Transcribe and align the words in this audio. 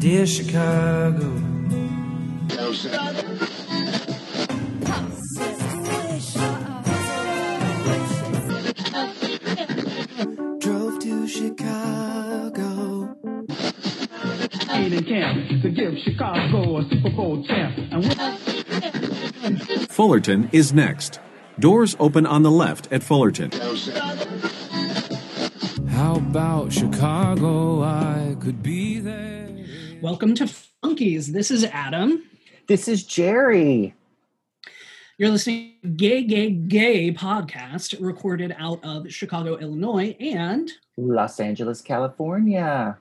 Dear 0.00 0.26
Chicago. 0.26 1.18
Drove 10.60 10.98
to 11.00 11.26
Chicago. 11.26 13.16
camp 15.02 15.62
to 15.62 15.70
give 15.70 15.98
Chicago 16.04 16.78
a 16.78 16.88
Super 16.88 17.10
Bowl 17.10 17.44
champ. 17.44 17.74
Fullerton 19.90 20.48
is 20.52 20.72
next. 20.72 21.18
Doors 21.58 21.96
open 21.98 22.24
on 22.24 22.42
the 22.44 22.50
left 22.50 22.86
at 22.92 23.02
Fullerton. 23.02 23.50
How 26.38 26.60
about 26.60 26.72
Chicago? 26.72 27.82
I 27.82 28.36
could 28.38 28.62
be 28.62 29.00
there. 29.00 29.66
Welcome 30.00 30.36
to 30.36 30.44
Funkies. 30.84 31.26
This 31.26 31.50
is 31.50 31.64
Adam. 31.64 32.22
This 32.68 32.86
is 32.86 33.02
Jerry. 33.02 33.92
You're 35.18 35.30
listening 35.30 35.74
to 35.82 35.88
Gay 35.88 36.22
Gay 36.22 36.50
Gay 36.50 37.12
podcast 37.12 37.96
recorded 38.00 38.54
out 38.56 38.78
of 38.84 39.10
Chicago, 39.12 39.56
Illinois. 39.56 40.16
And 40.20 40.70
Los 40.96 41.40
Angeles, 41.40 41.80
California. 41.80 42.96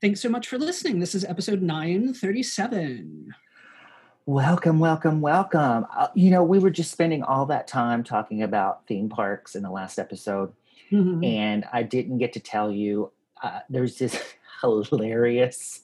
thanks 0.00 0.20
so 0.20 0.28
much 0.28 0.46
for 0.46 0.56
listening. 0.56 1.00
This 1.00 1.16
is 1.16 1.24
episode 1.24 1.60
937. 1.60 3.34
Welcome, 4.24 4.78
welcome, 4.78 5.20
welcome. 5.20 5.84
Uh, 5.96 6.08
you 6.14 6.30
know, 6.30 6.44
we 6.44 6.60
were 6.60 6.70
just 6.70 6.92
spending 6.92 7.24
all 7.24 7.46
that 7.46 7.66
time 7.66 8.04
talking 8.04 8.40
about 8.44 8.86
theme 8.86 9.08
parks 9.08 9.56
in 9.56 9.64
the 9.64 9.70
last 9.70 9.98
episode, 9.98 10.52
Mhm. 10.92 11.24
and 11.26 11.64
I 11.72 11.82
didn't 11.82 12.18
get 12.18 12.32
to 12.34 12.40
tell 12.40 12.70
you 12.72 13.12
uh, 13.42 13.60
there's 13.70 13.98
this 13.98 14.20
hilarious 14.62 15.82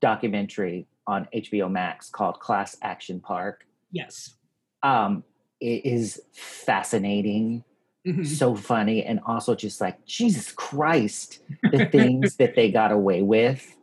documentary 0.00 0.86
on 1.06 1.28
HBO 1.34 1.70
Max 1.70 2.08
called 2.10 2.40
Class 2.40 2.76
Action 2.82 3.20
Park. 3.20 3.66
Yes. 3.90 4.34
Um, 4.82 5.24
it 5.60 5.84
is 5.86 6.22
fascinating, 6.32 7.64
Mhm. 8.06 8.26
so 8.26 8.54
funny, 8.54 9.02
and 9.04 9.20
also 9.26 9.54
just 9.54 9.80
like 9.80 10.04
Jesus 10.04 10.52
Christ, 10.52 11.40
the 11.72 11.86
things 11.86 12.36
that 12.40 12.54
they 12.54 12.70
got 12.70 12.92
away 12.92 13.22
with 13.22 13.76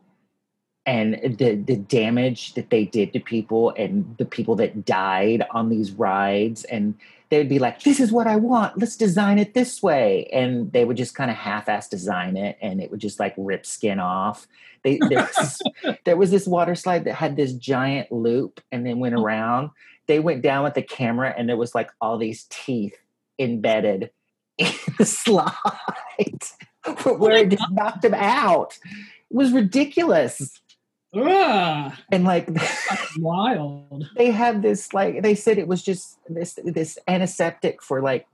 and 0.86 1.14
the 1.38 1.54
the 1.56 1.76
damage 1.76 2.54
that 2.54 2.70
they 2.70 2.84
did 2.84 3.12
to 3.12 3.20
people 3.20 3.70
and 3.76 4.16
the 4.18 4.24
people 4.24 4.56
that 4.56 4.84
died 4.84 5.44
on 5.52 5.68
these 5.68 5.92
rides 5.92 6.64
and 6.64 6.94
they'd 7.32 7.48
be 7.48 7.58
like 7.58 7.82
this 7.82 7.98
is 7.98 8.12
what 8.12 8.26
i 8.26 8.36
want. 8.36 8.78
Let's 8.78 8.94
design 8.94 9.38
it 9.38 9.54
this 9.54 9.82
way. 9.82 10.28
And 10.34 10.70
they 10.70 10.84
would 10.84 10.98
just 10.98 11.14
kind 11.14 11.30
of 11.30 11.36
half-ass 11.38 11.88
design 11.88 12.36
it 12.36 12.58
and 12.60 12.78
it 12.78 12.90
would 12.90 13.00
just 13.00 13.18
like 13.18 13.32
rip 13.38 13.64
skin 13.64 13.98
off. 13.98 14.46
They 14.84 14.98
there 15.08 15.26
was, 15.38 15.62
there 16.04 16.16
was 16.18 16.30
this 16.30 16.46
water 16.46 16.74
slide 16.74 17.04
that 17.04 17.14
had 17.14 17.36
this 17.36 17.54
giant 17.54 18.12
loop 18.12 18.60
and 18.70 18.84
then 18.84 18.98
went 18.98 19.14
mm. 19.14 19.22
around. 19.22 19.70
They 20.08 20.20
went 20.20 20.42
down 20.42 20.64
with 20.64 20.74
the 20.74 20.82
camera 20.82 21.34
and 21.34 21.48
there 21.48 21.56
was 21.56 21.74
like 21.74 21.90
all 22.02 22.18
these 22.18 22.44
teeth 22.50 22.98
embedded 23.38 24.10
in 24.58 24.70
the 24.98 25.06
slide 25.06 25.54
where 27.16 27.38
it 27.38 27.48
just 27.48 27.64
knocked 27.70 28.02
them 28.02 28.14
out. 28.14 28.78
It 28.84 29.36
was 29.36 29.52
ridiculous 29.52 30.60
Ugh, 31.14 31.92
and 32.10 32.24
like 32.24 32.48
wild. 33.18 34.08
they 34.16 34.30
had 34.30 34.62
this 34.62 34.92
like 34.94 35.22
they 35.22 35.34
said 35.34 35.58
it 35.58 35.68
was 35.68 35.82
just 35.82 36.18
this 36.28 36.58
this 36.64 36.98
antiseptic 37.06 37.82
for 37.82 38.00
like 38.00 38.26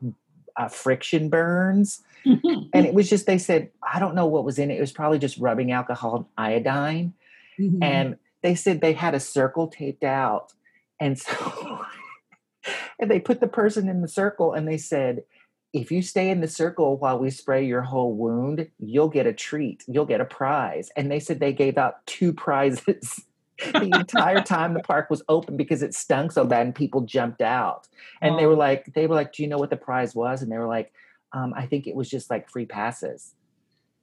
uh, 0.56 0.68
friction 0.68 1.28
burns. 1.28 2.02
And 2.24 2.84
it 2.84 2.92
was 2.94 3.08
just 3.08 3.26
they 3.26 3.38
said 3.38 3.70
i 3.82 3.98
don't 3.98 4.14
know 4.14 4.26
what 4.26 4.44
was 4.44 4.58
in 4.58 4.70
it. 4.70 4.76
It 4.76 4.80
was 4.80 4.92
probably 4.92 5.18
just 5.18 5.38
rubbing 5.38 5.72
alcohol 5.72 6.16
and 6.16 6.26
iodine. 6.36 7.14
Mhm. 7.58 7.78
and 7.82 8.16
they 8.42 8.54
said 8.54 8.80
they 8.80 8.92
had 8.92 9.14
a 9.14 9.20
circle 9.20 9.66
taped 9.68 10.04
out. 10.04 10.52
And 11.00 11.18
so 11.18 11.84
and 13.00 13.10
they 13.10 13.18
put 13.20 13.40
the 13.40 13.48
person 13.48 13.88
in 13.88 14.02
the 14.02 14.08
circle 14.08 14.52
and 14.52 14.68
they 14.68 14.76
said 14.78 15.22
if 15.72 15.90
you 15.90 16.00
stay 16.00 16.30
in 16.30 16.40
the 16.40 16.48
circle 16.48 16.96
while 16.96 17.18
we 17.18 17.30
spray 17.30 17.64
your 17.64 17.82
whole 17.82 18.14
wound 18.14 18.68
you'll 18.78 19.08
get 19.08 19.26
a 19.26 19.32
treat 19.32 19.84
you'll 19.86 20.06
get 20.06 20.20
a 20.20 20.24
prize 20.24 20.90
and 20.96 21.10
they 21.10 21.20
said 21.20 21.40
they 21.40 21.52
gave 21.52 21.78
out 21.78 22.04
two 22.06 22.32
prizes 22.32 23.24
the 23.72 23.90
entire 23.94 24.40
time 24.40 24.74
the 24.74 24.80
park 24.80 25.10
was 25.10 25.22
open 25.28 25.56
because 25.56 25.82
it 25.82 25.94
stunk 25.94 26.32
so 26.32 26.44
bad 26.44 26.64
and 26.64 26.74
people 26.74 27.00
jumped 27.02 27.42
out 27.42 27.88
and 28.20 28.38
they 28.38 28.46
were 28.46 28.54
like 28.54 28.92
they 28.94 29.06
were 29.06 29.14
like 29.14 29.32
do 29.32 29.42
you 29.42 29.48
know 29.48 29.58
what 29.58 29.70
the 29.70 29.76
prize 29.76 30.14
was 30.14 30.42
and 30.42 30.50
they 30.50 30.58
were 30.58 30.68
like 30.68 30.92
um, 31.32 31.52
i 31.56 31.66
think 31.66 31.86
it 31.86 31.94
was 31.94 32.08
just 32.08 32.30
like 32.30 32.48
free 32.48 32.66
passes 32.66 33.34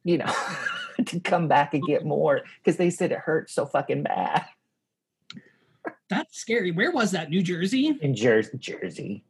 you 0.04 0.18
know 0.18 0.32
to 1.06 1.20
come 1.20 1.48
back 1.48 1.74
and 1.74 1.84
get 1.84 2.06
more 2.06 2.42
because 2.58 2.78
they 2.78 2.90
said 2.90 3.12
it 3.12 3.20
hurt 3.20 3.50
so 3.50 3.66
fucking 3.66 4.04
bad 4.04 4.46
That's 6.10 6.38
scary. 6.38 6.72
Where 6.72 6.92
was 6.92 7.12
that? 7.12 7.30
New 7.30 7.42
Jersey? 7.42 7.98
in 8.02 8.16
Jersey, 8.16 8.58
Jersey. 8.58 9.24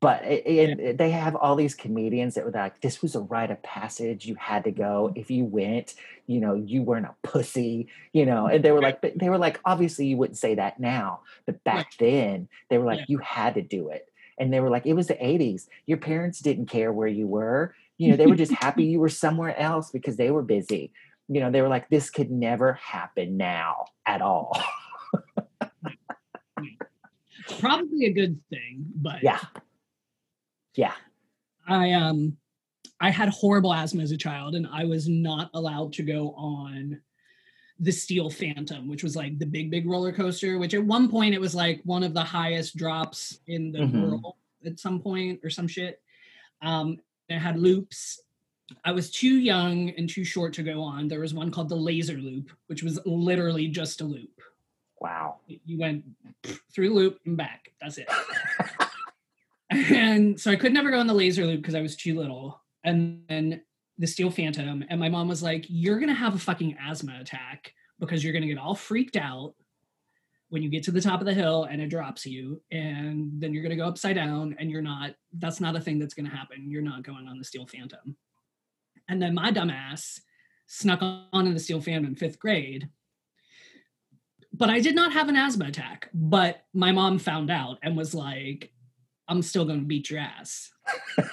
But 0.00 0.24
it, 0.24 0.46
and 0.46 0.80
uh, 0.80 0.92
they 0.96 1.10
have 1.10 1.36
all 1.36 1.54
these 1.54 1.74
comedians 1.74 2.34
that 2.34 2.44
were 2.44 2.50
like, 2.50 2.80
"This 2.80 3.02
was 3.02 3.14
a 3.14 3.20
rite 3.20 3.52
of 3.52 3.62
passage. 3.62 4.26
You 4.26 4.34
had 4.34 4.64
to 4.64 4.72
go. 4.72 5.08
Mm-hmm. 5.08 5.20
If 5.20 5.30
you 5.30 5.44
went, 5.44 5.94
you 6.26 6.40
know, 6.40 6.54
you 6.54 6.82
weren't 6.82 7.06
a 7.06 7.14
pussy, 7.22 7.88
you 8.12 8.26
know." 8.26 8.46
And 8.46 8.64
they 8.64 8.72
were 8.72 8.82
like, 8.82 9.00
"But 9.00 9.18
they 9.18 9.28
were 9.28 9.38
like, 9.38 9.60
obviously, 9.64 10.06
you 10.06 10.16
wouldn't 10.16 10.38
say 10.38 10.56
that 10.56 10.80
now, 10.80 11.20
but 11.46 11.62
back 11.62 11.92
then, 11.98 12.48
they 12.68 12.78
were 12.78 12.84
like, 12.84 12.98
Yeah. 13.00 13.04
you 13.08 13.18
had 13.18 13.54
to 13.54 13.62
do 13.62 13.88
it." 13.90 14.08
And 14.38 14.52
they 14.52 14.58
were 14.58 14.70
like, 14.70 14.86
"It 14.86 14.94
was 14.94 15.06
the 15.06 15.14
'80s. 15.14 15.68
Your 15.86 15.98
parents 15.98 16.40
didn't 16.40 16.66
care 16.66 16.92
where 16.92 17.08
you 17.08 17.28
were. 17.28 17.74
You 17.96 18.10
know, 18.10 18.16
they 18.16 18.26
were 18.26 18.36
just 18.36 18.52
happy 18.52 18.84
you 18.92 18.98
were 18.98 19.08
somewhere 19.08 19.56
else 19.56 19.90
because 19.92 20.16
they 20.16 20.30
were 20.32 20.42
busy. 20.42 20.92
You 21.28 21.40
know, 21.40 21.50
they 21.50 21.62
were 21.62 21.68
like, 21.68 21.88
this 21.90 22.10
could 22.10 22.30
never 22.30 22.72
happen 22.74 23.36
now 23.36 23.86
at 24.04 24.20
all." 24.20 24.60
Probably 27.60 28.06
a 28.06 28.12
good 28.12 28.40
thing, 28.50 28.84
but 28.96 29.22
yeah, 29.22 29.38
yeah. 30.76 30.92
I 31.68 31.92
um 31.92 32.36
I 33.00 33.10
had 33.10 33.28
horrible 33.28 33.74
asthma 33.74 34.02
as 34.02 34.12
a 34.12 34.16
child 34.16 34.54
and 34.54 34.66
I 34.72 34.84
was 34.84 35.08
not 35.08 35.50
allowed 35.54 35.92
to 35.94 36.02
go 36.02 36.30
on 36.32 37.00
the 37.78 37.90
Steel 37.92 38.30
Phantom, 38.30 38.88
which 38.88 39.02
was 39.02 39.16
like 39.16 39.38
the 39.38 39.44
big, 39.44 39.70
big 39.70 39.86
roller 39.86 40.12
coaster, 40.12 40.58
which 40.58 40.72
at 40.72 40.82
one 40.82 41.10
point 41.10 41.34
it 41.34 41.40
was 41.40 41.54
like 41.54 41.82
one 41.84 42.02
of 42.02 42.14
the 42.14 42.22
highest 42.24 42.76
drops 42.76 43.40
in 43.48 43.70
the 43.70 43.80
Mhm. 43.80 44.02
world 44.02 44.34
at 44.64 44.78
some 44.78 44.98
point 45.00 45.40
or 45.44 45.50
some 45.50 45.68
shit. 45.68 46.00
Um, 46.62 46.98
it 47.28 47.38
had 47.38 47.58
loops. 47.58 48.20
I 48.84 48.92
was 48.92 49.10
too 49.10 49.38
young 49.38 49.90
and 49.90 50.08
too 50.08 50.24
short 50.24 50.54
to 50.54 50.62
go 50.62 50.80
on. 50.82 51.06
There 51.06 51.20
was 51.20 51.34
one 51.34 51.50
called 51.50 51.68
the 51.68 51.76
Laser 51.76 52.16
Loop, 52.16 52.50
which 52.68 52.82
was 52.82 52.98
literally 53.04 53.68
just 53.68 54.00
a 54.00 54.04
loop. 54.04 54.40
Wow. 55.00 55.40
You 55.46 55.78
went 55.78 56.04
through 56.72 56.88
the 56.88 56.94
loop 56.94 57.20
and 57.26 57.36
back. 57.36 57.72
That's 57.80 57.98
it. 57.98 58.08
and 59.76 60.40
so 60.40 60.50
I 60.50 60.56
could 60.56 60.72
never 60.72 60.90
go 60.90 60.98
on 60.98 61.06
the 61.06 61.14
laser 61.14 61.46
loop 61.46 61.60
because 61.60 61.74
I 61.74 61.82
was 61.82 61.96
too 61.96 62.18
little. 62.18 62.62
And 62.84 63.22
then 63.28 63.62
the 63.98 64.06
Steel 64.06 64.30
Phantom, 64.30 64.84
and 64.88 65.00
my 65.00 65.08
mom 65.08 65.28
was 65.28 65.42
like, 65.42 65.66
"You're 65.68 65.98
gonna 65.98 66.14
have 66.14 66.34
a 66.34 66.38
fucking 66.38 66.76
asthma 66.80 67.18
attack 67.20 67.72
because 67.98 68.22
you're 68.22 68.32
gonna 68.32 68.46
get 68.46 68.58
all 68.58 68.74
freaked 68.74 69.16
out 69.16 69.54
when 70.48 70.62
you 70.62 70.68
get 70.68 70.84
to 70.84 70.92
the 70.92 71.00
top 71.00 71.20
of 71.20 71.26
the 71.26 71.34
hill 71.34 71.64
and 71.64 71.80
it 71.80 71.88
drops 71.88 72.24
you, 72.26 72.62
and 72.70 73.32
then 73.40 73.52
you're 73.52 73.62
gonna 73.62 73.76
go 73.76 73.88
upside 73.88 74.16
down, 74.16 74.54
and 74.58 74.70
you're 74.70 74.82
not. 74.82 75.14
That's 75.32 75.60
not 75.60 75.76
a 75.76 75.80
thing 75.80 75.98
that's 75.98 76.14
gonna 76.14 76.28
happen. 76.28 76.70
You're 76.70 76.82
not 76.82 77.02
going 77.02 77.26
on 77.26 77.38
the 77.38 77.44
Steel 77.44 77.66
Phantom." 77.66 78.16
And 79.08 79.20
then 79.20 79.34
my 79.34 79.50
dumbass 79.50 80.20
snuck 80.66 81.00
on 81.00 81.46
in 81.46 81.54
the 81.54 81.60
Steel 81.60 81.80
Phantom 81.80 82.06
in 82.06 82.16
fifth 82.16 82.38
grade. 82.38 82.88
But 84.52 84.70
I 84.70 84.80
did 84.80 84.94
not 84.94 85.12
have 85.12 85.28
an 85.28 85.36
asthma 85.36 85.66
attack. 85.66 86.08
But 86.14 86.64
my 86.72 86.92
mom 86.92 87.18
found 87.18 87.50
out 87.50 87.78
and 87.82 87.96
was 87.96 88.14
like, 88.14 88.72
I'm 89.28 89.42
still 89.42 89.64
going 89.64 89.80
to 89.80 89.86
beat 89.86 90.10
your 90.10 90.20
ass. 90.20 90.72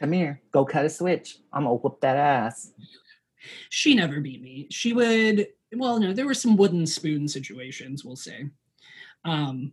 Come 0.00 0.12
here, 0.12 0.40
go 0.50 0.64
cut 0.64 0.86
a 0.86 0.88
switch. 0.88 1.36
I'm 1.52 1.64
gonna 1.64 1.74
whoop 1.74 2.00
that 2.00 2.16
ass. 2.16 2.72
She 3.68 3.94
never 3.94 4.20
beat 4.20 4.40
me. 4.40 4.66
She 4.70 4.94
would, 4.94 5.48
well, 5.74 6.00
no, 6.00 6.14
there 6.14 6.26
were 6.26 6.32
some 6.32 6.56
wooden 6.56 6.86
spoon 6.86 7.28
situations, 7.28 8.02
we'll 8.02 8.16
say. 8.16 8.48
Um, 9.26 9.72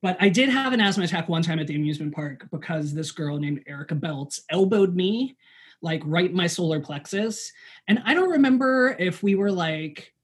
but 0.00 0.16
I 0.18 0.30
did 0.30 0.48
have 0.48 0.72
an 0.72 0.80
asthma 0.80 1.04
attack 1.04 1.28
one 1.28 1.42
time 1.42 1.58
at 1.58 1.66
the 1.66 1.76
amusement 1.76 2.14
park 2.14 2.48
because 2.50 2.94
this 2.94 3.10
girl 3.10 3.38
named 3.38 3.62
Erica 3.66 3.94
Belts 3.94 4.40
elbowed 4.48 4.96
me 4.96 5.36
like 5.82 6.02
right 6.06 6.30
in 6.30 6.36
my 6.36 6.46
solar 6.46 6.80
plexus. 6.80 7.52
And 7.86 8.02
I 8.06 8.14
don't 8.14 8.30
remember 8.30 8.96
if 8.98 9.22
we 9.22 9.34
were 9.34 9.52
like, 9.52 10.14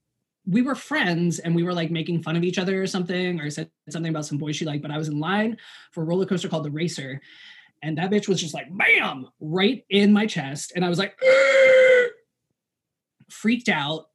we 0.46 0.62
were 0.62 0.74
friends 0.74 1.38
and 1.40 1.54
we 1.54 1.64
were 1.64 1.72
like 1.72 1.90
making 1.90 2.22
fun 2.22 2.36
of 2.36 2.44
each 2.44 2.58
other 2.58 2.80
or 2.80 2.86
something, 2.86 3.40
or 3.40 3.50
said 3.50 3.70
something 3.90 4.10
about 4.10 4.26
some 4.26 4.38
boy 4.38 4.52
she 4.52 4.64
liked, 4.64 4.82
but 4.82 4.90
I 4.90 4.98
was 4.98 5.08
in 5.08 5.18
line 5.18 5.58
for 5.92 6.02
a 6.02 6.06
roller 6.06 6.26
coaster 6.26 6.48
called 6.48 6.64
the 6.64 6.70
Racer. 6.70 7.20
And 7.82 7.98
that 7.98 8.10
bitch 8.10 8.28
was 8.28 8.40
just 8.40 8.54
like, 8.54 8.66
bam, 8.70 9.28
right 9.40 9.84
in 9.90 10.12
my 10.12 10.26
chest. 10.26 10.72
And 10.74 10.84
I 10.84 10.88
was 10.88 10.98
like, 10.98 11.18
freaked 13.28 13.68
out. 13.68 14.08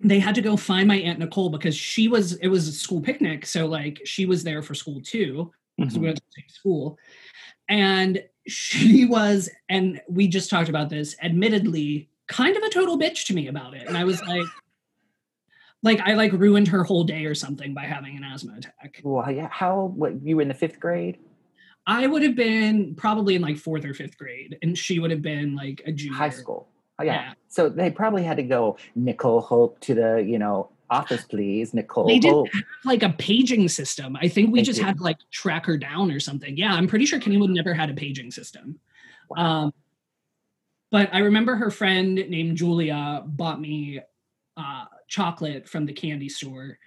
They 0.00 0.18
had 0.18 0.34
to 0.34 0.42
go 0.42 0.56
find 0.56 0.88
my 0.88 0.96
aunt 0.96 1.18
Nicole 1.18 1.50
because 1.50 1.76
she 1.76 2.08
was, 2.08 2.34
it 2.34 2.48
was 2.48 2.68
a 2.68 2.72
school 2.72 3.00
picnic. 3.00 3.46
So 3.46 3.66
like 3.66 4.00
she 4.04 4.26
was 4.26 4.42
there 4.42 4.62
for 4.62 4.74
school 4.74 5.00
too. 5.00 5.52
because 5.76 5.94
we 5.94 5.98
mm-hmm. 5.98 6.04
went 6.06 6.16
to 6.16 6.22
the 6.22 6.40
same 6.40 6.48
school. 6.48 6.98
And 7.68 8.22
she 8.46 9.04
was, 9.04 9.50
and 9.68 10.00
we 10.08 10.28
just 10.28 10.50
talked 10.50 10.68
about 10.68 10.88
this, 10.88 11.14
admittedly 11.22 12.08
kind 12.26 12.56
of 12.56 12.62
a 12.62 12.70
total 12.70 12.98
bitch 12.98 13.26
to 13.26 13.34
me 13.34 13.48
about 13.48 13.74
it. 13.74 13.86
And 13.86 13.96
I 13.96 14.04
was 14.04 14.20
like, 14.22 14.46
like 15.82 16.00
I 16.00 16.14
like 16.14 16.32
ruined 16.32 16.68
her 16.68 16.84
whole 16.84 17.04
day 17.04 17.26
or 17.26 17.34
something 17.34 17.74
by 17.74 17.82
having 17.82 18.16
an 18.16 18.24
asthma 18.24 18.54
attack. 18.58 19.00
Well, 19.04 19.30
yeah. 19.30 19.48
How? 19.50 19.92
What 19.94 20.22
you 20.22 20.36
were 20.36 20.42
in 20.42 20.48
the 20.48 20.54
fifth 20.54 20.80
grade? 20.80 21.18
I 21.86 22.06
would 22.06 22.22
have 22.22 22.34
been 22.34 22.94
probably 22.96 23.36
in 23.36 23.42
like 23.42 23.58
fourth 23.58 23.84
or 23.84 23.94
fifth 23.94 24.18
grade, 24.18 24.58
and 24.62 24.76
she 24.76 24.98
would 24.98 25.10
have 25.10 25.22
been 25.22 25.54
like 25.54 25.82
a 25.86 25.92
junior. 25.92 26.16
High 26.16 26.30
school. 26.30 26.68
Oh, 26.98 27.04
yeah. 27.04 27.14
Yeah. 27.14 27.32
So 27.48 27.68
they 27.68 27.90
probably 27.90 28.24
had 28.24 28.38
to 28.38 28.42
go 28.42 28.78
Nicole 28.94 29.40
Hope 29.40 29.78
to 29.80 29.94
the 29.94 30.24
you 30.26 30.38
know 30.38 30.70
office, 30.90 31.24
please. 31.24 31.74
Nicole 31.74 32.06
They 32.06 32.18
didn't 32.18 32.34
Hope. 32.34 32.52
have 32.52 32.62
like 32.84 33.02
a 33.02 33.10
paging 33.10 33.68
system. 33.68 34.16
I 34.20 34.28
think 34.28 34.52
we 34.52 34.60
They 34.60 34.64
just 34.64 34.80
had 34.80 34.98
to 34.98 35.02
like 35.02 35.18
track 35.30 35.66
her 35.66 35.76
down 35.76 36.10
or 36.10 36.20
something. 36.20 36.56
Yeah, 36.56 36.74
I'm 36.74 36.86
pretty 36.86 37.06
sure 37.06 37.18
Kennywood 37.18 37.50
never 37.50 37.74
had 37.74 37.90
a 37.90 37.94
paging 37.94 38.30
system. 38.30 38.78
Um, 39.36 39.72
but 40.90 41.10
I 41.12 41.18
remember 41.18 41.56
her 41.56 41.70
friend 41.70 42.14
named 42.14 42.56
Julia 42.56 43.22
bought 43.26 43.60
me 43.60 44.00
uh, 44.56 44.84
chocolate 45.08 45.68
from 45.68 45.86
the 45.86 45.92
candy 45.92 46.28
store. 46.28 46.78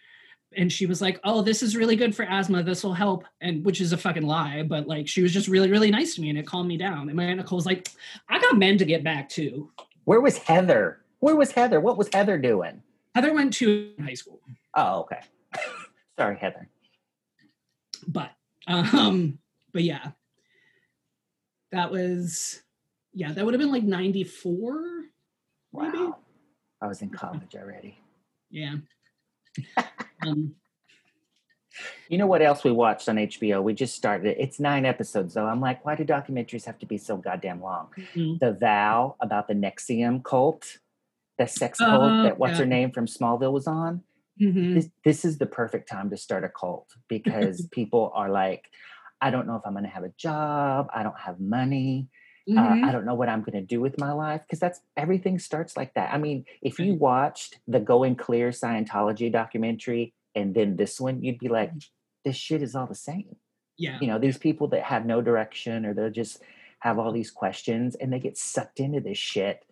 And 0.57 0.71
she 0.71 0.87
was 0.87 0.99
like, 1.01 1.19
"Oh, 1.23 1.41
this 1.43 1.61
is 1.61 1.75
really 1.77 1.95
good 1.95 2.15
for 2.15 2.23
asthma. 2.23 2.63
This 2.63 2.83
will 2.83 2.93
help," 2.93 3.23
and 3.39 3.63
which 3.63 3.81
is 3.81 3.93
a 3.93 3.97
fucking 3.97 4.25
lie. 4.25 4.63
But 4.63 4.87
like, 4.87 5.07
she 5.07 5.21
was 5.21 5.31
just 5.31 5.47
really, 5.47 5.69
really 5.69 5.91
nice 5.91 6.15
to 6.15 6.21
me, 6.21 6.29
and 6.29 6.39
it 6.39 6.47
calmed 6.47 6.67
me 6.67 6.77
down. 6.77 7.07
And 7.07 7.15
my 7.15 7.25
aunt 7.25 7.37
Nicole 7.37 7.57
was 7.57 7.67
like, 7.67 7.87
"I 8.27 8.39
got 8.39 8.57
men 8.57 8.77
to 8.79 8.85
get 8.85 9.03
back 9.03 9.29
to." 9.29 9.69
Where 10.05 10.21
was 10.21 10.39
Heather? 10.39 11.01
Where 11.19 11.35
was 11.35 11.51
Heather? 11.51 11.79
What 11.79 11.97
was 11.97 12.09
Heather 12.11 12.39
doing? 12.39 12.81
Heather 13.13 13.31
went 13.33 13.53
to 13.55 13.93
high 14.03 14.15
school. 14.15 14.41
Oh, 14.75 15.01
okay. 15.01 15.19
Sorry, 16.17 16.37
Heather. 16.37 16.67
but 18.07 18.31
um 18.67 19.37
but 19.73 19.83
yeah 19.83 20.11
that 21.71 21.91
was 21.91 22.61
yeah 23.13 23.33
that 23.33 23.43
would 23.45 23.53
have 23.53 23.59
been 23.59 23.71
like 23.71 23.83
94 23.83 25.03
Maybe. 25.73 25.97
Wow. 25.97 26.17
I 26.81 26.87
was 26.87 27.01
in 27.01 27.09
college 27.09 27.55
already. 27.55 27.99
Yeah 28.49 28.75
um 30.25 30.55
You 32.09 32.17
know 32.17 32.27
what 32.27 32.41
else 32.41 32.63
we 32.63 32.71
watched 32.71 33.07
on 33.07 33.17
HBO? 33.17 33.61
We 33.61 33.73
just 33.73 33.95
started 33.95 34.27
it. 34.31 34.37
It's 34.39 34.59
nine 34.59 34.85
episodes 34.85 35.33
though. 35.35 35.45
I'm 35.45 35.61
like, 35.61 35.85
why 35.85 35.95
do 35.95 36.03
documentaries 36.03 36.65
have 36.65 36.79
to 36.79 36.85
be 36.85 36.97
so 36.97 37.17
goddamn 37.17 37.61
long? 37.61 37.89
mhm. 37.97 38.39
The 38.39 38.53
Vow 38.53 39.15
about 39.21 39.47
the 39.47 39.53
NXIVM 39.53 40.23
cult, 40.23 40.79
the 41.37 41.47
sex 41.47 41.77
cult 41.79 42.01
Oh, 42.01 42.23
that 42.23 42.39
what's 42.39 42.57
her 42.57 42.65
name 42.65 42.91
from 42.91 43.05
Smallville 43.05 43.53
was 43.53 43.67
on. 43.67 44.03
Mhm. 44.41 44.73
This 44.75 44.89
this 45.03 45.25
is 45.25 45.37
the 45.37 45.45
perfect 45.45 45.87
time 45.89 46.09
to 46.09 46.17
start 46.17 46.43
a 46.43 46.49
cult 46.49 46.95
because 47.07 47.67
people 47.71 48.11
are 48.15 48.29
like, 48.29 48.69
I 49.21 49.29
don't 49.31 49.45
know 49.47 49.55
if 49.55 49.61
I'm 49.65 49.73
going 49.73 49.83
to 49.83 49.89
have 49.89 50.03
a 50.03 50.13
job. 50.17 50.89
I 50.93 51.03
don't 51.03 51.19
have 51.19 51.39
money. 51.39 52.07
Mhm. 52.49 52.83
uh, 52.83 52.87
I 52.87 52.91
don't 52.91 53.05
know 53.05 53.13
what 53.13 53.29
I'm 53.29 53.41
going 53.41 53.59
to 53.59 53.61
do 53.61 53.79
with 53.79 53.99
my 53.99 54.11
life 54.11 54.41
because 54.41 54.59
that's 54.59 54.81
everything 54.97 55.37
starts 55.39 55.77
like 55.77 55.93
that. 55.93 56.13
I 56.13 56.17
mean, 56.17 56.45
if 56.61 56.79
you 56.79 56.95
watched 56.95 57.59
the 57.67 57.79
Going 57.79 58.15
Clear 58.15 58.49
Scientology 58.49 59.31
documentary 59.31 60.13
and 60.35 60.55
then 60.55 60.75
this 60.75 60.99
one, 60.99 61.21
you'd 61.21 61.39
be 61.39 61.47
like, 61.49 61.71
this 62.25 62.35
shit 62.35 62.61
is 62.61 62.75
all 62.75 62.87
the 62.87 62.95
same. 62.95 63.35
yeah 63.77 63.97
You 64.01 64.07
know, 64.07 64.19
these 64.19 64.37
people 64.37 64.67
that 64.69 64.83
have 64.83 65.05
no 65.05 65.21
direction 65.21 65.85
or 65.85 65.93
they'll 65.93 66.09
just 66.09 66.41
have 66.79 66.97
all 66.97 67.11
these 67.11 67.31
questions 67.31 67.95
and 67.95 68.11
they 68.11 68.19
get 68.19 68.37
sucked 68.37 68.79
into 68.79 68.99
this 69.01 69.17
shit. 69.17 69.65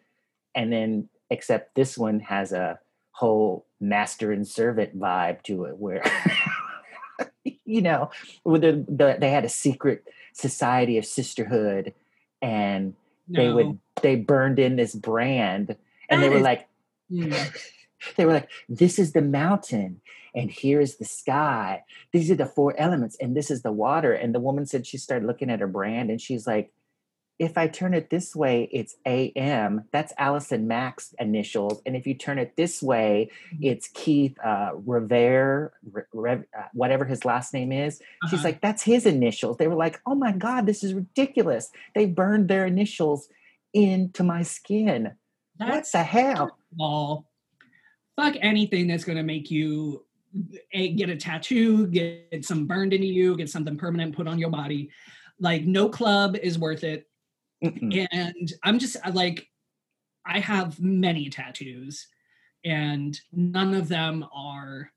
And 0.56 0.72
then, 0.72 1.10
except 1.30 1.76
this 1.76 1.98
one 1.98 2.20
has 2.22 2.52
a 2.52 2.80
whole 3.12 3.66
master 3.80 4.32
and 4.32 4.48
servant 4.48 4.98
vibe 5.00 5.42
to 5.44 5.66
it 5.66 5.78
where, 5.78 6.04
you 7.66 7.82
know, 7.82 8.12
where 8.44 8.60
the, 8.60 8.86
the, 8.88 9.18
they 9.20 9.30
had 9.32 9.46
a 9.46 9.50
secret 9.50 10.04
society 10.34 10.98
of 10.98 11.06
sisterhood 11.06 11.94
and 12.42 12.94
they 13.28 13.50
would 13.52 13.80
they 14.02 14.16
burned 14.16 14.60
in 14.60 14.76
this 14.76 14.96
brand 14.96 15.76
and 16.10 16.22
they 16.24 16.30
were 16.30 16.38
is- 16.38 16.44
like 16.44 16.68
Mm. 17.10 17.34
they 18.18 18.26
were 18.26 18.34
like 18.34 18.50
this 18.68 19.00
is 19.00 19.14
the 19.14 19.22
mountain 19.22 20.02
and 20.36 20.52
here 20.52 20.80
is 20.82 20.98
the 20.98 21.06
sky. 21.06 21.84
These 22.12 22.30
are 22.30 22.36
the 22.36 22.46
four 22.46 22.78
elements 22.78 23.18
and 23.20 23.36
this 23.36 23.50
is 23.50 23.62
the 23.62 23.72
water. 23.72 24.14
And 24.14 24.36
the 24.36 24.40
woman 24.40 24.66
said 24.66 24.86
she 24.86 24.98
started 24.98 25.26
looking 25.26 25.50
at 25.50 25.62
her 25.62 25.68
brand 25.68 26.12
and 26.12 26.22
she's 26.22 26.46
like 26.46 26.72
if 27.40 27.58
i 27.58 27.68
turn 27.68 27.94
it 27.94 28.10
this 28.10 28.36
way 28.36 28.68
it's 28.72 28.96
am 29.06 29.84
that's 29.92 30.14
allison 30.18 30.68
mack's 30.68 31.14
initials 31.20 31.82
and 31.86 31.96
if 31.96 32.08
you 32.08 32.14
turn 32.14 32.40
it 32.40 32.56
this 32.58 32.82
way 32.82 33.30
Mhm. 33.54 33.58
it's 33.62 33.88
keith 33.94 34.38
uh, 34.44 34.72
revere 34.86 35.74
Re- 36.14 36.44
uh, 36.58 36.64
whatever 36.74 37.06
his 37.06 37.26
last 37.26 37.54
name 37.54 37.72
is 37.72 38.02
She's 38.30 38.40
Uh-huh. 38.40 38.48
like, 38.50 38.62
that's 38.62 38.82
his 38.84 39.06
initials. 39.06 39.58
They 39.58 39.68
were 39.68 39.76
like, 39.76 40.00
oh 40.06 40.16
my 40.16 40.32
God, 40.32 40.66
this 40.66 40.84
is 40.84 40.94
ridiculous. 40.94 41.70
They 41.96 42.06
burned 42.08 42.48
their 42.50 42.66
initials 42.66 43.30
into 43.74 44.24
my 44.24 44.42
skin. 44.44 45.12
that's 45.60 45.94
what 45.94 46.00
the 46.00 46.04
hell? 46.04 46.58
all 46.80 47.26
fuck 48.16 48.36
anything 48.42 48.88
that's 48.88 49.04
going 49.04 49.18
to 49.18 49.24
make 49.24 49.50
you 49.52 50.04
a, 50.74 50.90
get 50.94 51.10
a 51.10 51.16
tattoo 51.16 51.88
get 51.88 52.44
some 52.44 52.66
burned 52.68 52.94
into 52.94 53.08
you 53.08 53.36
get 53.38 53.50
something 53.50 53.78
permanent 53.78 54.16
put 54.16 54.28
on 54.28 54.38
your 54.40 54.50
body 54.50 54.90
like 55.40 55.64
no 55.64 55.88
club 55.90 56.36
is 56.36 56.58
worth 56.60 56.84
it 56.84 57.08
Mm-mm. 57.64 58.08
and 58.12 58.54
i'm 58.64 58.78
just 58.80 58.98
uh, 59.04 59.12
like 59.14 59.48
i 60.26 60.40
have 60.40 60.80
many 60.80 61.30
tattoos 61.30 62.08
and 62.64 63.20
none 63.32 63.74
of 63.74 63.88
them 63.88 64.26
are 64.34 64.92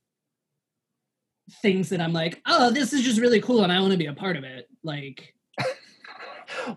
things 1.62 1.88
that 1.88 2.00
i'm 2.00 2.12
like 2.12 2.40
oh 2.46 2.70
this 2.70 2.92
is 2.92 3.02
just 3.02 3.20
really 3.20 3.40
cool 3.40 3.62
and 3.64 3.72
i 3.72 3.80
want 3.80 3.92
to 3.92 3.98
be 3.98 4.06
a 4.06 4.12
part 4.12 4.36
of 4.36 4.44
it 4.44 4.68
like 4.82 5.34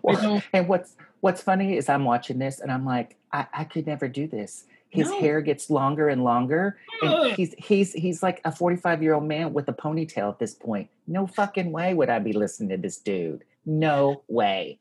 Well, 0.01 0.41
and 0.53 0.67
what's 0.67 0.95
what's 1.21 1.41
funny 1.41 1.77
is 1.77 1.89
I'm 1.89 2.05
watching 2.05 2.39
this 2.39 2.59
and 2.59 2.71
I'm 2.71 2.85
like, 2.85 3.15
I, 3.31 3.47
I 3.53 3.63
could 3.63 3.87
never 3.87 4.07
do 4.07 4.27
this. 4.27 4.65
His 4.89 5.09
No. 5.09 5.19
hair 5.19 5.41
gets 5.41 5.69
longer 5.69 6.09
and 6.09 6.23
longer, 6.23 6.77
and 7.01 7.33
he's 7.35 7.53
he's 7.57 7.93
he's 7.93 8.21
like 8.21 8.39
a 8.45 8.51
45 8.51 9.01
year 9.01 9.15
old 9.15 9.23
man 9.23 9.51
with 9.53 9.67
a 9.67 9.73
ponytail 9.73 10.29
at 10.29 10.39
this 10.39 10.53
point. 10.53 10.89
No 11.07 11.25
fucking 11.25 11.71
way 11.71 11.93
would 11.95 12.09
I 12.09 12.19
be 12.19 12.33
listening 12.33 12.69
to 12.69 12.77
this 12.77 12.97
dude. 12.97 13.43
No 13.65 14.23
way. 14.27 14.79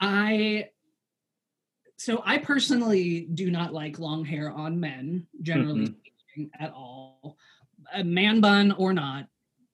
I 0.00 0.70
so 1.96 2.22
I 2.24 2.38
personally 2.38 3.22
do 3.34 3.50
not 3.50 3.72
like 3.74 3.98
long 3.98 4.24
hair 4.24 4.50
on 4.50 4.78
men, 4.78 5.26
generally 5.42 5.86
speaking, 5.86 6.50
at 6.58 6.72
all. 6.72 7.36
A 7.92 8.04
man 8.04 8.40
bun 8.40 8.72
or 8.72 8.92
not, 8.92 9.26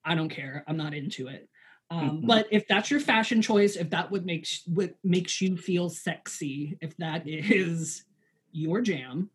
I 0.05 0.15
don't 0.15 0.31
care. 0.31 0.65
I'm 0.67 0.77
not 0.79 0.95
into 0.95 1.29
it. 1.29 1.49
Um, 1.91 2.23
Mhm. 2.23 2.27
But 2.27 2.47
if 2.51 2.67
that's 2.67 2.91
your 2.91 3.01
fashion 3.01 3.43
choice, 3.43 3.77
if 3.77 3.91
that 3.91 4.11
would 4.11 4.25
makes 4.25 4.63
what 4.67 4.95
makes 5.05 5.41
you 5.43 5.57
feel 5.59 5.91
sexy, 5.91 6.79
if 6.81 6.97
that 6.97 7.25
is 7.29 8.05
your 8.53 8.81
jam, 8.81 9.29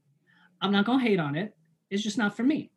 I'm 0.61 0.71
not 0.71 0.85
gonna 0.85 1.03
hate 1.03 1.19
on 1.19 1.35
it. 1.35 1.55
It's 1.91 2.01
just 2.03 2.17
not 2.17 2.35
for 2.35 2.43
me. 2.43 2.71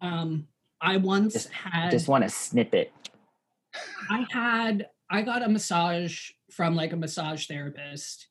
Um, 0.00 0.48
I 0.80 0.96
once 0.96 1.32
Just- 1.34 1.50
had 1.50 1.90
Just 1.90 2.08
want 2.08 2.24
to 2.24 2.30
snip 2.30 2.74
it. 2.74 2.92
I 4.10 4.26
had 4.30 4.88
I 5.10 5.22
got 5.22 5.42
a 5.44 5.48
massage 5.48 6.30
from 6.50 6.74
like 6.74 6.92
a 6.92 6.96
massage 6.96 7.46
therapist 7.46 8.26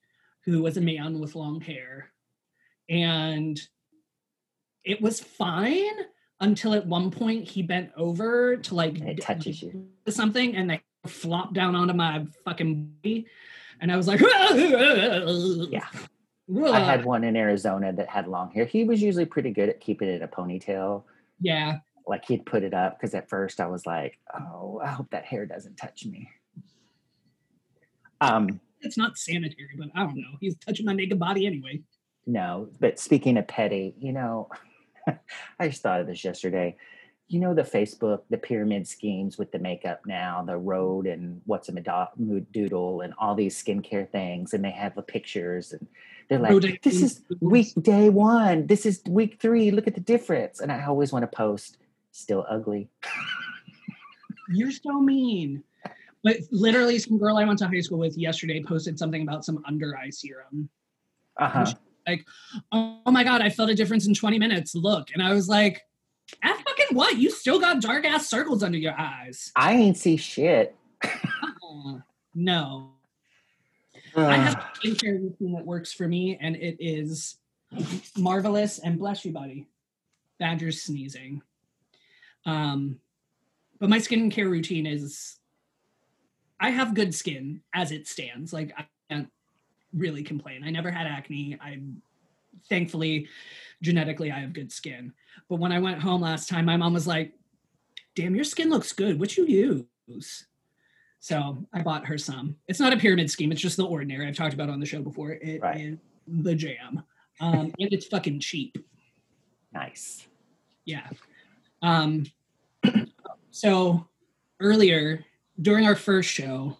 who 0.45 0.61
was 0.61 0.77
a 0.77 0.81
man 0.81 1.19
with 1.19 1.35
long 1.35 1.61
hair. 1.61 2.11
And 2.89 3.59
it 4.83 5.01
was 5.01 5.19
fine 5.19 5.93
until 6.39 6.73
at 6.73 6.85
one 6.85 7.11
point 7.11 7.47
he 7.47 7.63
bent 7.63 7.91
over 7.97 8.57
to 8.57 8.75
like 8.75 8.99
it 8.99 9.21
touches 9.21 9.61
you. 9.61 9.87
something 10.07 10.55
and 10.55 10.69
they 10.69 10.81
flopped 11.07 11.53
down 11.53 11.75
onto 11.75 11.93
my 11.93 12.25
fucking 12.43 12.85
body. 13.01 13.25
And 13.81 13.91
I 13.91 13.97
was 13.97 14.07
like, 14.07 14.19
Yeah. 14.21 15.87
I 16.71 16.79
had 16.79 17.05
one 17.05 17.23
in 17.23 17.35
Arizona 17.35 17.91
that 17.93 18.07
had 18.07 18.27
long 18.27 18.51
hair. 18.51 18.65
He 18.65 18.83
was 18.83 19.01
usually 19.01 19.25
pretty 19.25 19.51
good 19.51 19.69
at 19.69 19.79
keeping 19.79 20.07
it 20.07 20.21
a 20.21 20.27
ponytail. 20.27 21.03
yeah. 21.39 21.79
Like 22.07 22.23
he'd 22.25 22.45
put 22.45 22.61
it 22.61 22.75
up 22.75 22.99
because 22.99 23.15
at 23.15 23.27
first 23.29 23.59
I 23.59 23.65
was 23.65 23.87
like, 23.87 24.19
"Oh, 24.31 24.79
I 24.83 24.89
hope 24.89 25.09
that 25.09 25.25
hair 25.25 25.47
doesn't 25.47 25.75
touch 25.75 26.05
me." 26.05 26.29
Um, 28.21 28.59
It's 28.81 28.97
not 28.97 29.17
sanitary, 29.17 29.75
but 29.77 29.89
I 29.95 30.03
don't 30.03 30.15
know. 30.17 30.37
He's 30.39 30.55
touching 30.57 30.85
my 30.85 30.93
naked 30.93 31.19
body 31.19 31.45
anyway. 31.47 31.81
no, 32.25 32.69
but 32.79 32.99
speaking 32.99 33.37
of 33.37 33.47
petty, 33.47 33.95
you 33.99 34.11
know, 34.13 34.49
I 35.59 35.67
just 35.69 35.81
thought 35.81 36.01
of 36.01 36.07
this 36.07 36.23
yesterday. 36.23 36.75
You 37.27 37.39
know 37.39 37.55
the 37.55 37.63
Facebook, 37.63 38.21
the 38.29 38.37
pyramid 38.37 38.87
schemes 38.87 39.39
with 39.39 39.51
the 39.51 39.57
makeup 39.57 40.01
now, 40.05 40.43
the 40.45 40.57
road 40.57 41.07
and 41.07 41.41
what's 41.45 41.69
a 41.69 41.71
Mado- 41.71 42.09
mood 42.17 42.51
doodle 42.51 43.01
and 43.01 43.15
all 43.17 43.33
these 43.33 43.61
skincare 43.61 44.07
things, 44.07 44.53
and 44.53 44.63
they 44.63 44.69
have 44.71 44.93
the 44.93 45.01
pictures 45.01 45.73
and 45.73 45.87
they're 46.29 46.37
like, 46.39 46.51
Road 46.51 46.79
"This 46.83 47.01
is 47.01 47.21
week 47.39 47.73
day 47.81 48.09
one. 48.09 48.67
This 48.67 48.85
is 48.85 49.01
week 49.07 49.37
three. 49.39 49.71
Look 49.71 49.87
at 49.87 49.95
the 49.95 50.01
difference." 50.01 50.59
And 50.59 50.71
I 50.71 50.85
always 50.85 51.11
want 51.11 51.23
to 51.23 51.35
post, 51.35 51.77
still 52.11 52.45
ugly. 52.47 52.89
You're 54.49 54.71
so 54.71 54.99
mean. 54.99 55.63
But 56.25 56.37
literally, 56.49 56.97
some 56.97 57.19
girl 57.19 57.37
I 57.37 57.45
went 57.45 57.59
to 57.59 57.67
high 57.67 57.81
school 57.81 57.99
with 57.99 58.17
yesterday 58.17 58.63
posted 58.63 58.97
something 58.97 59.21
about 59.21 59.45
some 59.45 59.63
under 59.67 59.95
eye 59.95 60.09
serum. 60.09 60.67
Uh 61.37 61.47
huh. 61.47 61.73
Like, 62.07 62.25
oh 62.71 62.99
my 63.05 63.23
god, 63.23 63.41
I 63.41 63.51
felt 63.51 63.69
a 63.69 63.75
difference 63.75 64.07
in 64.07 64.15
20 64.15 64.39
minutes. 64.39 64.73
Look, 64.73 65.09
and 65.13 65.21
I 65.21 65.33
was 65.35 65.47
like, 65.47 65.85
"At 66.41 66.57
fucking 66.57 66.97
what? 66.97 67.17
You 67.17 67.29
still 67.29 67.59
got 67.59 67.79
dark 67.79 68.05
ass 68.05 68.27
circles 68.27 68.63
under 68.63 68.77
your 68.77 68.99
eyes." 68.99 69.51
I 69.55 69.73
ain't 69.73 69.97
see 69.97 70.17
shit. 70.17 70.75
Uh-uh. 71.03 71.99
No. 72.33 72.89
I 74.17 74.37
have 74.37 74.55
a 74.55 74.79
skincare 74.79 75.21
routine 75.21 75.53
that 75.53 75.65
works 75.65 75.93
for 75.93 76.07
me, 76.07 76.39
and 76.41 76.55
it 76.55 76.77
is 76.79 77.37
marvelous. 78.17 78.79
And 78.79 78.97
bless 78.97 79.25
you, 79.25 79.31
buddy. 79.31 79.67
Badger's 80.39 80.81
sneezing. 80.81 81.43
Um, 82.47 82.99
but 83.79 83.89
my 83.89 83.99
skincare 83.99 84.49
routine 84.49 84.87
is 84.87 85.37
I 86.59 86.69
have 86.69 86.93
good 86.95 87.13
skin 87.13 87.61
as 87.73 87.91
it 87.91 88.07
stands. 88.07 88.53
Like 88.53 88.73
I 88.77 88.85
can't 89.09 89.29
really 89.93 90.23
complain. 90.23 90.63
I 90.63 90.69
never 90.71 90.89
had 90.91 91.07
acne. 91.07 91.57
I 91.61 91.79
thankfully 92.69 93.27
genetically 93.81 94.31
I 94.31 94.39
have 94.39 94.53
good 94.53 94.71
skin. 94.71 95.13
But 95.49 95.57
when 95.59 95.71
I 95.71 95.79
went 95.79 96.01
home 96.01 96.21
last 96.21 96.49
time, 96.49 96.65
my 96.65 96.77
mom 96.77 96.93
was 96.93 97.07
like, 97.07 97.33
"Damn, 98.15 98.35
your 98.35 98.45
skin 98.45 98.69
looks 98.69 98.93
good. 98.93 99.19
What 99.19 99.35
you 99.37 99.45
use?" 99.45 100.45
So 101.19 101.65
I 101.73 101.81
bought 101.81 102.05
her 102.05 102.17
some. 102.17 102.55
It's 102.67 102.79
not 102.79 102.93
a 102.93 102.97
pyramid 102.97 103.29
scheme. 103.31 103.51
It's 103.51 103.61
just 103.61 103.77
the 103.77 103.85
ordinary. 103.85 104.27
I've 104.27 104.35
talked 104.35 104.53
about 104.53 104.69
it 104.69 104.73
on 104.73 104.79
the 104.79 104.85
show 104.85 105.01
before. 105.01 105.31
It 105.33 105.41
is 105.43 105.61
Right. 105.61 105.97
the 106.27 106.55
jam, 106.55 107.03
um, 107.41 107.73
and 107.79 107.91
it's 107.93 108.05
fucking 108.07 108.39
cheap. 108.39 108.77
nice. 109.73 110.27
Yeah. 110.85 111.09
Um, 111.81 112.25
so 113.51 114.07
earlier 114.61 115.25
during 115.61 115.85
our 115.85 115.95
first 115.95 116.29
show, 116.29 116.77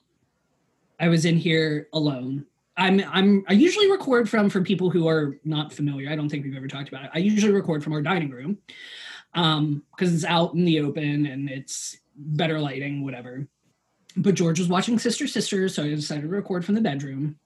I 1.00 1.08
was 1.08 1.26
in 1.26 1.38
here 1.38 1.88
alone. 1.94 2.46
I'm 2.78 3.02
I'm 3.12 3.46
I 3.48 3.54
usually 3.54 3.90
record 3.90 4.30
from 4.30 4.50
for 4.50 4.62
people 4.62 4.90
who 4.90 5.08
are 5.08 5.38
not 5.46 5.74
familiar. 5.74 6.10
I 6.10 6.16
don't 6.16 6.30
think 6.30 6.44
we've 6.44 6.56
ever 6.56 6.68
talked 6.68 6.90
about 6.90 7.06
it. 7.06 7.12
I 7.14 7.20
usually 7.20 7.54
record 7.54 7.84
from 7.84 7.94
our 7.94 8.02
dining 8.02 8.30
room 8.30 8.58
um 9.34 9.84
because 9.92 10.14
it's 10.14 10.26
out 10.26 10.54
in 10.54 10.66
the 10.66 10.82
open 10.82 11.26
and 11.26 11.50
it's 11.50 11.98
better 12.16 12.60
lighting, 12.60 13.04
whatever. 13.04 13.48
But 14.18 14.36
George 14.36 14.60
was 14.60 14.70
watching 14.70 15.00
Sister 15.00 15.28
Sister, 15.28 15.68
so 15.68 15.84
I 15.84 15.90
decided 15.90 16.24
to 16.24 16.28
record 16.28 16.66
from 16.66 16.76
the 16.76 16.82
bedroom. 16.82 17.38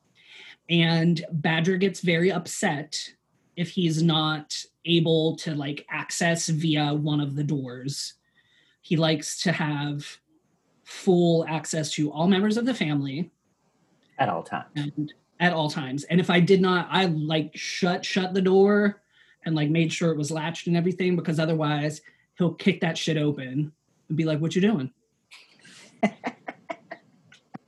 And 0.69 1.23
Badger 1.31 1.77
gets 1.77 2.01
very 2.01 2.31
upset 2.31 3.13
if 3.55 3.69
he's 3.69 4.03
not 4.03 4.55
able 4.85 5.35
to 5.37 5.55
like 5.55 5.85
access 5.89 6.47
via 6.47 6.93
one 6.93 7.19
of 7.19 7.35
the 7.35 7.43
doors. 7.43 8.13
He 8.81 8.95
likes 8.95 9.41
to 9.43 9.51
have 9.51 10.19
full 10.89 11.45
access 11.47 11.91
to 11.91 12.11
all 12.11 12.27
members 12.27 12.57
of 12.57 12.65
the 12.65 12.73
family 12.73 13.29
At 14.17 14.27
all 14.27 14.41
times. 14.41 14.65
and 14.75 15.13
at 15.39 15.53
all 15.53 15.69
times. 15.69 16.03
And 16.05 16.19
if 16.19 16.31
I 16.31 16.39
did 16.39 16.61
not, 16.61 16.87
I 16.89 17.05
like 17.05 17.51
shut 17.53 18.03
shut 18.03 18.33
the 18.33 18.41
door 18.41 19.03
and 19.45 19.55
like 19.55 19.69
made 19.69 19.93
sure 19.93 20.11
it 20.11 20.17
was 20.17 20.31
latched 20.31 20.65
and 20.65 20.75
everything 20.75 21.15
because 21.15 21.39
otherwise 21.39 22.01
he'll 22.39 22.55
kick 22.55 22.81
that 22.81 22.97
shit 22.97 23.17
open 23.17 23.71
and 24.07 24.17
be 24.17 24.25
like, 24.25 24.39
"What 24.39 24.55
you 24.55 24.61
doing?" 24.61 24.91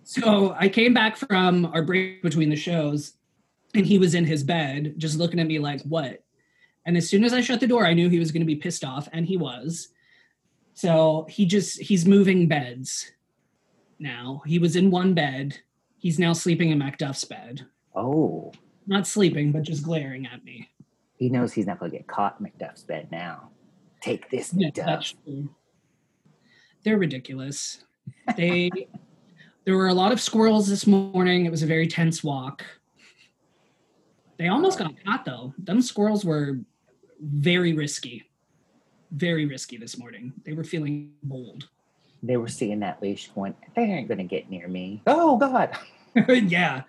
so 0.04 0.56
I 0.60 0.68
came 0.68 0.94
back 0.94 1.16
from 1.16 1.68
our 1.68 1.84
break 1.84 2.24
between 2.24 2.50
the 2.50 2.56
shows, 2.56 3.13
and 3.75 3.86
he 3.86 4.00
was 4.00 4.16
in 4.16 4.25
his 4.25 4.44
bed 4.44 4.96
just 4.98 5.20
looking 5.20 5.40
at 5.40 5.48
me 5.48 5.60
like, 5.60 5.82
"What?" 5.84 6.24
And 6.88 6.98
as 6.98 7.08
soon 7.08 7.24
as 7.24 7.34
I 7.34 7.42
shut 7.42 7.60
the 7.60 7.68
door, 7.68 7.86
I 7.86 7.94
knew 7.94 8.10
he 8.10 8.20
was 8.20 8.32
going 8.32 8.42
to 8.42 8.48
be 8.48 8.56
pissed 8.56 8.84
off, 8.84 9.08
and 9.13 9.28
he 9.28 9.38
was. 9.38 9.90
So 10.74 11.25
he 11.30 11.46
just 11.46 11.82
he's 11.82 12.06
moving 12.06 12.48
beds 12.48 13.12
now. 14.00 14.42
He 14.46 14.58
was 14.60 14.75
in 14.75 14.90
one 14.92 15.13
bed. 15.13 15.58
He's 15.98 16.18
now 16.18 16.34
sleeping 16.34 16.70
in 16.72 16.80
Macduff's 16.80 17.24
bed. 17.25 17.66
Oh, 17.96 18.51
Not 18.88 19.06
sleeping, 19.06 19.51
but 19.51 19.63
just 19.63 19.84
glaring 19.84 20.25
at 20.25 20.44
me. 20.44 20.70
he 21.18 21.30
knows 21.30 21.54
he's 21.54 21.68
not 21.68 21.78
going 21.80 21.92
to 21.92 21.98
get 21.98 22.08
caught 22.08 22.38
in 22.40 22.46
Macduff's 22.48 22.84
bed 22.84 23.10
now. 23.12 23.50
Take 24.01 24.30
this, 24.32 24.51
Yeah, 24.56 24.70
McDuff. 24.72 25.13
They're 26.84 26.98
ridiculous. 26.98 27.84
They 28.36 28.72
there 29.66 29.75
were 29.78 29.90
a 29.90 29.94
lot 29.94 30.12
of 30.12 30.20
squirrels 30.20 30.68
this 30.68 30.88
morning. 30.88 31.46
It 31.46 31.51
was 31.51 31.62
a 31.62 31.68
very 31.68 31.86
tense 31.88 32.24
walk. 32.24 32.63
They 34.38 34.48
almost 34.48 34.80
got 34.80 34.94
caught 35.06 35.25
though. 35.25 35.54
Them 35.60 35.82
squirrels 35.84 36.25
were 36.25 36.60
very 37.22 37.74
risky. 37.74 38.30
Very 39.12 39.46
risky 39.46 39.77
this 39.77 39.98
morning. 39.98 40.34
They 40.46 40.53
were 40.53 40.63
feeling 40.63 41.13
bold. 41.24 41.68
They 42.24 42.38
were 42.38 42.48
seeing 42.48 42.80
that 42.82 43.01
leash 43.01 43.30
going, 43.30 43.56
they 43.75 43.82
ain't 43.82 44.08
going 44.08 44.20
to 44.20 44.24
get 44.24 44.50
near 44.50 44.68
me. 44.68 45.01
Oh, 45.08 45.38
God. 45.38 45.77
yeah. 46.27 46.84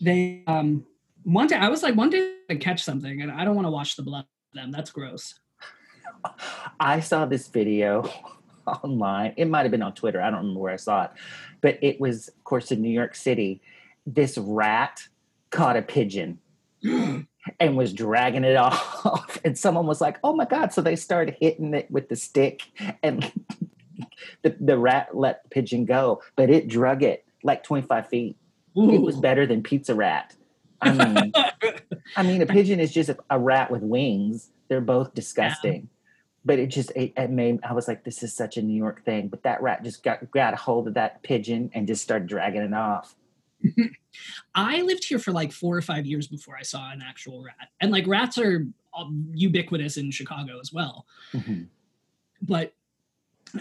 They 0.00 0.42
um 0.46 0.86
one 1.24 1.46
day 1.46 1.56
I 1.56 1.68
was 1.68 1.82
like 1.82 1.94
one 1.94 2.10
day 2.10 2.36
I 2.48 2.54
catch 2.54 2.82
something 2.82 3.20
and 3.20 3.30
I 3.30 3.44
don't 3.44 3.54
want 3.54 3.66
to 3.66 3.70
watch 3.70 3.96
the 3.96 4.02
blood 4.02 4.20
of 4.20 4.54
them. 4.54 4.70
That's 4.70 4.90
gross. 4.90 5.34
I 6.80 7.00
saw 7.00 7.26
this 7.26 7.48
video 7.48 8.10
online. 8.66 9.34
It 9.36 9.48
might 9.48 9.62
have 9.62 9.70
been 9.70 9.82
on 9.82 9.94
Twitter. 9.94 10.20
I 10.20 10.30
don't 10.30 10.40
remember 10.40 10.60
where 10.60 10.72
I 10.72 10.76
saw 10.76 11.04
it. 11.04 11.10
But 11.60 11.78
it 11.82 12.00
was, 12.00 12.28
of 12.28 12.44
course, 12.44 12.72
in 12.72 12.80
New 12.80 12.90
York 12.90 13.14
City. 13.14 13.60
This 14.06 14.38
rat 14.38 15.06
caught 15.50 15.76
a 15.76 15.82
pigeon 15.82 16.38
and 17.60 17.76
was 17.76 17.92
dragging 17.92 18.44
it 18.44 18.56
off. 18.56 19.38
And 19.44 19.58
someone 19.58 19.86
was 19.86 20.00
like, 20.00 20.18
oh 20.22 20.34
my 20.34 20.44
God. 20.44 20.72
So 20.72 20.82
they 20.82 20.96
started 20.96 21.36
hitting 21.40 21.74
it 21.74 21.90
with 21.90 22.08
the 22.08 22.16
stick 22.16 22.62
and 23.02 23.30
the, 24.42 24.56
the 24.60 24.78
rat 24.78 25.16
let 25.16 25.42
the 25.44 25.48
pigeon 25.50 25.84
go, 25.84 26.22
but 26.36 26.50
it 26.50 26.68
drug 26.68 27.02
it 27.02 27.24
like 27.42 27.64
25 27.64 28.08
feet. 28.08 28.36
It 28.76 29.02
was 29.02 29.16
better 29.16 29.46
than 29.46 29.62
Pizza 29.62 29.94
Rat. 29.94 30.34
I 30.80 30.92
mean, 30.92 31.32
I 32.16 32.22
mean, 32.22 32.40
a 32.40 32.46
pigeon 32.46 32.80
is 32.80 32.92
just 32.92 33.10
a, 33.10 33.18
a 33.28 33.38
rat 33.38 33.70
with 33.70 33.82
wings. 33.82 34.50
They're 34.68 34.80
both 34.80 35.12
disgusting. 35.14 35.88
But 36.44 36.58
it 36.58 36.68
just 36.68 36.90
it, 36.92 37.12
it 37.16 37.30
made 37.30 37.60
I 37.62 37.74
was 37.74 37.86
like, 37.86 38.04
this 38.04 38.22
is 38.22 38.32
such 38.32 38.56
a 38.56 38.62
New 38.62 38.76
York 38.76 39.04
thing. 39.04 39.28
But 39.28 39.42
that 39.42 39.60
rat 39.60 39.84
just 39.84 40.02
got 40.02 40.30
got 40.30 40.54
a 40.54 40.56
hold 40.56 40.88
of 40.88 40.94
that 40.94 41.22
pigeon 41.22 41.70
and 41.74 41.86
just 41.86 42.02
started 42.02 42.28
dragging 42.28 42.62
it 42.62 42.72
off. 42.72 43.14
I 44.54 44.82
lived 44.82 45.04
here 45.04 45.18
for 45.18 45.32
like 45.32 45.52
four 45.52 45.76
or 45.76 45.82
five 45.82 46.06
years 46.06 46.26
before 46.26 46.56
I 46.56 46.62
saw 46.62 46.90
an 46.90 47.02
actual 47.06 47.42
rat. 47.42 47.68
And 47.80 47.90
like 47.90 48.06
rats 48.06 48.38
are 48.38 48.66
um, 48.96 49.26
ubiquitous 49.34 49.96
in 49.96 50.10
Chicago 50.10 50.58
as 50.60 50.72
well. 50.72 51.06
Mhm. 51.32 51.68
But 52.42 52.72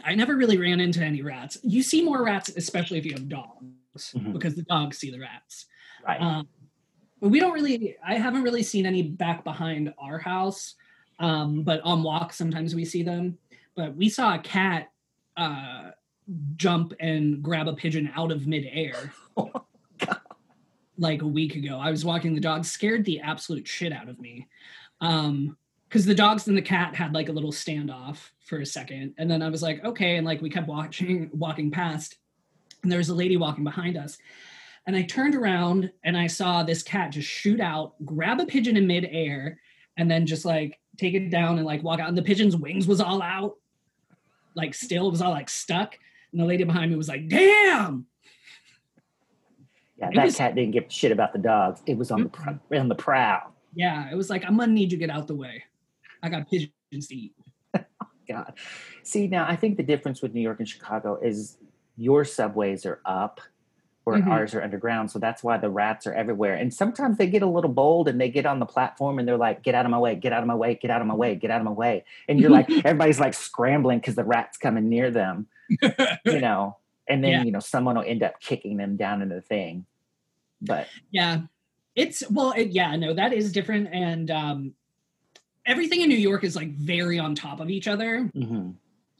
I 0.04 0.16
never 0.16 0.36
really 0.36 0.58
ran 0.58 0.80
into 0.80 1.04
any 1.04 1.22
rats. 1.22 1.58
You 1.64 1.84
see 1.84 2.04
more 2.04 2.24
rats, 2.24 2.50
especially 2.56 2.98
if 2.98 3.06
you 3.06 3.14
have 3.14 3.30
dogs, 3.30 4.14
Mhm. 4.16 4.34
because 4.34 4.56
the 4.56 4.64
dogs 4.64 4.98
see 4.98 5.12
the 5.12 5.20
rats. 5.20 5.66
Right. 6.06 6.22
Um, 6.22 6.48
but 7.20 7.30
we 7.30 7.40
don't 7.40 7.54
really, 7.54 7.96
I 8.06 8.16
haven't 8.16 8.44
really 8.44 8.64
seen 8.64 8.86
any 8.86 9.04
back 9.04 9.44
behind 9.44 9.94
our 10.00 10.18
house. 10.20 10.76
Um, 11.20 11.64
but 11.64 11.82
on 11.82 12.02
walks, 12.02 12.38
sometimes 12.38 12.74
we 12.74 12.86
see 12.86 13.04
them. 13.04 13.38
But 13.76 13.96
we 13.96 14.10
saw 14.10 14.36
a 14.36 14.40
cat 14.40 14.92
uh, 15.38 15.92
jump 16.56 16.94
and 17.00 17.42
grab 17.42 17.68
a 17.68 17.74
pigeon 17.74 18.10
out 18.16 18.32
of 18.32 18.46
midair 18.48 19.14
like 21.00 21.22
a 21.22 21.28
week 21.28 21.56
ago. 21.56 21.80
I 21.80 21.90
was 21.90 22.06
walking 22.06 22.36
the 22.36 22.42
dog, 22.42 22.66
scared 22.66 23.06
the 23.06 23.22
absolute 23.22 23.68
shit 23.68 23.94
out 23.94 24.10
of 24.10 24.20
me. 24.20 24.48
Um, 25.02 25.58
because 25.88 26.06
the 26.06 26.14
dogs 26.14 26.48
and 26.48 26.56
the 26.56 26.62
cat 26.62 26.94
had 26.94 27.16
like 27.16 27.30
a 27.30 27.32
little 27.32 27.52
standoff 27.52 28.30
for 28.46 28.60
a 28.60 28.66
second. 28.66 29.16
And 29.18 29.30
then 29.30 29.42
I 29.42 29.50
was 29.50 29.64
like, 29.64 29.84
okay. 29.84 30.18
And 30.18 30.26
like 30.26 30.40
we 30.40 30.50
kept 30.50 30.68
watching, 30.68 31.32
walking 31.34 31.72
past, 31.72 32.18
and 32.84 32.92
there 32.92 33.00
was 33.00 33.10
a 33.10 33.16
lady 33.16 33.38
walking 33.38 33.64
behind 33.64 33.98
us. 33.98 34.20
And 34.86 34.96
I 34.96 35.02
turned 35.02 35.34
around 35.36 35.92
and 36.04 36.16
I 36.16 36.28
saw 36.28 36.62
this 36.62 36.84
cat 36.84 37.12
just 37.12 37.28
shoot 37.28 37.60
out, 37.60 37.94
grab 38.06 38.40
a 38.40 38.46
pigeon 38.46 38.78
in 38.78 38.86
midair, 38.86 39.60
and 39.98 40.10
then 40.10 40.28
just 40.28 40.46
like 40.46 40.80
take 40.98 41.16
it 41.16 41.30
down 41.32 41.58
and 41.58 41.66
like 41.66 41.84
walk 41.84 42.00
out. 42.00 42.08
And 42.08 42.18
the 42.18 42.22
pigeon's 42.22 42.56
wings 42.56 42.88
was 42.88 43.02
all 43.02 43.22
out, 43.22 43.56
like 44.56 44.76
still, 44.76 45.08
it 45.08 45.12
was 45.12 45.22
all 45.22 45.32
like 45.32 45.50
stuck. 45.50 45.98
And 46.32 46.40
the 46.40 46.46
lady 46.46 46.64
behind 46.64 46.92
me 46.92 46.98
was 46.98 47.10
like, 47.10 47.28
damn. 47.28 48.06
Yeah, 50.00 50.10
that 50.14 50.26
was- 50.26 50.36
cat 50.38 50.56
didn't 50.56 50.72
give 50.72 50.86
a 50.86 50.90
shit 50.90 51.12
about 51.12 51.34
the 51.34 51.40
dogs. 51.40 51.82
It 51.86 51.98
was 51.98 52.12
on 52.12 52.24
the 52.24 52.30
pr- 52.30 52.76
on 52.76 52.88
the 52.90 52.96
prowl. 52.96 53.54
Yeah, 53.76 54.10
it 54.12 54.16
was 54.16 54.30
like, 54.30 54.44
I'm 54.46 54.58
gonna 54.58 54.72
need 54.72 54.92
you 54.92 54.98
to 54.98 55.06
get 55.08 55.10
out 55.16 55.28
the 55.28 55.36
way. 55.36 55.64
I 56.24 56.30
got 56.30 56.50
pigeons 56.50 57.08
to 57.08 57.16
eat. 57.16 57.34
God. 58.28 58.54
See, 59.04 59.28
now 59.28 59.46
I 59.48 59.56
think 59.56 59.78
the 59.78 59.84
difference 59.84 60.22
with 60.22 60.34
New 60.34 60.42
York 60.42 60.60
and 60.60 60.68
Chicago 60.68 61.20
is 61.22 61.58
your 61.98 62.24
subways 62.26 62.86
are 62.86 63.00
up 63.06 63.42
or 64.06 64.16
Mhm. 64.16 64.28
ours 64.28 64.56
are 64.56 64.62
underground. 64.64 65.12
So 65.12 65.20
that's 65.20 65.44
why 65.44 65.58
the 65.58 65.70
rats 65.70 66.08
are 66.08 66.14
everywhere. 66.14 66.56
And 66.56 66.74
sometimes 66.74 67.18
they 67.18 67.28
get 67.28 67.42
a 67.44 67.48
little 67.48 67.70
bold 67.72 68.08
and 68.08 68.20
they 68.20 68.30
get 68.30 68.46
on 68.46 68.60
the 68.60 68.66
platform 68.66 69.20
and 69.20 69.28
they're 69.28 69.38
like, 69.38 69.62
get 69.62 69.76
out 69.76 69.86
of 69.86 69.92
my 69.92 70.00
way, 70.00 70.16
get 70.16 70.32
out 70.34 70.42
of 70.42 70.48
my 70.48 70.56
way, 70.56 70.76
get 70.76 70.90
out 70.90 71.02
of 71.02 71.08
my 71.08 71.14
way, 71.14 71.36
get 71.36 71.52
out 71.52 71.60
of 71.62 71.66
my 71.66 71.72
way. 71.72 72.04
And 72.28 72.40
you're 72.40 72.50
like, 72.50 72.70
everybody's 72.86 73.20
like 73.20 73.34
scrambling 73.34 74.00
because 74.00 74.16
the 74.16 74.24
rat's 74.24 74.58
coming 74.58 74.90
near 74.90 75.12
them, 75.12 75.48
you 76.26 76.40
know. 76.40 76.78
And 77.08 77.24
then, 77.24 77.32
Yeah. 77.32 77.44
you 77.44 77.52
know, 77.52 77.60
someone 77.60 77.96
will 77.96 78.04
end 78.04 78.24
up 78.24 78.40
kicking 78.40 78.78
them 78.78 78.96
down 78.96 79.22
into 79.22 79.36
the 79.36 79.42
thing. 79.42 79.86
But 80.62 80.88
Yeah, 81.12 81.42
it's 81.96 82.24
well, 82.30 82.54
it, 82.56 82.70
yeah, 82.70 82.96
no, 82.96 83.14
that 83.14 83.34
is 83.34 83.52
different, 83.52 83.90
and 83.92 84.32
um, 84.32 84.74
everything 85.66 86.02
in 86.02 86.10
New 86.10 86.16
York 86.16 86.44
is 86.44 86.56
like 86.56 86.72
very 86.72 87.20
on 87.20 87.36
top 87.36 87.60
of 87.60 87.70
each 87.70 87.88
other, 87.88 88.30
mhm, 88.36 88.76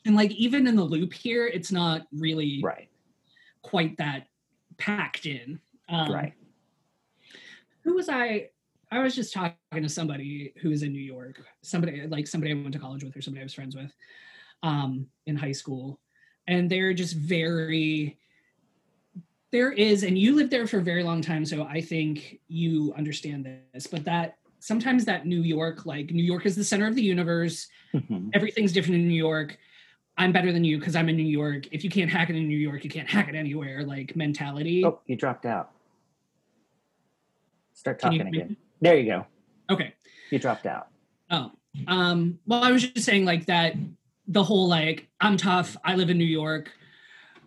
and 0.06 0.16
like 0.16 0.32
even 0.32 0.68
in 0.68 0.76
the 0.76 0.84
loop 0.84 1.14
here, 1.14 1.48
it's 1.48 1.72
not 1.72 2.08
really 2.14 2.62
right, 2.64 2.90
quite 3.62 3.98
that 3.98 4.28
packed 4.78 5.26
in. 5.26 5.60
Um, 5.90 6.12
right. 6.12 6.34
Who 7.84 7.96
was 7.96 8.10
I? 8.10 8.50
I 8.92 9.00
was 9.00 9.16
just 9.16 9.34
talking 9.34 9.56
to 9.84 9.90
somebody 9.90 10.54
who 10.62 10.70
was 10.70 10.84
in 10.84 10.92
New 10.92 11.02
York, 11.02 11.42
somebody 11.62 12.08
like 12.08 12.28
somebody 12.28 12.52
I 12.52 12.56
went 12.56 12.74
to 12.74 12.80
college 12.80 13.04
with 13.04 13.16
or 13.16 13.22
somebody 13.22 13.42
I 13.42 13.46
was 13.46 13.54
friends 13.54 13.76
with 13.76 13.92
um, 14.64 15.08
in 15.26 15.36
high 15.36 15.52
school, 15.52 16.00
and 16.48 16.70
they're 16.70 16.94
just 16.94 17.16
very 17.16 18.18
there 19.52 19.72
is, 19.72 20.04
and 20.04 20.18
you 20.18 20.36
lived 20.36 20.52
there 20.52 20.68
for 20.68 20.78
a 20.78 20.82
very 20.84 21.04
long 21.04 21.22
time, 21.22 21.46
so 21.46 21.64
I 21.64 21.82
think 21.82 22.40
you 22.48 22.94
understand 22.98 23.48
this, 23.74 23.88
but 23.88 24.06
that 24.06 24.38
sometimes 24.60 25.06
that 25.06 25.26
New 25.26 25.42
York, 25.42 25.86
like 25.86 26.12
New 26.12 26.24
York 26.24 26.46
is 26.46 26.56
the 26.56 26.64
center 26.64 26.86
of 26.88 26.96
the 26.96 27.02
universe, 27.02 27.68
Mhm. 27.94 28.30
everything's 28.34 28.72
different 28.72 28.96
in 29.02 29.08
New 29.08 29.16
York. 29.16 29.58
I'm 30.18 30.32
better 30.32 30.52
than 30.52 30.64
you 30.64 30.78
because 30.78 30.96
I'm 30.96 31.10
in 31.10 31.16
New 31.16 31.24
York. 31.24 31.68
If 31.72 31.84
you 31.84 31.90
can't 31.90 32.12
hack 32.12 32.30
it 32.30 32.36
in 32.36 32.48
New 32.48 32.58
York, 32.58 32.84
you 32.84 32.90
can't 32.90 33.10
hack 33.10 33.30
it 33.30 33.36
anywhere, 33.36 33.84
like 33.84 34.16
mentality. 34.16 34.84
Oh, 34.86 35.00
you 35.08 35.16
dropped 35.16 35.46
out. 35.46 35.72
Start 37.74 38.00
talking 38.00 38.22
again. 38.22 38.58
There 38.82 38.98
you 38.98 39.06
go. 39.06 39.26
Okay. 39.70 39.94
You 40.30 40.40
dropped 40.40 40.66
out. 40.66 40.90
Oh, 41.32 41.52
um, 41.88 42.38
well, 42.46 42.64
I 42.64 42.72
was 42.72 42.88
just 42.88 43.06
saying 43.06 43.24
like 43.26 43.46
that 43.46 43.76
the 44.28 44.44
whole 44.44 44.68
like 44.68 45.08
I'm 45.22 45.38
tough. 45.38 45.78
I 45.84 45.96
live 45.96 46.10
in 46.10 46.18
New 46.18 46.26
York. 46.26 46.72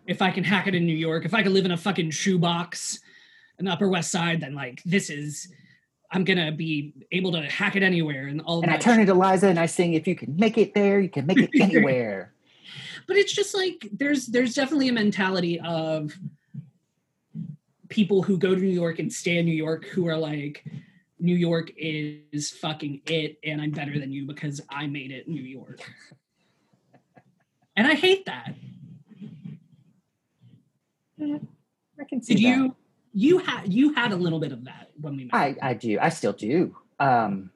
If 0.06 0.20
I 0.20 0.30
can 0.30 0.44
hack 0.44 0.66
it 0.66 0.74
in 0.74 0.86
New 0.86 0.96
York, 0.96 1.24
if 1.24 1.34
I 1.34 1.42
can 1.42 1.54
live 1.54 1.64
in 1.64 1.70
a 1.70 1.76
fucking 1.76 2.10
shoebox 2.10 3.00
in 3.58 3.64
the 3.66 3.72
Upper 3.72 3.88
West 3.88 4.10
Side, 4.10 4.40
then 4.40 4.54
like 4.54 4.82
this 4.84 5.10
is 5.10 5.52
I'm 6.10 6.24
gonna 6.24 6.52
be 6.52 6.92
able 7.10 7.32
to 7.32 7.42
hack 7.42 7.76
it 7.76 7.82
anywhere 7.82 8.26
and 8.26 8.40
all. 8.42 8.62
And 8.62 8.70
I 8.70 8.76
turn 8.76 9.04
to 9.04 9.14
Liza 9.14 9.48
and 9.48 9.58
I 9.58 9.66
sing, 9.66 9.94
if 9.94 10.06
you 10.06 10.14
can 10.14 10.36
make 10.36 10.58
it 10.58 10.74
there, 10.74 11.00
you 11.00 11.08
can 11.08 11.26
make 11.26 11.38
it 11.38 11.50
anywhere. 11.60 12.32
but 13.06 13.16
it's 13.16 13.32
just 13.32 13.54
like 13.54 13.88
there's 13.92 14.26
there's 14.26 14.54
definitely 14.54 14.88
a 14.88 14.92
mentality 14.92 15.58
of 15.60 16.12
people 17.88 18.22
who 18.22 18.38
go 18.38 18.54
to 18.54 18.60
New 18.60 18.68
York 18.68 18.98
and 18.98 19.12
stay 19.12 19.38
in 19.38 19.44
New 19.44 19.54
York 19.54 19.84
who 19.86 20.08
are 20.08 20.16
like 20.16 20.64
New 21.18 21.36
York 21.36 21.70
is 21.76 22.50
fucking 22.50 23.02
it 23.06 23.38
and 23.44 23.60
I'm 23.60 23.70
better 23.70 23.98
than 23.98 24.10
you 24.12 24.26
because 24.26 24.60
I 24.68 24.86
made 24.86 25.12
it 25.12 25.26
in 25.26 25.34
New 25.34 25.42
York. 25.42 25.80
And 27.76 27.86
I 27.86 27.94
hate 27.94 28.26
that. 28.26 28.54
I 31.20 32.04
can 32.08 32.22
see 32.22 32.34
Did 32.34 32.44
that. 32.44 32.56
you 32.58 32.76
you 33.14 33.38
had 33.38 33.72
you 33.72 33.92
had 33.94 34.12
a 34.12 34.16
little 34.16 34.40
bit 34.40 34.52
of 34.52 34.64
that 34.64 34.90
when 35.00 35.16
we 35.16 35.24
met. 35.24 35.34
I, 35.34 35.56
I 35.62 35.74
do. 35.74 35.98
I 36.00 36.08
still 36.08 36.32
do. 36.32 36.76
Um, 36.98 37.50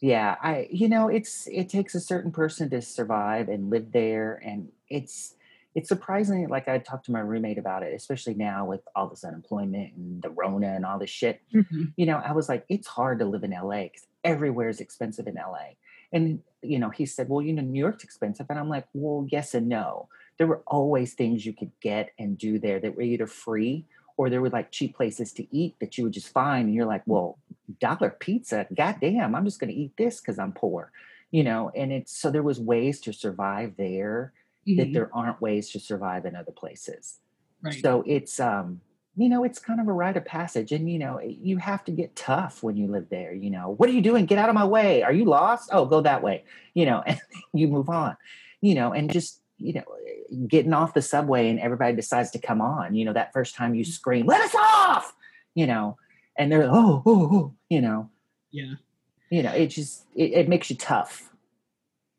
yeah, 0.00 0.36
I 0.42 0.68
you 0.70 0.88
know, 0.88 1.08
it's 1.08 1.46
it 1.46 1.68
takes 1.68 1.94
a 1.94 2.00
certain 2.00 2.30
person 2.32 2.68
to 2.70 2.82
survive 2.82 3.48
and 3.48 3.70
live 3.70 3.92
there 3.92 4.40
and 4.44 4.68
it's 4.88 5.34
it's 5.74 5.88
surprising 5.88 6.48
like 6.48 6.68
I 6.68 6.78
talked 6.78 7.04
to 7.06 7.12
my 7.12 7.20
roommate 7.20 7.58
about 7.58 7.82
it, 7.82 7.94
especially 7.94 8.34
now 8.34 8.64
with 8.64 8.80
all 8.94 9.08
this 9.08 9.24
unemployment 9.24 9.92
and 9.94 10.22
the 10.22 10.30
Rona 10.30 10.68
and 10.68 10.86
all 10.86 10.98
this 10.98 11.10
shit. 11.10 11.42
Mhm. 11.54 11.92
You 11.96 12.06
know, 12.06 12.16
I 12.16 12.32
was 12.32 12.48
like, 12.48 12.64
it's 12.70 12.86
hard 12.86 13.18
to 13.18 13.26
live 13.26 13.44
in 13.44 13.50
LA 13.50 13.82
because 13.84 14.06
everywhere 14.24 14.70
is 14.70 14.80
expensive 14.80 15.26
in 15.26 15.34
LA. 15.34 15.74
And 16.12 16.40
you 16.62 16.78
know, 16.78 16.88
he 16.90 17.04
said, 17.06 17.28
Well, 17.28 17.42
you 17.42 17.52
know, 17.52 17.62
New 17.62 17.78
York's 17.78 18.04
expensive. 18.04 18.46
And 18.48 18.58
I'm 18.58 18.68
like, 18.70 18.86
Well, 18.94 19.26
yes 19.30 19.54
and 19.54 19.68
no. 19.68 20.08
There 20.38 20.46
were 20.46 20.62
always 20.66 21.14
things 21.14 21.44
you 21.46 21.52
could 21.52 21.72
get 21.80 22.10
and 22.18 22.36
do 22.38 22.58
there 22.58 22.78
that 22.80 22.94
were 22.96 23.02
either 23.02 23.26
free 23.26 23.84
or 24.16 24.30
there 24.30 24.40
were 24.40 24.50
like 24.50 24.72
cheap 24.72 24.96
places 24.96 25.32
to 25.34 25.46
eat 25.56 25.76
that 25.80 25.96
you 25.98 26.04
would 26.04 26.12
just 26.12 26.32
find 26.32 26.66
and 26.66 26.74
you're 26.74 26.86
like 26.86 27.02
well 27.06 27.38
dollar 27.80 28.10
pizza? 28.10 28.66
Goddamn 28.74 29.34
i'm 29.34 29.44
just 29.44 29.60
going 29.60 29.70
to 29.72 29.76
eat 29.78 29.92
this 29.96 30.20
because 30.20 30.38
i'm 30.38 30.52
poor 30.52 30.92
you 31.30 31.42
know 31.44 31.70
and 31.74 31.92
it's 31.92 32.12
so 32.16 32.30
there 32.30 32.42
was 32.42 32.58
ways 32.60 33.00
to 33.00 33.12
survive 33.12 33.74
there 33.76 34.32
that 34.66 34.88
Mhm. 34.88 34.92
there 34.94 35.10
aren't 35.14 35.40
ways 35.40 35.70
to 35.70 35.80
survive 35.80 36.24
in 36.26 36.34
other 36.36 36.52
places. 36.52 37.18
Right. 37.62 37.80
so 37.82 38.02
it's 38.06 38.38
um 38.40 38.80
you 39.16 39.28
know 39.28 39.42
it's 39.44 39.58
kind 39.58 39.80
of 39.80 39.88
a 39.88 39.92
rite 39.92 40.16
of 40.16 40.24
passage 40.24 40.72
and 40.72 40.90
you 40.90 40.98
know 40.98 41.20
you 41.20 41.56
have 41.58 41.84
to 41.84 41.92
get 41.92 42.14
tough 42.16 42.62
when 42.62 42.76
you 42.76 42.86
live 42.86 43.08
there 43.10 43.32
you 43.34 43.50
know. 43.50 43.70
What 43.78 43.88
are 43.88 43.92
you 43.92 44.02
doing? 44.02 44.26
Get 44.26 44.38
out 44.38 44.48
of 44.50 44.54
my 44.54 44.64
way. 44.66 45.02
Are 45.02 45.12
you 45.12 45.24
lost? 45.24 45.70
Oh 45.72 45.84
go 45.86 46.00
that 46.02 46.22
way 46.22 46.44
you 46.74 46.86
know 46.86 47.02
and 47.06 47.20
you 47.52 47.68
move 47.68 47.88
on 47.88 48.16
you 48.60 48.74
know 48.74 48.92
and 48.92 49.10
just 49.10 49.40
you 49.58 49.72
know 49.72 49.84
getting 50.48 50.72
off 50.72 50.94
the 50.94 51.02
subway 51.02 51.48
and 51.48 51.60
everybody 51.60 51.94
decides 51.94 52.30
to 52.30 52.38
come 52.38 52.60
on 52.60 52.94
you 52.94 53.04
know 53.04 53.12
that 53.12 53.32
first 53.32 53.54
time 53.54 53.74
you 53.74 53.84
scream 53.84 54.26
let 54.26 54.40
us 54.40 54.54
off 54.54 55.14
you 55.54 55.66
know 55.66 55.96
and 56.36 56.50
they're 56.50 56.64
oh 56.64 57.02
oh, 57.06 57.28
oh 57.32 57.54
you 57.68 57.80
know 57.80 58.10
yeah. 58.50 58.74
you 59.30 59.42
know 59.42 59.52
it 59.52 59.68
just 59.68 60.04
it, 60.14 60.32
it 60.32 60.48
makes 60.48 60.70
you 60.70 60.76
tough 60.76 61.30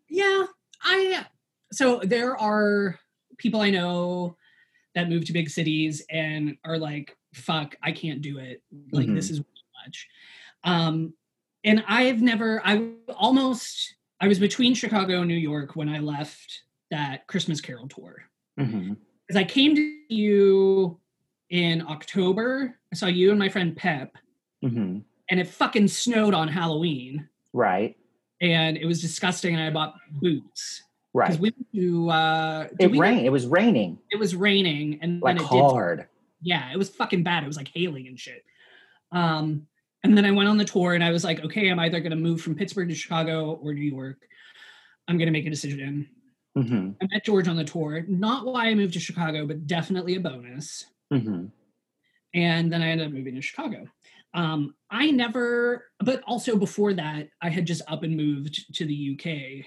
Yeah, 0.10 0.46
I 0.82 1.26
so 1.72 2.00
there 2.04 2.38
are 2.38 3.00
people 3.38 3.62
I 3.62 3.70
know 3.70 4.38
that 4.96 5.10
move 5.10 5.26
to 5.26 5.34
big 5.34 5.50
cities 5.50 6.04
and 6.10 6.58
are 6.64 6.78
like, 6.78 7.16
fuck, 7.34 7.76
I 7.84 7.92
can't 7.92 8.22
do 8.22 8.40
it. 8.40 8.64
Like 8.92 9.14
this 9.14 9.30
is 9.30 9.40
too 9.40 9.46
much. 9.86 10.08
Um 10.64 11.14
and 11.64 11.84
I've 11.88 12.22
never 12.22 12.62
I 12.66 12.90
almost 13.16 13.96
I 14.20 14.28
was 14.28 14.40
between 14.40 14.74
Chicago 14.74 15.20
and 15.20 15.28
New 15.28 15.36
York 15.36 15.76
when 15.76 15.90
I 15.90 16.00
left 16.00 16.64
that 16.92 17.28
Christmas 17.28 17.62
Carol 17.62 17.88
tour. 17.88 18.24
Because 18.58 19.36
I 19.36 19.44
came 19.44 19.76
to 19.76 19.82
you 20.10 21.00
in 21.50 21.82
October. 21.88 22.78
I 22.92 22.96
saw 22.96 23.08
you 23.08 23.30
and 23.32 23.40
my 23.40 23.50
friend 23.50 23.76
Pep, 23.76 24.18
Mhm. 24.64 25.04
and 25.30 25.40
it 25.40 25.48
fucking 25.48 25.88
snowed 25.90 26.34
on 26.34 26.48
Halloween. 26.48 27.28
right 27.54 27.96
And 28.42 28.78
it 28.78 28.86
was 28.86 29.02
disgusting, 29.02 29.56
and 29.56 29.64
I 29.64 29.70
bought 29.72 29.96
boots. 30.12 30.84
Right. 31.14 31.28
Because 31.28 31.40
we 31.42 31.50
went 31.52 31.68
to 31.74 32.10
uh 32.10 32.68
it 32.80 32.96
rained 32.96 33.26
it 33.26 33.30
was 33.32 33.48
raining 33.48 33.98
it 34.12 34.20
was 34.20 34.36
raining 34.36 35.00
and 35.02 35.20
like 35.22 35.38
then 35.38 35.46
it 35.46 35.50
did 35.50 35.62
hard 35.62 36.08
yeah 36.42 36.72
it 36.72 36.78
was 36.78 36.90
fucking 36.90 37.24
bad 37.24 37.44
it 37.44 37.48
was 37.48 37.58
like 37.58 37.70
hailing 37.70 38.06
and 38.08 38.20
shit 38.20 38.44
um 39.12 39.66
and 40.04 40.16
then 40.16 40.26
i 40.26 40.30
went 40.32 40.48
on 40.48 40.58
the 40.58 40.66
tour 40.66 40.94
and 40.94 41.04
i 41.04 41.10
was 41.10 41.24
like 41.24 41.44
okay 41.44 41.70
i'm 41.72 41.80
either 41.80 42.00
going 42.02 42.12
to 42.12 42.16
move 42.18 42.40
from 42.40 42.54
pittsburgh 42.54 42.90
to 42.90 42.94
chicago 42.94 43.54
or 43.64 43.74
new 43.74 43.82
york 43.82 44.18
i'm 45.08 45.18
going 45.18 45.26
to 45.26 45.32
make 45.32 45.48
a 45.48 45.50
decision 45.50 46.08
hmm 46.62 46.92
i 47.02 47.08
met 47.12 47.26
george 47.26 47.48
on 47.48 47.56
the 47.56 47.64
tour. 47.64 48.04
Not 48.08 48.46
why 48.46 48.68
i 48.68 48.76
moved 48.76 48.94
to 48.94 49.00
chicago 49.00 49.46
but 49.46 49.68
definitely 49.68 50.16
a 50.16 50.20
bonus. 50.20 50.86
Hmm 51.12 51.46
and 52.34 52.72
then 52.72 52.82
i 52.82 52.90
ended 52.90 53.08
up 53.08 53.14
moving 53.14 53.36
to 53.36 53.42
chicago. 53.42 53.86
Um 54.34 54.76
i 54.92 55.10
never 55.12 55.90
but 56.00 56.22
also 56.28 56.56
before 56.56 56.94
that 56.94 57.30
i 57.42 57.50
had 57.50 57.66
just 57.66 57.82
up 57.88 58.04
and 58.04 58.16
moved 58.16 58.76
to 58.76 58.86
the 58.86 59.14
uk 59.14 59.66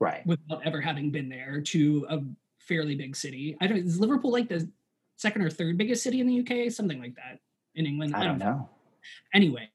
right. 0.00 0.26
without 0.26 0.64
ever 0.64 0.80
having 0.80 1.10
been 1.10 1.28
there 1.28 1.60
to 1.62 2.06
a 2.08 2.20
fairly 2.66 2.94
big 2.94 3.16
city. 3.16 3.56
I 3.60 3.66
don't 3.66 3.78
is 3.78 4.00
Liverpool 4.00 4.32
like 4.32 4.48
the 4.48 4.68
second 5.16 5.42
or 5.42 5.50
third 5.50 5.78
biggest 5.78 6.02
city 6.02 6.20
in 6.20 6.26
the 6.26 6.40
UK, 6.40 6.70
something 6.70 7.00
like 7.00 7.14
that 7.14 7.38
in 7.74 7.86
England. 7.86 8.14
i 8.14 8.24
don't 8.24 8.38
know. 8.38 8.68
Anyway, 9.32 9.70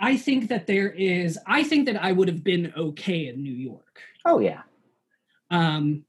I 0.00 0.16
think 0.16 0.48
that 0.48 0.66
there 0.66 0.90
is 0.90 1.38
I 1.46 1.62
think 1.62 1.86
that 1.86 2.02
I 2.02 2.12
would 2.12 2.28
have 2.28 2.42
been 2.42 2.72
okay 2.76 3.28
in 3.28 3.42
New 3.42 3.52
York. 3.52 4.00
oh 4.24 4.38
yeah 4.40 4.62
Um 5.50 6.04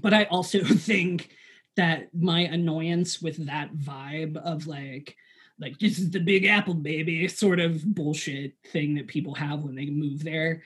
but 0.00 0.14
I 0.14 0.24
also 0.24 0.62
think 0.64 1.30
that 1.76 2.08
my 2.14 2.40
annoyance 2.40 3.22
with 3.22 3.46
that 3.46 3.74
vibe 3.74 4.36
of 4.36 4.66
like 4.66 5.16
like 5.60 5.78
this 5.78 5.98
is 5.98 6.10
the 6.10 6.20
big 6.20 6.44
apple 6.44 6.74
baby 6.74 7.26
sort 7.28 7.60
of 7.60 7.84
bullshit 7.94 8.54
thing 8.72 8.94
that 8.94 9.06
people 9.06 9.34
have 9.34 9.62
when 9.62 9.74
they 9.74 9.86
move 9.86 10.22
there 10.22 10.62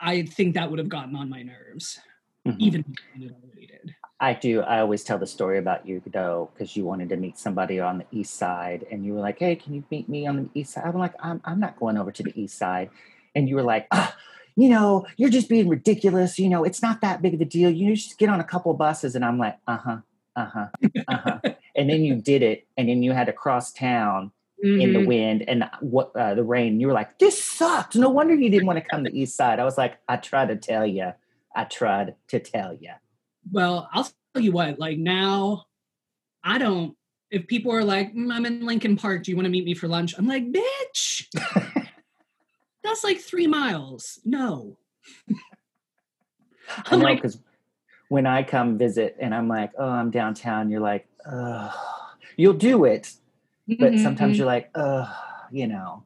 i 0.00 0.22
think 0.22 0.54
that 0.54 0.68
would 0.68 0.78
have 0.78 0.88
gotten 0.88 1.14
on 1.16 1.28
my 1.28 1.42
nerves 1.42 2.00
Mhm. 2.46 2.60
even 2.60 2.84
if 3.14 3.22
it 3.22 3.32
already 3.32 3.66
did 3.66 3.94
I 4.20 4.32
do. 4.34 4.62
I 4.62 4.80
always 4.80 5.04
tell 5.04 5.18
the 5.18 5.28
story 5.28 5.58
about 5.58 5.86
you 5.86 6.02
though, 6.04 6.50
because 6.52 6.76
you 6.76 6.84
wanted 6.84 7.08
to 7.10 7.16
meet 7.16 7.38
somebody 7.38 7.78
on 7.78 7.98
the 7.98 8.06
east 8.10 8.34
side, 8.34 8.84
and 8.90 9.04
you 9.06 9.14
were 9.14 9.20
like, 9.20 9.38
"Hey, 9.38 9.54
can 9.54 9.74
you 9.74 9.84
meet 9.92 10.08
me 10.08 10.26
on 10.26 10.36
the 10.36 10.48
east 10.54 10.72
side?" 10.72 10.86
I'm 10.86 10.98
like, 10.98 11.14
"I'm, 11.20 11.40
I'm 11.44 11.60
not 11.60 11.78
going 11.78 11.96
over 11.96 12.10
to 12.10 12.22
the 12.24 12.32
east 12.34 12.58
side," 12.58 12.90
and 13.36 13.48
you 13.48 13.54
were 13.54 13.62
like, 13.62 13.86
ah, 13.92 14.16
"You 14.58 14.68
know, 14.68 15.06
you're 15.16 15.30
just 15.30 15.48
being 15.48 15.68
ridiculous. 15.68 16.38
You 16.38 16.48
know, 16.50 16.64
it's 16.64 16.82
not 16.82 17.00
that 17.00 17.22
big 17.22 17.34
of 17.34 17.40
a 17.40 17.44
deal. 17.44 17.70
You 17.70 17.94
just 17.94 18.18
get 18.18 18.28
on 18.28 18.40
a 18.40 18.44
couple 18.44 18.72
of 18.72 18.78
buses." 18.78 19.14
And 19.14 19.24
I'm 19.24 19.38
like, 19.38 19.56
"Uh 19.66 19.76
huh, 19.78 19.98
uh 20.36 20.46
huh, 20.46 20.66
uh 21.08 21.16
huh," 21.16 21.38
and 21.76 21.88
then 21.88 22.04
you 22.04 22.16
did 22.16 22.42
it, 22.42 22.66
and 22.76 22.88
then 22.88 23.02
you 23.02 23.12
had 23.12 23.26
to 23.28 23.32
cross 23.32 23.72
town 23.72 24.32
in 24.62 24.92
the 24.92 25.00
Mhm. 25.00 25.06
wind 25.06 25.48
and 25.48 25.62
the- 25.62 25.70
what 25.80 26.14
uh, 26.16 26.34
the 26.34 26.44
rain. 26.44 26.80
You 26.80 26.88
were 26.88 26.92
like, 26.92 27.18
"This 27.18 27.42
sucks. 27.42 27.96
No 27.96 28.08
wonder 28.10 28.34
you 28.34 28.50
didn't 28.50 28.66
want 28.66 28.78
to 28.82 28.84
come 28.90 29.04
to 29.04 29.10
east 29.16 29.36
side." 29.36 29.60
I 29.60 29.64
was 29.64 29.78
like, 29.78 29.98
"I 30.08 30.16
tried 30.16 30.48
to 30.48 30.56
tell 30.56 30.86
you. 30.86 31.12
I 31.54 31.64
tried 31.64 32.14
to 32.28 32.38
tell 32.40 32.74
you." 32.74 32.90
well 33.52 33.88
i'll 33.94 34.04
tell 34.34 34.42
you 34.42 34.52
what 34.52 34.78
like 34.78 34.98
now 34.98 35.64
i 36.44 36.58
don't 36.58 36.94
if 37.30 37.46
people 37.46 37.72
are 37.72 37.84
like 37.84 38.12
"Mm, 38.14 38.32
i'm 38.32 38.44
in 38.44 38.66
lincoln 38.66 38.96
park 38.96 39.22
do 39.22 39.30
you 39.30 39.36
want 39.36 39.46
to 39.46 39.50
meet 39.50 39.64
me 39.64 39.74
for 39.74 39.88
lunch 39.88 40.14
i'm 40.18 40.26
like 40.26 40.44
bitch 40.52 41.24
that's 42.82 43.04
like 43.04 43.18
three 43.20 43.46
miles 43.46 44.20
no 44.24 44.76
I 46.68 46.82
I'm 46.86 46.98
know 47.00 47.04
like- 47.04 47.18
because 47.18 47.38
when 48.08 48.26
I 48.26 48.42
come 48.42 48.78
visit 48.78 49.16
and 49.20 49.34
I'm 49.34 49.48
like, 49.48 49.70
oh, 49.78 49.86
I'm 49.88 50.10
downtown, 50.10 50.70
you're 50.70 50.80
like, 50.80 51.06
Ugh. 51.30 51.74
you'll 52.38 52.54
do 52.54 52.84
it, 52.86 53.12
but 53.78 53.98
sometimes 53.98 54.34
Mhm. 54.34 54.38
you're 54.38 54.46
like, 54.46 54.70
oh, 54.74 55.14
you 55.52 55.66
know, 55.66 56.04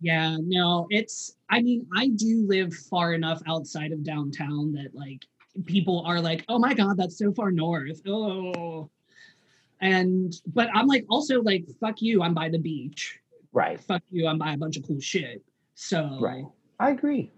Yeah, 0.00 0.36
no, 0.40 0.86
it's 0.90 1.36
I 1.50 1.60
mean, 1.62 1.86
I 1.94 2.08
do 2.08 2.46
live 2.46 2.74
far 2.74 3.12
enough 3.14 3.42
outside 3.46 3.92
of 3.92 4.02
downtown 4.02 4.72
that 4.72 4.94
like 4.94 5.24
people 5.66 6.02
are 6.06 6.20
like, 6.20 6.44
"Oh 6.48 6.58
my 6.58 6.74
god, 6.74 6.96
that's 6.96 7.16
so 7.16 7.32
far 7.32 7.50
north." 7.52 8.00
Oh. 8.06 8.88
And 9.80 10.34
but 10.46 10.68
I'm 10.74 10.86
like 10.86 11.04
also 11.08 11.42
like 11.42 11.64
fuck 11.80 12.00
you, 12.02 12.22
I'm 12.22 12.34
by 12.34 12.48
the 12.48 12.58
beach. 12.58 13.20
right, 13.52 13.80
Fuck 13.80 14.02
you, 14.10 14.26
I'm 14.26 14.38
by 14.38 14.52
a 14.54 14.56
bunch 14.58 14.76
of 14.76 14.82
cool 14.86 15.00
shit. 15.00 15.42
So 15.74 16.18
Right. 16.20 16.44
I 16.78 16.90
agree. 16.90 17.32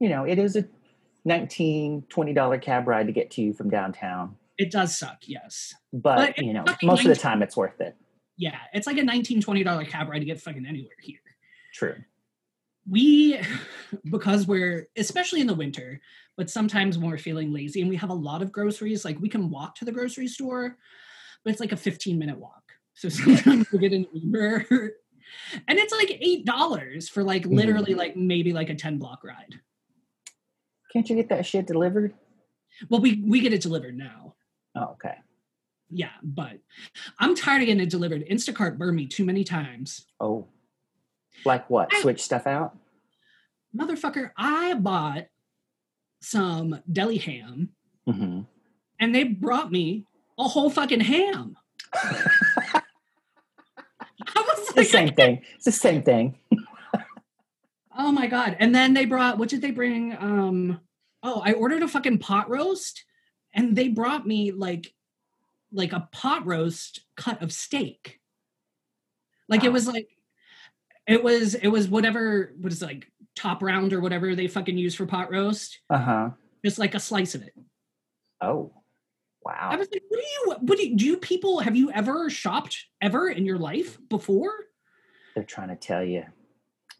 You 0.00 0.08
know, 0.08 0.24
it 0.24 0.38
is 0.38 0.56
a 0.56 0.64
19 1.24 2.06
20 2.08 2.32
dollar 2.32 2.58
cab 2.58 2.88
ride 2.88 3.06
to 3.06 3.12
get 3.12 3.30
to 3.32 3.42
you 3.42 3.52
from 3.52 3.70
downtown. 3.70 4.36
It 4.58 4.70
does 4.70 4.98
suck, 4.98 5.18
yes. 5.26 5.74
but 5.92 6.34
But 6.36 6.38
you 6.38 6.52
know, 6.52 6.64
most 6.82 7.04
of 7.04 7.08
the 7.08 7.16
time 7.16 7.42
it's 7.42 7.56
worth 7.56 7.80
it. 7.80 7.96
Yeah, 8.36 8.58
it's 8.72 8.86
like 8.86 8.98
a 8.98 9.02
19 9.02 9.42
$20 9.42 9.88
cab 9.88 10.08
ride 10.08 10.20
to 10.20 10.24
get 10.24 10.40
fucking 10.40 10.66
anywhere 10.66 10.96
here. 11.00 11.18
True. 11.72 11.96
we 12.88 13.40
because 14.10 14.46
we're 14.46 14.88
especially 14.96 15.40
in 15.40 15.46
the 15.46 15.54
winter 15.54 16.00
but 16.36 16.50
sometimes 16.50 16.98
when 16.98 17.10
we're 17.10 17.18
feeling 17.18 17.52
lazy 17.52 17.80
and 17.80 17.88
we 17.88 17.96
have 17.96 18.10
a 18.10 18.14
lot 18.14 18.42
of 18.42 18.50
groceries 18.50 19.04
like 19.04 19.18
we 19.20 19.28
can 19.28 19.50
walk 19.50 19.74
to 19.76 19.84
the 19.84 19.92
grocery 19.92 20.26
store 20.26 20.76
but 21.44 21.50
it's 21.50 21.60
like 21.60 21.72
a 21.72 21.76
15 21.76 22.18
minute 22.18 22.38
walk 22.38 22.72
so 22.94 23.08
sometimes 23.08 23.70
we 23.70 23.78
get 23.78 23.92
an 23.92 24.06
uber 24.12 24.66
and 25.68 25.78
it's 25.78 25.92
like 25.92 26.18
eight 26.20 26.44
dollars 26.44 27.08
for 27.08 27.22
like 27.22 27.44
Mhm. 27.44 27.54
literally 27.56 27.94
like 27.94 28.16
maybe 28.16 28.52
like 28.52 28.70
a 28.70 28.74
10 28.74 28.98
block 28.98 29.22
ride 29.24 29.60
Can't 30.92 31.08
you 31.08 31.16
get 31.16 31.28
that 31.30 31.46
shit 31.46 31.66
delivered? 31.66 32.14
well 32.88 33.00
we 33.00 33.22
we 33.26 33.40
get 33.40 33.52
it 33.52 33.62
delivered 33.62 33.96
now 33.96 34.34
Oh, 34.74 34.92
okay. 34.92 35.16
yeah 35.90 36.12
but 36.22 36.58
i'm 37.18 37.34
tired 37.34 37.60
of 37.62 37.66
getting 37.66 37.82
it 37.82 37.90
delivered 37.90 38.26
instacart 38.28 38.78
burned 38.78 38.96
me 38.96 39.06
too 39.06 39.24
many 39.24 39.44
times 39.44 40.06
Oh, 40.20 40.48
like 41.44 41.68
what? 41.68 41.92
I- 41.92 42.00
Switch 42.00 42.20
stuff 42.22 42.46
out? 42.46 42.76
motherfucker 43.76 44.30
i 44.36 44.74
bought 44.74 45.26
some 46.20 46.80
deli 46.90 47.18
ham 47.18 47.70
hmm 48.06 48.40
and 49.00 49.14
they 49.14 49.24
brought 49.24 49.70
me 49.72 50.06
a 50.38 50.44
whole 50.44 50.70
fucking 50.70 51.00
ham. 51.00 51.56
I 54.76 54.80
was 54.80 54.86
the 54.88 54.92
same 54.92 55.14
thing. 55.14 55.42
It's 55.56 55.64
the 55.64 55.72
same 55.72 56.02
thing. 56.02 56.38
oh 57.96 58.12
my 58.12 58.26
god! 58.26 58.56
And 58.58 58.74
then 58.74 58.94
they 58.94 59.04
brought 59.04 59.38
what 59.38 59.48
did 59.48 59.62
they 59.62 59.70
bring? 59.70 60.16
Um, 60.18 60.80
oh, 61.22 61.40
I 61.44 61.52
ordered 61.52 61.82
a 61.82 61.88
fucking 61.88 62.18
pot 62.18 62.48
roast, 62.50 63.04
and 63.54 63.76
they 63.76 63.88
brought 63.88 64.26
me 64.26 64.52
like, 64.52 64.92
like 65.72 65.92
a 65.92 66.08
pot 66.12 66.46
roast 66.46 67.00
cut 67.16 67.42
of 67.42 67.52
steak. 67.52 68.20
Like 69.48 69.64
it 69.64 69.72
was 69.72 69.86
like, 69.86 70.08
it 71.06 71.22
was 71.22 71.54
it 71.54 71.68
was 71.68 71.88
whatever 71.88 72.54
what 72.58 72.72
is 72.72 72.82
it, 72.82 72.86
like 72.86 73.10
top 73.36 73.62
round 73.62 73.92
or 73.92 74.00
whatever 74.00 74.34
they 74.34 74.48
fucking 74.48 74.78
use 74.78 74.94
for 74.94 75.06
pot 75.06 75.30
roast, 75.30 75.78
Uh 75.90 75.98
huh. 75.98 76.30
just 76.64 76.78
like 76.78 76.94
a 76.94 77.00
slice 77.00 77.34
of 77.34 77.42
it. 77.42 77.52
Oh, 78.40 78.72
I 79.46 79.70
wow. 79.70 79.78
was 79.78 79.88
like, 79.90 80.02
what 80.08 80.20
do 80.20 80.22
you, 80.22 80.56
what 80.60 80.78
do 80.78 80.86
you, 80.88 80.96
do 80.96 81.06
you 81.06 81.16
people, 81.16 81.60
have 81.60 81.76
you 81.76 81.90
ever 81.90 82.30
shopped 82.30 82.86
ever 83.00 83.28
in 83.28 83.44
your 83.44 83.58
life 83.58 83.98
before? 84.08 84.52
They're 85.34 85.44
trying 85.44 85.68
to 85.68 85.76
tell 85.76 86.04
you 86.04 86.24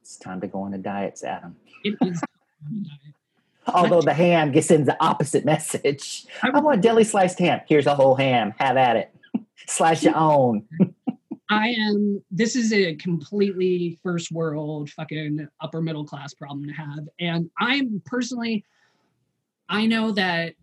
it's 0.01 0.17
time 0.17 0.41
to 0.41 0.47
go 0.47 0.63
on 0.63 0.75
a 0.75 0.79
diet, 0.79 1.21
Adam. 1.25 1.57
It 1.85 1.97
is. 2.03 2.21
Although 3.67 4.03
the 4.03 4.13
ham 4.13 4.51
gets 4.51 4.71
in 4.71 4.85
the 4.85 4.97
opposite 5.03 5.45
message. 5.45 6.27
I 6.43 6.51
I 6.51 6.61
want 6.61 6.81
deli 6.81 7.05
sliced 7.05 7.39
ham. 7.39 7.61
Here's 7.69 7.87
a 7.87 7.95
whole 7.95 8.17
ham. 8.17 8.55
Have 8.59 8.77
at 8.77 8.97
it. 8.97 9.15
Slice 9.69 10.03
your 10.03 10.17
own. 10.17 10.67
I 11.53 11.69
am, 11.69 12.25
this 12.31 12.57
is 12.57 12.73
a 12.73 12.95
completely 12.97 13.99
first 14.03 14.33
world 14.33 14.89
fucking 14.91 15.47
upper 15.61 15.83
middle 15.83 16.05
class 16.05 16.33
problem 16.33 16.67
to 16.67 16.73
have. 16.73 17.09
And 17.21 17.51
I'm 17.59 18.03
personally, 18.07 18.65
I 19.69 19.87
know 19.87 20.13
that 20.13 20.55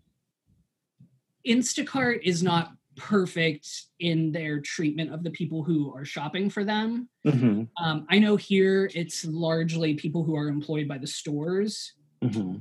Instacart 1.46 2.20
is 2.22 2.42
not 2.42 2.72
perfect 2.96 3.68
in 3.98 4.32
their 4.32 4.60
treatment 4.60 5.12
of 5.12 5.22
the 5.22 5.30
people 5.30 5.62
who 5.62 5.92
are 5.94 6.04
shopping 6.04 6.50
for 6.50 6.64
them. 6.64 7.08
hmm 7.24 7.64
Um, 7.80 8.06
I 8.10 8.18
know 8.18 8.36
here 8.36 8.90
it's 8.94 9.24
largely 9.24 9.94
people 9.94 10.24
who 10.24 10.36
are 10.36 10.48
employed 10.48 10.88
by 10.88 10.98
the 10.98 11.06
stores 11.06 11.94
hmm 12.22 12.56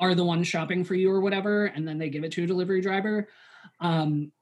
are 0.00 0.14
the 0.14 0.24
ones 0.24 0.48
shopping 0.48 0.84
for 0.84 0.96
you 0.96 1.08
or 1.08 1.20
whatever, 1.20 1.66
and 1.66 1.86
then 1.86 1.98
they 1.98 2.10
give 2.10 2.24
it 2.24 2.32
to 2.32 2.42
a 2.42 2.46
delivery 2.46 2.80
driver. 2.80 3.28
Um, 3.80 4.32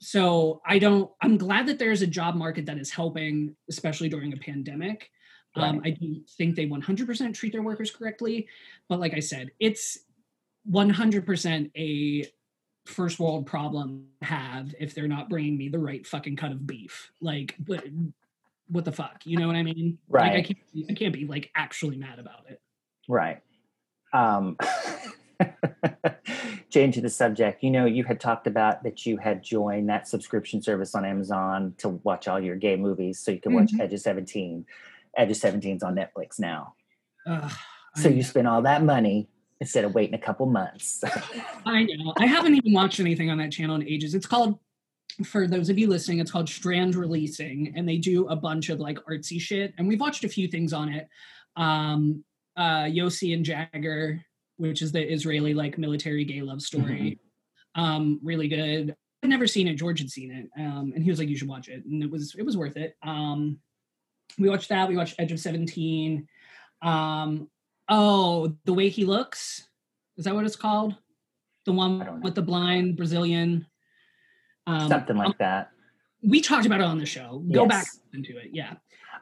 so 0.00 0.62
I 0.64 0.78
don't. 0.78 1.10
I'm 1.20 1.36
glad 1.36 1.66
that 1.66 1.78
there's 1.78 2.00
a 2.00 2.06
job 2.06 2.36
market 2.36 2.66
that 2.66 2.78
is 2.78 2.90
helping, 2.90 3.56
especially 3.68 4.08
during 4.08 4.32
a 4.32 4.36
pandemic. 4.36 5.10
Um, 5.56 5.82
I 5.84 5.90
do 5.90 6.22
think 6.38 6.54
they 6.54 6.66
100% 6.66 7.34
treat 7.34 7.52
their 7.52 7.62
workers 7.62 7.90
correctly, 7.90 8.48
but 8.88 9.00
like 9.00 9.14
I 9.14 9.20
said, 9.20 9.50
it's 9.58 9.98
100% 10.70 11.70
a 11.76 12.26
first 12.90 13.18
world 13.18 13.46
problem 13.46 14.06
have 14.22 14.74
if 14.78 14.94
they're 14.94 15.08
not 15.08 15.28
bringing 15.28 15.56
me 15.56 15.68
the 15.68 15.78
right 15.78 16.06
fucking 16.06 16.36
cut 16.36 16.52
of 16.52 16.66
beef. 16.66 17.10
Like, 17.20 17.54
but 17.58 17.84
what 18.68 18.84
the 18.84 18.92
fuck? 18.92 19.22
You 19.24 19.38
know 19.38 19.46
what 19.46 19.56
I 19.56 19.62
mean? 19.62 19.98
Like, 20.08 20.32
I 20.32 20.42
can't. 20.42 20.58
I 20.90 20.94
can't 20.94 21.14
be 21.14 21.26
like 21.26 21.50
actually 21.54 21.96
mad 21.96 22.18
about 22.18 22.46
it. 22.48 22.60
Right. 23.08 23.40
Um, 24.12 24.56
changing 26.70 27.02
the 27.02 27.10
subject, 27.10 27.62
you 27.62 27.70
know, 27.70 27.86
you 27.86 28.04
had 28.04 28.20
talked 28.20 28.46
about 28.46 28.82
that 28.84 29.06
you 29.06 29.16
had 29.16 29.42
joined 29.42 29.88
that 29.88 30.08
subscription 30.08 30.62
service 30.62 30.94
on 30.94 31.04
Amazon 31.04 31.74
to 31.78 31.88
watch 31.88 32.28
all 32.28 32.40
your 32.40 32.56
gay 32.56 32.76
movies 32.76 33.18
so 33.18 33.30
you 33.30 33.40
can 33.40 33.54
watch 33.54 33.72
Mhm. 33.72 33.80
Edge 33.80 33.92
of 33.92 34.00
17. 34.00 34.66
Edge 35.16 35.30
of 35.30 35.36
17's 35.36 35.82
on 35.82 35.96
Netflix 35.96 36.38
now. 36.38 36.74
Ugh, 37.26 37.50
So 37.96 38.08
you 38.08 38.22
spend 38.22 38.46
all 38.46 38.62
that 38.62 38.84
money 38.84 39.28
instead 39.60 39.84
of 39.84 39.94
waiting 39.94 40.14
a 40.14 40.18
couple 40.18 40.46
months. 40.46 41.04
I 41.66 41.84
know. 41.84 42.14
I 42.18 42.26
haven't 42.26 42.54
even 42.54 42.72
watched 42.72 43.00
anything 43.00 43.30
on 43.30 43.38
that 43.38 43.52
channel 43.52 43.76
in 43.76 43.86
ages. 43.86 44.14
It's 44.14 44.26
called, 44.26 44.58
for 45.24 45.46
those 45.46 45.68
of 45.68 45.78
you 45.78 45.86
listening, 45.88 46.18
it's 46.18 46.30
called 46.30 46.48
Strand 46.48 46.94
Releasing, 46.94 47.74
and 47.76 47.88
they 47.88 47.98
do 47.98 48.26
a 48.28 48.36
bunch 48.36 48.70
of 48.70 48.80
like 48.80 48.98
artsy 49.04 49.40
shit. 49.40 49.74
And 49.76 49.86
we've 49.86 50.00
watched 50.00 50.24
a 50.24 50.28
few 50.28 50.48
things 50.48 50.72
on 50.72 50.88
it. 50.88 51.08
Um, 51.56 52.24
uh, 52.56 52.84
Yossi 52.84 53.34
and 53.34 53.44
Jagger, 53.44 54.24
which 54.56 54.82
is 54.82 54.92
the 54.92 55.02
Israeli 55.02 55.54
like 55.54 55.78
military 55.78 56.24
gay 56.24 56.42
love 56.42 56.62
story. 56.62 57.18
Um, 57.74 58.18
really 58.22 58.48
good. 58.48 58.96
I'd 59.22 59.30
never 59.30 59.46
seen 59.46 59.68
it. 59.68 59.74
George 59.74 60.00
had 60.00 60.10
seen 60.10 60.32
it, 60.32 60.60
um, 60.60 60.92
and 60.94 61.04
he 61.04 61.10
was 61.10 61.18
like, 61.18 61.28
"You 61.28 61.36
should 61.36 61.48
watch 61.48 61.68
it," 61.68 61.84
and 61.84 62.02
it 62.02 62.10
was 62.10 62.34
it 62.38 62.42
was 62.42 62.56
worth 62.56 62.76
it. 62.76 62.96
Um, 63.02 63.58
we 64.38 64.48
watched 64.48 64.70
that. 64.70 64.88
We 64.88 64.96
watched 64.96 65.16
Edge 65.18 65.30
of 65.30 65.38
Seventeen. 65.40 66.26
Um, 66.82 67.48
oh, 67.90 68.54
the 68.64 68.72
way 68.72 68.88
he 68.88 69.04
looks. 69.04 69.66
Is 70.16 70.24
that 70.24 70.34
what 70.34 70.44
it's 70.46 70.56
called? 70.56 70.94
The 71.66 71.72
one 71.72 72.20
with 72.22 72.34
the 72.34 72.42
blind 72.42 72.96
Brazilian. 72.96 73.66
Um, 74.66 74.88
Something 74.88 75.16
like 75.16 75.36
that. 75.38 75.70
we 76.22 76.40
talked 76.40 76.66
about 76.66 76.80
it 76.80 76.86
on 76.86 76.98
the 76.98 77.06
show. 77.06 77.42
Go 77.52 77.66
back 77.66 77.84
Yes. 77.86 78.00
into 78.14 78.38
it. 78.38 78.50
Yeah. 78.52 78.74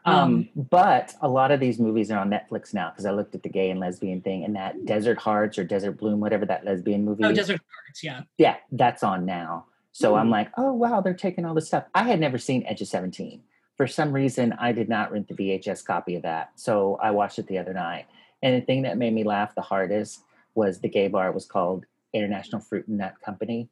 Um, 0.04 0.48
but 0.54 1.14
a 1.20 1.28
lot 1.28 1.50
of 1.50 1.60
these 1.60 1.78
movies 1.78 2.10
are 2.10 2.18
on 2.18 2.30
Netflix 2.30 2.72
now 2.72 2.90
because 2.90 3.04
I 3.04 3.10
looked 3.10 3.34
at 3.34 3.42
the 3.42 3.48
gay 3.48 3.70
and 3.70 3.78
lesbian 3.80 4.20
thing 4.22 4.44
and 4.44 4.54
that 4.56 4.84
Desert 4.86 5.18
Hearts 5.18 5.58
or 5.58 5.64
Desert 5.64 5.92
Bloom, 5.92 6.20
whatever 6.20 6.46
that 6.46 6.64
lesbian 6.64 7.04
movie 7.04 7.24
Oh, 7.24 7.30
is. 7.30 7.36
Desert 7.36 7.60
Hearts. 7.60 8.02
Yeah. 8.04 8.22
yeah, 8.38 8.56
that's 8.72 9.02
on 9.02 9.26
now. 9.26 9.66
So 9.92 10.14
I'm 10.14 10.30
like, 10.30 10.50
oh 10.56 10.72
wow, 10.72 11.00
they're 11.00 11.12
taking 11.14 11.44
all 11.44 11.54
this 11.54 11.66
stuff. 11.66 11.84
I 11.94 12.04
had 12.04 12.20
never 12.20 12.38
seen 12.38 12.64
Edge 12.66 12.80
of 12.80 12.88
17. 12.88 13.42
For 13.76 13.86
some 13.86 14.12
reason, 14.12 14.52
I 14.58 14.72
did 14.72 14.88
not 14.88 15.10
rent 15.12 15.28
the 15.28 15.34
VHS 15.34 15.84
copy 15.84 16.14
of 16.14 16.22
that. 16.22 16.50
So 16.54 16.98
I 17.02 17.10
watched 17.10 17.38
it 17.40 17.46
the 17.48 17.58
other 17.58 17.74
night. 17.74 18.06
And 18.42 18.60
the 18.60 18.64
thing 18.64 18.82
that 18.82 18.98
made 18.98 19.12
me 19.14 19.24
laugh 19.24 19.54
the 19.54 19.62
hardest 19.62 20.22
was 20.54 20.80
the 20.80 20.88
gay 20.88 21.08
bar 21.08 21.32
was 21.32 21.46
called 21.46 21.84
International 22.12 22.60
Fruit 22.60 22.86
and 22.88 22.98
Nut 22.98 23.14
Company. 23.24 23.68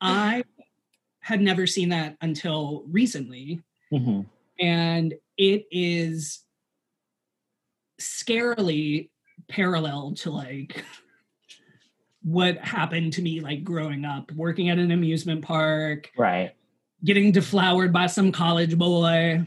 I 0.00 0.44
had 1.20 1.40
never 1.40 1.66
seen 1.66 1.88
that 1.90 2.16
until 2.20 2.84
recently. 2.88 3.62
Mhm. 3.92 4.26
and 4.58 5.14
it 5.36 5.66
is 5.70 6.42
scarily 8.00 9.10
parallel 9.48 10.12
to 10.14 10.30
like 10.30 10.82
what 12.22 12.56
happened 12.58 13.12
to 13.12 13.22
me 13.22 13.40
like 13.40 13.62
growing 13.62 14.04
up 14.04 14.32
working 14.32 14.70
at 14.70 14.78
an 14.78 14.90
amusement 14.90 15.42
park 15.44 16.10
Right. 16.16 16.52
getting 17.04 17.30
deflowered 17.32 17.92
by 17.92 18.06
some 18.06 18.32
college 18.32 18.76
boy 18.76 19.44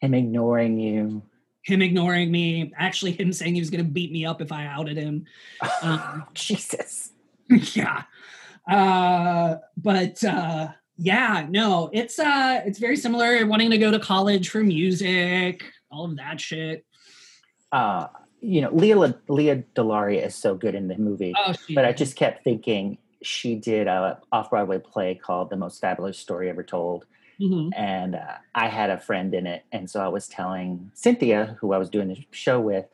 Him 0.00 0.14
ignoring 0.14 0.78
you. 0.78 1.22
him 1.62 1.82
ignoring 1.82 2.30
me 2.30 2.72
actually 2.78 3.12
him 3.12 3.32
saying 3.32 3.54
he 3.54 3.60
was 3.60 3.68
going 3.70 3.84
to 3.84 3.90
beat 3.90 4.10
me 4.10 4.24
up 4.24 4.40
if 4.40 4.50
i 4.50 4.64
outed 4.66 4.96
him 4.96 5.26
Um, 5.82 6.24
Jesus. 6.34 7.10
yeah 7.74 8.02
uh 8.70 9.56
but 9.76 10.22
uh 10.24 10.68
yeah 10.96 11.46
no 11.50 11.90
it's 11.92 12.18
uh 12.18 12.62
it's 12.64 12.78
very 12.78 12.96
similar 12.96 13.46
wanting 13.46 13.70
to 13.70 13.78
go 13.78 13.90
to 13.90 13.98
college 13.98 14.48
for 14.48 14.62
music 14.64 15.64
all 15.90 16.04
of 16.06 16.16
that 16.16 16.40
shit 16.40 16.84
Uh, 17.72 18.06
you 18.40 18.62
know, 18.62 18.70
Lea 18.72 18.94
Lea 19.28 19.62
Delaria 19.76 20.24
is 20.26 20.34
so 20.34 20.54
good 20.54 20.74
in 20.74 20.88
the 20.88 20.96
movie. 20.96 21.34
oh 21.36 21.52
but 21.74 21.84
I 21.84 21.92
just 21.92 22.16
kept 22.16 22.42
thinking 22.42 22.96
she 23.22 23.54
did 23.54 23.86
a 23.86 24.18
off 24.32 24.48
Broadway 24.48 24.78
play 24.78 25.14
called 25.14 25.50
The 25.50 25.56
Most 25.56 25.78
Fabulous 25.80 26.16
Story 26.18 26.48
Ever 26.48 26.62
Told, 26.62 27.04
Mhm. 27.40 27.72
and 27.76 28.14
uh, 28.16 28.36
I 28.54 28.68
had 28.68 28.90
a 28.90 28.98
friend 28.98 29.34
in 29.34 29.46
it, 29.46 29.64
and 29.72 29.88
so 29.88 30.00
I 30.00 30.08
was 30.08 30.28
telling 30.28 30.90
Cynthia, 30.94 31.56
who 31.60 31.72
I 31.72 31.78
was 31.78 31.88
doing 31.90 32.08
the 32.08 32.24
show 32.32 32.60
with, 32.60 32.86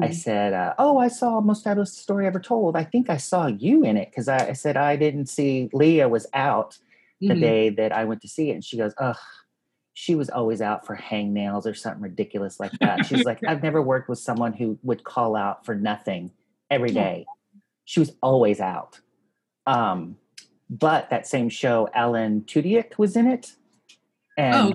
I 0.00 0.08
Mhm. 0.08 0.14
said, 0.14 0.52
uh, 0.52 0.74
"Oh, 0.78 0.98
I 0.98 1.08
saw 1.08 1.40
Most 1.40 1.64
Fabulous 1.64 1.92
Story 1.96 2.26
Ever 2.26 2.40
Told. 2.40 2.76
I 2.76 2.84
think 2.84 3.08
I 3.10 3.16
saw 3.18 3.46
you 3.46 3.84
in 3.84 3.96
it 3.96 4.10
because 4.10 4.28
I, 4.28 4.48
I 4.48 4.52
said 4.54 4.76
I 4.76 4.96
didn't 4.96 5.26
see 5.26 5.70
Lea 5.72 6.04
was 6.06 6.26
out 6.34 6.78
the 7.20 7.34
Mhm. 7.34 7.40
day 7.40 7.68
that 7.70 7.92
I 7.92 8.04
went 8.04 8.22
to 8.22 8.28
see 8.28 8.50
it, 8.50 8.54
and 8.54 8.64
she 8.64 8.76
goes, 8.76 8.94
ugh." 8.98 9.16
She 9.94 10.14
was 10.14 10.30
always 10.30 10.62
out 10.62 10.86
for 10.86 10.96
hangnails 10.96 11.66
or 11.66 11.74
something 11.74 12.02
ridiculous 12.02 12.58
like 12.58 12.72
that. 12.78 13.04
She's 13.04 13.26
like, 13.26 13.42
I've 13.46 13.62
never 13.62 13.82
worked 13.82 14.08
with 14.08 14.18
someone 14.18 14.54
who 14.54 14.78
would 14.82 15.04
call 15.04 15.36
out 15.36 15.66
for 15.66 15.74
nothing 15.74 16.32
every 16.70 16.92
day. 16.92 17.26
She 17.84 18.00
was 18.00 18.10
always 18.22 18.58
out. 18.58 18.98
Um, 19.66 20.16
but 20.70 21.10
that 21.10 21.26
same 21.26 21.50
show, 21.50 21.90
Alan 21.92 22.40
Tudyk 22.42 22.96
was 22.96 23.16
in 23.16 23.26
it, 23.26 23.52
and 24.36 24.54
Oh. 24.54 24.74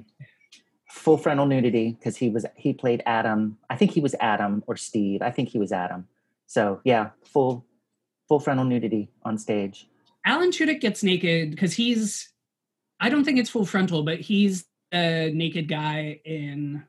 full 0.90 1.18
frontal 1.18 1.46
nudity 1.46 1.92
because 1.92 2.18
he 2.18 2.30
was 2.30 2.46
he 2.56 2.74
played 2.74 3.04
Adam. 3.06 3.58
I 3.70 3.76
think 3.76 3.92
he 3.92 4.00
was 4.02 4.16
Adam 4.20 4.64
or 4.68 4.76
Steve. 4.78 5.22
I 5.22 5.32
think 5.32 5.50
he 5.50 5.60
was 5.60 5.72
Adam. 5.72 6.08
So 6.48 6.82
yeah, 6.84 7.12
full 7.26 7.66
full 8.28 8.40
frontal 8.40 8.66
nudity 8.66 9.10
on 9.24 9.38
stage. 9.38 9.88
Alan 10.26 10.50
Tudyk 10.52 10.82
gets 10.82 11.04
naked 11.04 11.52
because 11.52 11.74
he's 11.74 12.30
I 13.00 13.10
don't 13.10 13.24
think 13.24 13.38
it's 13.40 13.50
full 13.50 13.66
frontal, 13.66 14.04
but 14.04 14.20
he's 14.20 14.66
a 14.94 15.32
naked 15.34 15.68
guy 15.68 16.20
in 16.26 16.84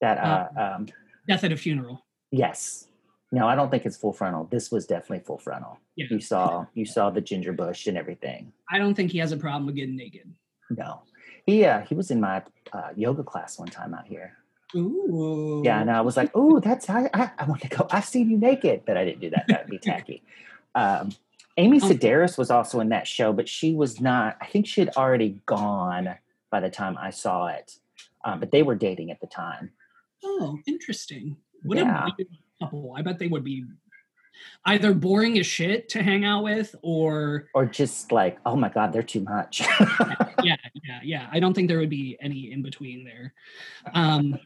That 0.00 0.18
uh, 0.18 0.48
um, 0.76 0.86
Death 1.26 1.44
at 1.44 1.52
a 1.52 1.56
Funeral. 1.56 2.04
yes. 2.30 2.84
No, 3.30 3.46
I 3.46 3.54
don't 3.56 3.70
think 3.70 3.84
it's 3.84 3.98
full 3.98 4.14
frontal. 4.14 4.44
This 4.50 4.70
was 4.72 4.86
definitely 4.86 5.22
full 5.22 5.36
frontal. 5.36 5.78
Yeah. 5.96 6.06
You 6.10 6.18
saw 6.20 6.64
you 6.72 6.86
saw 6.86 7.10
the 7.10 7.20
ginger 7.20 7.52
bush 7.52 7.86
and 7.86 7.98
everything. 7.98 8.52
I 8.70 8.78
don't 8.78 8.94
think 8.94 9.12
he 9.12 9.18
has 9.18 9.32
a 9.32 9.36
problem 9.36 9.66
with 9.66 9.74
getting 9.74 9.96
naked. 9.96 10.32
No, 10.70 11.02
he 11.48 11.64
uh, 11.64 11.80
he 11.88 11.94
was 11.94 12.10
in 12.10 12.20
my 12.20 12.42
uh, 12.72 12.90
yoga 12.94 13.22
class 13.22 13.58
one 13.58 13.68
time 13.68 13.94
out 13.94 14.06
here. 14.06 14.34
Ooh. 14.76 15.62
Yeah, 15.64 15.80
and 15.80 15.90
I 15.90 16.02
was 16.02 16.16
like, 16.16 16.30
"Oh, 16.34 16.60
that's 16.60 16.90
I, 16.90 17.08
I, 17.14 17.30
I 17.38 17.44
want 17.46 17.62
to 17.62 17.68
go. 17.68 17.86
I've 17.90 18.04
seen 18.04 18.28
you 18.30 18.36
naked," 18.36 18.82
but 18.86 18.96
I 18.98 19.04
didn't 19.06 19.20
do 19.20 19.30
that. 19.30 19.46
That'd 19.48 19.70
be 19.70 19.78
tacky. 19.92 20.22
Um, 20.74 21.10
Amy 21.56 21.80
Oh. 21.82 21.88
Sedaris 21.88 22.36
was 22.36 22.50
also 22.50 22.80
in 22.80 22.90
that 22.90 23.06
show, 23.06 23.32
but 23.32 23.48
she 23.48 23.74
was 23.74 23.98
not. 24.00 24.36
I 24.42 24.46
think 24.46 24.66
she 24.66 24.80
had 24.82 24.90
already 24.96 25.40
gone 25.46 26.16
by 26.50 26.60
the 26.60 26.70
time 26.70 26.96
I 27.00 27.10
saw 27.10 27.46
it. 27.48 27.78
Um, 28.24 28.40
but 28.40 28.50
they 28.50 28.62
were 28.62 28.74
dating 28.74 29.10
at 29.10 29.20
the 29.20 29.26
time. 29.26 29.70
Oh, 30.22 30.58
interesting. 30.66 31.36
What 31.62 31.78
Yeah. 31.78 32.02
a 32.04 32.10
weird 32.18 32.28
couple. 32.60 32.92
I 32.96 33.00
bet 33.02 33.18
they 33.18 33.28
would 33.28 33.44
be 33.44 33.64
either 34.64 34.92
boring 34.94 35.38
as 35.38 35.46
shit 35.46 35.88
to 35.90 36.02
hang 36.02 36.24
out 36.24 36.42
with 36.44 36.74
or 36.82 37.48
Or 37.54 37.64
just 37.66 38.12
like, 38.12 38.38
oh 38.44 38.56
my 38.56 38.68
God, 38.68 38.92
they're 38.92 39.02
too 39.02 39.20
much. 39.20 39.60
yeah, 40.42 40.56
yeah, 40.84 41.00
yeah. 41.02 41.28
I 41.32 41.40
don't 41.40 41.54
think 41.54 41.68
there 41.68 41.78
would 41.78 41.90
be 41.90 42.16
any 42.20 42.52
in 42.52 42.62
between 42.62 43.04
there. 43.04 43.32
Um 43.94 44.38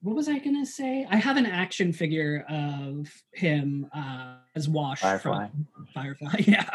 what 0.00 0.16
was 0.16 0.28
I 0.28 0.38
gonna 0.38 0.66
say? 0.66 1.06
I 1.08 1.16
have 1.16 1.36
an 1.36 1.46
action 1.46 1.92
figure 1.92 2.44
of 2.48 3.08
him 3.32 3.86
uh 3.94 4.36
as 4.56 4.68
Wash 4.68 5.00
Firefly. 5.00 5.48
from 5.48 5.86
Firefly. 5.94 6.34
Yeah. 6.46 6.68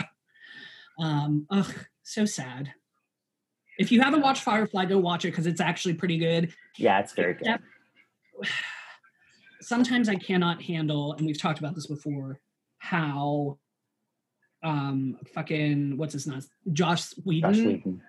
Um 1.00 1.46
ugh, 1.50 1.74
so 2.04 2.26
sad. 2.26 2.74
If 3.78 3.92
you 3.92 4.02
haven't 4.02 4.22
watched 4.22 4.44
Firefly, 4.44 4.86
go 4.86 4.98
watch 4.98 5.24
it 5.26 5.30
because 5.32 5.46
it's 5.46 5.62
actually 5.62 5.94
pretty 5.96 6.18
good. 6.18 6.54
yeah, 6.78 7.00
it's 7.00 7.14
very 7.14 7.34
good. 7.36 7.60
Sometimes 9.72 10.08
I 10.08 10.16
cannot 10.16 10.62
handle, 10.62 11.12
and 11.16 11.26
we've 11.26 11.38
talked 11.38 11.60
about 11.60 11.76
this 11.76 11.88
before, 11.88 12.40
how 12.78 13.58
um 14.64 15.18
fucking 15.36 15.98
what's 15.98 16.14
his 16.14 16.26
name? 16.26 16.42
Joss 16.72 17.14
Whedon, 17.26 17.54
Joss 17.54 17.64
Whedon. 17.66 18.02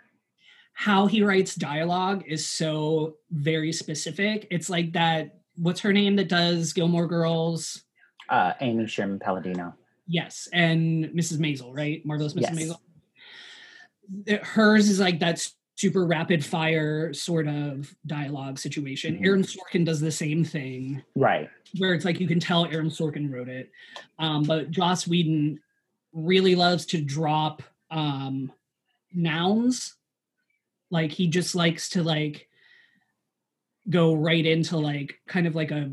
how 0.72 1.06
he 1.08 1.22
writes 1.24 1.56
dialogue 1.56 2.22
is 2.28 2.46
so 2.46 3.16
very 3.32 3.72
specific. 3.72 4.46
It's 4.52 4.70
like 4.70 4.92
that 4.92 5.40
what's 5.56 5.80
her 5.80 5.92
name 5.92 6.14
that 6.16 6.28
does 6.28 6.72
Gilmore 6.72 7.08
Girls? 7.08 7.82
Uh, 8.28 8.52
Amy 8.60 8.86
Sherman 8.86 9.18
Palladino. 9.18 9.74
Yes, 10.06 10.48
and 10.52 11.06
Mrs. 11.06 11.38
Maisel, 11.38 11.74
right? 11.74 12.06
Marvelous 12.06 12.34
Mrs. 12.34 12.40
Yes. 12.42 12.54
Maisel. 12.54 12.78
It- 14.26 14.44
Hers 14.44 14.88
is 14.88 15.00
like 15.00 15.18
that 15.18 15.44
super 15.78 16.04
rapid 16.04 16.44
fire 16.44 17.12
sort 17.14 17.46
of 17.46 17.94
dialogue 18.04 18.58
situation. 18.58 19.16
Mhm. 19.16 19.24
Aaron 19.26 19.42
Sorkin 19.44 19.84
does 19.84 20.00
the 20.00 20.10
same 20.10 20.42
thing. 20.44 21.02
Right. 21.14 21.48
where 21.76 21.92
it's 21.92 22.04
like 22.06 22.18
you 22.18 22.26
can 22.26 22.40
tell 22.40 22.64
Aaron 22.64 22.88
Sorkin 22.88 23.30
wrote 23.30 23.48
it. 23.50 23.70
Um, 24.18 24.42
but 24.44 24.70
Joss 24.70 25.06
Whedon 25.06 25.60
really 26.14 26.54
loves 26.54 26.86
to 26.86 27.00
drop 27.02 27.62
um, 27.90 28.50
nouns. 29.12 29.94
Like 30.90 31.12
he 31.12 31.26
just 31.28 31.54
likes 31.54 31.90
to 31.90 32.02
like 32.02 32.48
go 33.90 34.14
right 34.14 34.44
into 34.46 34.78
like 34.78 35.20
kind 35.28 35.46
of 35.46 35.54
like 35.54 35.70
a 35.70 35.92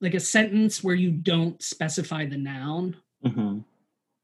like 0.00 0.14
a 0.14 0.20
sentence 0.20 0.82
where 0.82 0.96
you 0.96 1.12
don't 1.12 1.62
specify 1.62 2.26
the 2.26 2.36
noun. 2.36 2.96
hmm 3.24 3.60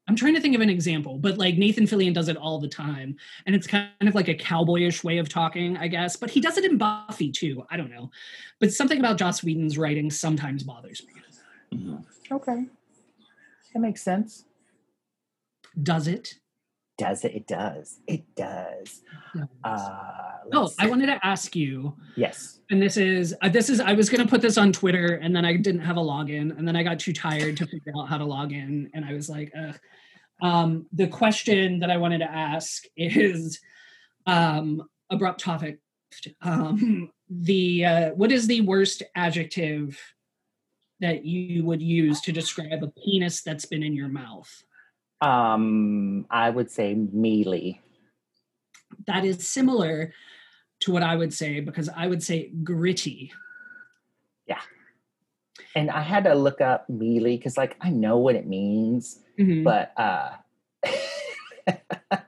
I'm 0.08 0.16
trying 0.16 0.34
to 0.34 0.40
think 0.40 0.54
of 0.54 0.62
an 0.62 0.70
example, 0.70 1.18
but 1.18 1.36
like 1.36 1.56
Nathan 1.58 1.84
Fillion 1.84 2.14
does 2.14 2.28
it 2.28 2.36
all 2.36 2.58
the 2.58 2.68
time. 2.68 3.16
And 3.44 3.54
it's 3.54 3.66
kind 3.66 3.90
of 4.00 4.14
like 4.14 4.28
a 4.28 4.34
cowboyish 4.34 5.04
way 5.04 5.18
of 5.18 5.28
talking, 5.28 5.76
I 5.76 5.86
guess. 5.86 6.16
But 6.16 6.30
he 6.30 6.40
does 6.40 6.56
it 6.56 6.64
in 6.64 6.78
Buffy 6.78 7.30
too. 7.30 7.64
I 7.70 7.76
don't 7.76 7.90
know. 7.90 8.10
But 8.58 8.72
something 8.72 8.98
about 8.98 9.18
Joss 9.18 9.44
Whedon's 9.44 9.76
writing 9.76 10.10
sometimes 10.10 10.62
bothers 10.62 11.02
me. 11.06 11.78
hmm 11.78 11.96
Okay. 12.30 12.64
That 13.74 13.80
makes 13.80 14.02
sense. 14.02 14.44
Does 15.82 16.08
it? 16.08 16.34
Does 16.98 17.24
it? 17.24 17.32
It 17.34 17.46
does. 17.46 18.00
It 18.06 18.24
does. 18.36 19.02
Uh, 19.64 20.24
Oh, 20.50 20.62
let's 20.62 20.76
I 20.78 20.86
wanted 20.86 21.06
to 21.06 21.18
ask 21.26 21.54
you, 21.54 21.94
Yes. 22.16 22.60
and 22.70 22.80
this 22.80 22.96
is 22.96 23.34
uh, 23.42 23.48
this 23.50 23.68
is 23.68 23.80
I 23.80 23.92
was 23.92 24.08
going 24.08 24.22
to 24.24 24.28
put 24.28 24.40
this 24.40 24.56
on 24.56 24.72
Twitter, 24.72 25.16
and 25.16 25.36
then 25.36 25.44
I 25.44 25.56
didn't 25.56 25.82
have 25.82 25.98
a 25.98 26.00
login, 26.00 26.56
and 26.58 26.66
then 26.66 26.74
I 26.74 26.82
got 26.82 26.98
too 26.98 27.12
tired 27.12 27.56
to 27.58 27.66
figure 27.66 27.92
out 27.98 28.08
how 28.08 28.16
to 28.16 28.24
log 28.24 28.52
in, 28.52 28.90
and 28.94 29.04
I 29.04 29.12
was 29.12 29.28
like, 29.28 29.52
Ugh. 29.58 29.78
Um, 30.40 30.86
the 30.92 31.06
question 31.08 31.80
that 31.80 31.90
I 31.90 31.96
wanted 31.98 32.18
to 32.18 32.30
ask 32.30 32.84
is 32.96 33.60
um, 34.26 34.82
abrupt 35.10 35.40
topic. 35.40 35.80
Um, 36.40 37.10
the 37.28 37.84
uh, 37.84 38.10
what 38.14 38.32
is 38.32 38.46
the 38.46 38.62
worst 38.62 39.02
adjective 39.14 40.00
that 41.00 41.24
you 41.26 41.64
would 41.64 41.82
use 41.82 42.20
to 42.22 42.32
describe 42.32 42.82
a 42.82 42.88
penis 43.04 43.42
that's 43.42 43.66
been 43.66 43.82
in 43.82 43.94
your 43.94 44.08
mouth? 44.08 44.50
Um, 45.20 46.26
I 46.30 46.50
would 46.50 46.70
say 46.70 46.94
mealy. 46.94 47.80
That 49.06 49.24
is 49.24 49.46
similar 49.48 50.12
to 50.80 50.92
what 50.92 51.02
I 51.02 51.16
would 51.16 51.34
say 51.34 51.60
because 51.60 51.88
I 51.88 52.06
would 52.06 52.22
say 52.22 52.50
gritty. 52.62 53.32
Yeah. 54.46 54.60
And 55.74 55.90
I 55.90 56.02
had 56.02 56.24
to 56.24 56.34
look 56.34 56.60
up 56.60 56.88
mealy 56.88 57.36
because, 57.36 57.56
like, 57.56 57.76
I 57.80 57.90
know 57.90 58.18
what 58.18 58.34
it 58.36 58.46
means, 58.46 59.20
Mhm. 59.38 59.64
but 59.64 59.92
uh, 59.96 60.30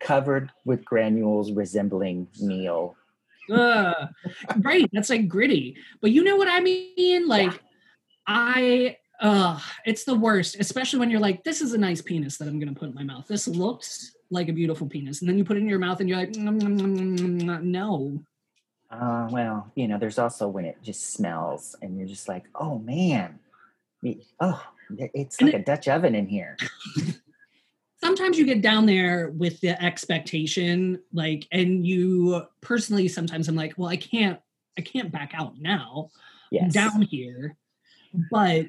covered 0.00 0.50
with 0.64 0.84
granules 0.84 1.52
resembling 1.52 2.28
meal. 2.40 2.96
Ugh. 3.48 4.08
right 4.62 4.90
that's 4.92 5.08
like 5.08 5.28
gritty 5.28 5.76
but 6.00 6.10
you 6.10 6.24
know 6.24 6.34
what 6.34 6.48
i 6.48 6.58
mean 6.58 7.28
like 7.28 7.52
i 8.26 8.96
uh 9.20 9.58
it's 9.86 10.04
the 10.04 10.14
worst 10.14 10.56
especially 10.60 10.98
when 10.98 11.08
you're 11.10 11.20
like 11.20 11.42
this 11.44 11.60
is 11.62 11.72
a 11.72 11.78
nice 11.78 12.02
penis 12.02 12.36
that 12.36 12.46
i'm 12.48 12.58
gonna 12.58 12.74
put 12.74 12.88
in 12.88 12.94
my 12.94 13.02
mouth. 13.02 13.26
This 13.26 13.48
looks 13.48 14.14
like 14.30 14.48
a 14.48 14.52
beautiful 14.52 14.86
penis. 14.88 15.20
And 15.20 15.28
then 15.28 15.38
you 15.38 15.44
put 15.44 15.56
it 15.56 15.60
in 15.60 15.68
your 15.68 15.78
mouth 15.78 16.00
and 16.00 16.08
you're 16.08 16.18
like 16.18 16.32
"Mm, 16.32 16.60
mm, 16.60 16.80
mm, 16.80 17.18
mm, 17.18 17.42
mm, 17.42 17.62
no. 17.62 18.22
Uh, 18.90 19.28
well, 19.30 19.70
you 19.76 19.86
know, 19.88 19.98
there's 19.98 20.18
also 20.18 20.48
when 20.48 20.64
it 20.64 20.76
just 20.82 21.12
smells 21.14 21.76
and 21.80 21.96
you're 21.96 22.06
just 22.08 22.28
like, 22.28 22.44
oh 22.56 22.78
man, 22.80 23.38
oh, 24.40 24.62
it- 24.98 25.10
it's 25.14 25.40
like 25.40 25.54
a 25.54 25.58
Dutch 25.60 25.86
oven 25.88 26.14
in 26.16 26.26
here. 26.26 26.56
sometimes 28.02 28.36
you 28.38 28.44
get 28.44 28.60
down 28.62 28.84
there 28.86 29.30
with 29.30 29.60
the 29.60 29.80
expectation 29.82 31.00
like 31.12 31.46
and 31.52 31.86
you 31.86 32.42
personally 32.60 33.08
sometimes 33.08 33.48
i'm 33.48 33.56
like 33.56 33.72
well 33.78 33.88
i 33.88 33.96
can't 33.96 34.38
i 34.78 34.80
can't 34.82 35.10
back 35.10 35.32
out 35.34 35.58
now 35.58 36.10
Yes. 36.52 36.72
down 36.72 37.02
here. 37.02 37.56
But 38.30 38.66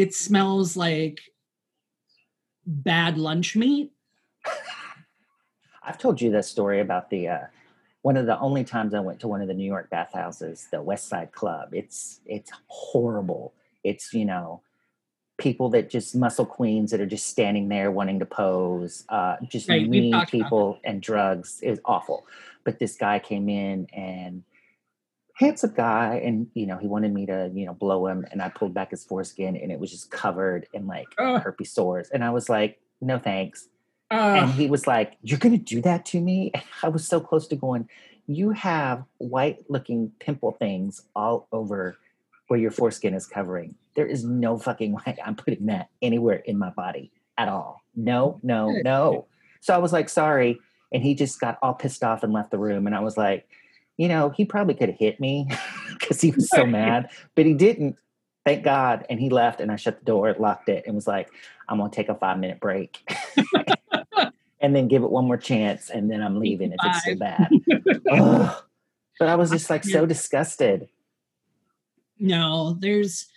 it 0.00 0.14
smells 0.14 0.76
like 0.76 1.20
bad 2.66 3.18
lunch 3.18 3.54
meat 3.56 3.92
I've 5.82 5.98
told 5.98 6.20
you 6.20 6.30
this 6.30 6.48
story 6.48 6.80
about 6.80 7.10
the 7.10 7.28
uh, 7.28 7.38
one 8.02 8.16
of 8.16 8.26
the 8.26 8.38
only 8.38 8.64
times 8.64 8.94
I 8.94 9.00
went 9.00 9.18
to 9.20 9.28
one 9.28 9.42
of 9.42 9.48
the 9.48 9.54
New 9.54 9.64
York 9.64 9.90
bathhouses, 9.90 10.68
the 10.70 10.80
West 10.80 11.08
Side 11.08 11.32
Club. 11.32 11.70
It's 11.72 12.20
it's 12.26 12.50
horrible. 12.66 13.54
It's 13.82 14.12
you 14.14 14.24
know 14.24 14.62
people 15.38 15.70
that 15.70 15.90
just 15.90 16.14
muscle 16.14 16.46
queens 16.46 16.90
that 16.90 17.00
are 17.00 17.06
just 17.06 17.26
standing 17.26 17.68
there 17.68 17.90
wanting 17.90 18.18
to 18.20 18.26
pose, 18.26 19.04
uh, 19.08 19.36
just 19.48 19.68
Right, 19.68 19.88
mean 19.88 20.14
people 20.26 20.78
and 20.84 21.02
drugs. 21.02 21.58
It 21.62 21.70
was 21.70 21.80
awful. 21.84 22.26
But 22.62 22.78
this 22.78 22.96
guy 22.96 23.18
came 23.18 23.48
in 23.48 23.86
and 23.92 24.44
handsome 25.40 25.74
guy, 25.74 26.20
and 26.24 26.46
you 26.54 26.66
know 26.66 26.76
he 26.76 26.86
wanted 26.86 27.12
me 27.12 27.26
to 27.26 27.50
you 27.52 27.66
know 27.66 27.74
blow 27.74 28.06
him, 28.06 28.24
and 28.30 28.40
I 28.40 28.50
pulled 28.50 28.74
back 28.74 28.92
his 28.92 29.04
foreskin, 29.04 29.56
and 29.56 29.72
it 29.72 29.80
was 29.80 29.90
just 29.90 30.10
covered 30.10 30.68
in 30.72 30.86
like 30.86 31.08
Ugh. 31.18 31.42
herpes 31.42 31.72
sores, 31.72 32.10
and 32.10 32.22
I 32.22 32.30
was 32.30 32.48
like, 32.48 32.78
no 33.00 33.18
thanks 33.18 33.68
uh, 34.10 34.14
and 34.14 34.50
he 34.50 34.66
was 34.66 34.86
like, 34.86 35.16
You're 35.22 35.38
going 35.38 35.56
to 35.56 35.64
do 35.64 35.80
that 35.82 36.04
to 36.06 36.20
me? 36.20 36.50
And 36.54 36.64
I 36.82 36.88
was 36.88 37.06
so 37.06 37.20
close 37.20 37.46
to 37.48 37.56
going, 37.56 37.88
You 38.26 38.50
have 38.50 39.04
white 39.18 39.64
looking 39.68 40.12
pimple 40.18 40.52
things 40.52 41.02
all 41.14 41.46
over 41.52 41.96
where 42.48 42.58
your 42.58 42.72
foreskin 42.72 43.14
is 43.14 43.26
covering. 43.26 43.76
There 43.94 44.06
is 44.06 44.24
no 44.24 44.58
fucking 44.58 44.92
way 44.92 45.16
I'm 45.24 45.36
putting 45.36 45.66
that 45.66 45.90
anywhere 46.02 46.42
in 46.44 46.58
my 46.58 46.70
body 46.70 47.12
at 47.38 47.48
all. 47.48 47.82
No, 47.94 48.40
no, 48.42 48.70
no. 48.84 49.26
So 49.60 49.74
I 49.74 49.78
was 49.78 49.92
like, 49.92 50.08
Sorry. 50.08 50.58
And 50.92 51.04
he 51.04 51.14
just 51.14 51.40
got 51.40 51.56
all 51.62 51.74
pissed 51.74 52.02
off 52.02 52.24
and 52.24 52.32
left 52.32 52.50
the 52.50 52.58
room. 52.58 52.88
And 52.88 52.96
I 52.96 53.00
was 53.00 53.16
like, 53.16 53.46
You 54.00 54.08
know, 54.08 54.30
he 54.30 54.46
probably 54.46 54.72
could 54.72 54.88
have 54.88 54.98
hit 54.98 55.20
me 55.20 55.46
because 55.98 56.22
he 56.22 56.30
was 56.30 56.48
so 56.48 56.64
mad, 56.64 57.10
but 57.34 57.44
he 57.44 57.52
didn't. 57.52 57.98
thank 58.46 58.64
God. 58.64 59.04
And 59.10 59.20
he 59.20 59.28
left 59.28 59.60
and 59.60 59.70
I 59.70 59.76
shut 59.76 59.98
the 59.98 60.06
door, 60.06 60.34
locked 60.38 60.70
it, 60.70 60.84
and 60.86 60.94
was 60.94 61.06
like, 61.06 61.28
I'm 61.68 61.76
gonna 61.76 61.90
take 61.90 62.08
a 62.08 62.14
five 62.14 62.38
minute 62.38 62.60
break. 62.60 63.06
and 64.60 64.74
then 64.74 64.88
give 64.88 65.02
it 65.02 65.10
one 65.10 65.26
more 65.26 65.36
chance 65.36 65.90
and 65.90 66.10
then 66.10 66.22
I'm 66.22 66.40
leaving 66.40 66.72
if 66.72 66.78
it's 66.82 67.04
so 67.04 67.14
bad. 67.14 68.56
But 69.18 69.28
I 69.28 69.34
was 69.34 69.50
just 69.50 69.68
like 69.68 69.84
so 69.84 70.06
disgusted. 70.06 70.88
No, 72.18 72.78
there's 72.80 73.28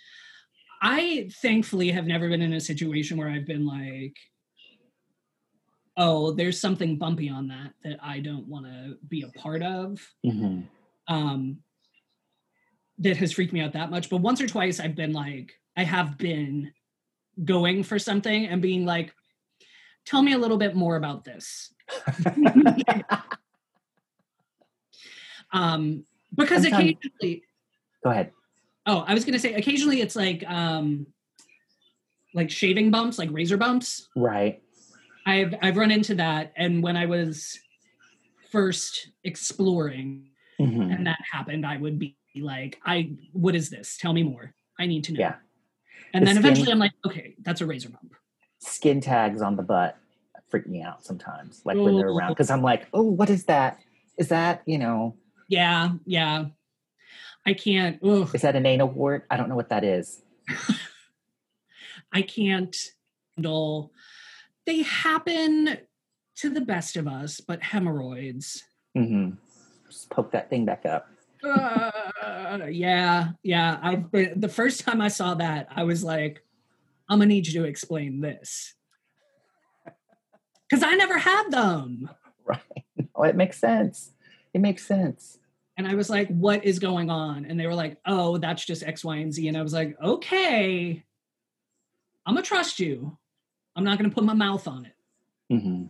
I 0.80 1.28
thankfully 1.42 1.90
have 1.90 2.06
never 2.06 2.30
been 2.30 2.40
in 2.40 2.54
a 2.54 2.60
situation 2.60 3.18
where 3.18 3.28
I've 3.28 3.46
been 3.46 3.66
like, 3.66 4.16
oh, 5.96 6.32
there's 6.32 6.60
something 6.60 6.98
bumpy 6.98 7.28
on 7.28 7.48
that 7.48 7.72
that 7.84 7.98
I 8.02 8.20
don't 8.20 8.46
want 8.48 8.66
to 8.66 8.96
be 9.08 9.22
a 9.22 9.28
part 9.38 9.62
of. 9.62 10.00
Mhm. 10.26 10.66
Um 11.08 11.58
that 12.98 13.16
has 13.16 13.32
freaked 13.32 13.52
me 13.52 13.60
out 13.60 13.72
that 13.72 13.90
much. 13.90 14.08
But 14.10 14.18
once 14.18 14.40
or 14.40 14.46
twice 14.46 14.78
I've 14.80 14.94
been 14.94 15.12
like, 15.12 15.52
I 15.76 15.82
have 15.84 16.16
been 16.18 16.72
going 17.44 17.82
for 17.82 17.98
something 17.98 18.46
and 18.46 18.62
being 18.62 18.84
like, 18.86 19.12
tell 20.06 20.22
me 20.22 20.32
a 20.32 20.38
little 20.38 20.58
bit 20.58 20.74
more 20.76 20.94
about 20.96 21.24
this. 21.24 21.72
um 25.52 26.04
because 26.34 26.62
Sometimes- 26.62 26.90
occasionally 26.92 27.42
Go 28.02 28.10
ahead. 28.10 28.32
Oh, 28.86 28.98
I 29.06 29.14
was 29.14 29.24
gonna 29.24 29.38
say 29.38 29.54
occasionally 29.54 30.00
it's 30.02 30.14
like 30.16 30.44
um 30.48 31.06
like 32.34 32.50
shaving 32.50 32.90
bumps, 32.90 33.18
like 33.18 33.30
razor 33.32 33.56
bumps. 33.56 34.08
Right. 34.16 34.60
I've 35.26 35.54
I've 35.62 35.76
run 35.76 35.90
into 35.90 36.14
that 36.16 36.52
and 36.56 36.82
when 36.82 36.96
I 36.96 37.06
was 37.06 37.58
first 38.50 39.08
exploring 39.24 40.28
Mhm. 40.60 40.94
and 40.94 41.06
that 41.06 41.18
happened, 41.32 41.66
I 41.66 41.76
would 41.76 41.98
be 41.98 42.16
like, 42.40 42.80
I 42.84 43.10
what 43.32 43.54
is 43.54 43.70
this? 43.70 43.96
Tell 43.96 44.12
me 44.12 44.22
more. 44.22 44.54
I 44.78 44.86
need 44.86 45.04
to 45.04 45.12
know. 45.12 45.20
Yeah. 45.20 45.34
And 46.12 46.22
The 46.22 46.26
then 46.26 46.34
skin- 46.36 46.44
eventually 46.44 46.72
I'm 46.72 46.78
like, 46.78 46.92
okay, 47.06 47.34
that's 47.42 47.60
a 47.60 47.66
razor 47.66 47.88
bump. 47.88 48.14
Skin 48.58 49.00
tags 49.00 49.42
on 49.42 49.56
the 49.56 49.62
butt 49.62 49.96
freak 50.48 50.66
me 50.68 50.82
out 50.82 51.04
sometimes, 51.04 51.62
like 51.64 51.76
when 51.76 51.96
they're 51.96 52.08
around. 52.08 52.30
Oh. 52.30 52.34
Because 52.34 52.50
I'm 52.50 52.62
like, 52.62 52.86
oh, 52.92 53.02
what 53.02 53.28
is 53.30 53.44
that? 53.46 53.78
Is 54.18 54.28
that, 54.28 54.62
you 54.66 54.78
know, 54.78 55.16
Yeah, 55.48 55.92
yeah. 56.06 56.46
I 57.46 57.54
can't 57.54 57.98
ugh, 58.04 58.30
is 58.34 58.42
that 58.42 58.54
an 58.56 58.64
anal 58.66 58.88
wart? 58.88 59.26
I 59.30 59.36
don't 59.36 59.48
know 59.48 59.56
what 59.56 59.70
that 59.70 59.82
is. 59.84 60.22
I 62.12 62.22
can't 62.22 62.76
handle 63.36 63.92
they 64.66 64.82
happen 64.82 65.78
to 66.36 66.50
the 66.50 66.60
best 66.60 66.96
of 66.96 67.06
us, 67.06 67.40
but 67.40 67.62
hemorrhoids. 67.62 68.64
Mm-hmm. 68.96 69.36
Just 69.88 70.10
poke 70.10 70.32
that 70.32 70.50
thing 70.50 70.64
back 70.64 70.84
up. 70.86 71.06
Uh, 71.44 72.66
yeah, 72.70 73.30
yeah. 73.42 73.78
I've 73.82 74.10
been 74.10 74.40
the 74.40 74.48
first 74.48 74.80
time 74.80 75.00
I 75.00 75.08
saw 75.08 75.34
that, 75.34 75.68
I 75.70 75.84
was 75.84 76.02
like, 76.02 76.42
I'm 77.08 77.18
gonna 77.18 77.26
need 77.26 77.46
you 77.46 77.62
to 77.62 77.68
explain 77.68 78.20
this. 78.20 78.74
Because 80.70 80.82
I 80.82 80.94
never 80.94 81.18
had 81.18 81.50
them. 81.50 82.08
Right. 82.46 82.60
Oh, 83.14 83.22
it 83.22 83.36
makes 83.36 83.58
sense. 83.58 84.12
It 84.52 84.60
makes 84.60 84.86
sense. 84.86 85.38
And 85.78 85.88
I 85.88 85.94
was 85.94 86.10
like, 86.10 86.28
what 86.28 86.62
is 86.64 86.78
going 86.78 87.08
on? 87.08 87.46
And 87.46 87.58
they 87.58 87.66
were 87.66 87.74
like, 87.74 87.96
oh, 88.04 88.36
that's 88.36 88.64
just 88.64 88.82
X, 88.82 89.02
Y, 89.02 89.16
and 89.16 89.32
Z. 89.32 89.48
And 89.48 89.56
I 89.56 89.62
was 89.62 89.72
like, 89.72 89.96
okay, 90.02 91.02
I'm 92.26 92.34
gonna 92.34 92.44
trust 92.44 92.78
you. 92.78 93.16
I'm 93.76 93.84
not 93.84 93.98
gonna 93.98 94.10
put 94.10 94.24
my 94.24 94.34
mouth 94.34 94.66
on 94.68 94.86
it. 94.86 94.94
hmm 95.50 95.84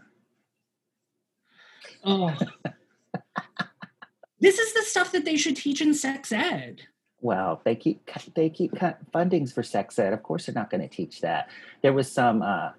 Oh. 2.05 2.37
this 4.41 4.59
is 4.59 4.75
the 4.75 4.83
stuff 4.83 5.13
that 5.13 5.25
they 5.25 5.37
should 5.37 5.57
teach 5.57 5.81
in 5.81 5.95
sex 5.95 6.33
ed. 6.33 6.83
Well, 7.21 7.63
they 7.65 7.75
keep 7.75 8.09
they 8.35 8.51
keep 8.51 8.77
cut 8.77 8.99
fundings 9.11 9.53
for 9.53 9.63
sex 9.63 9.99
ed. 9.99 10.13
Of 10.13 10.23
course, 10.23 10.47
they're 10.47 10.55
not 10.55 10.69
going 10.69 10.83
to 10.83 10.95
teach 10.95 11.23
that. 11.23 11.49
There 11.81 11.95
was 11.95 12.13
some 12.13 12.43
uh, 12.43 12.73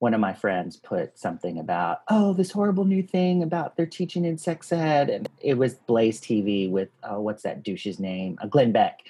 one 0.00 0.12
of 0.12 0.20
my 0.20 0.34
friends 0.34 0.76
put 0.76 1.18
something 1.18 1.58
about 1.58 2.02
oh 2.10 2.34
this 2.34 2.50
horrible 2.50 2.84
new 2.84 3.02
thing 3.02 3.42
about 3.42 3.76
they're 3.76 3.86
teaching 3.86 4.26
in 4.26 4.36
sex 4.36 4.70
ed, 4.70 5.08
and 5.08 5.26
it 5.40 5.54
was 5.54 5.74
Blaze 5.74 6.20
TV 6.20 6.70
with 6.70 6.90
oh 7.04 7.20
what's 7.20 7.42
that 7.44 7.62
douche's 7.62 7.98
name, 7.98 8.38
uh, 8.42 8.46
Glenn 8.46 8.72
Beck, 8.72 9.00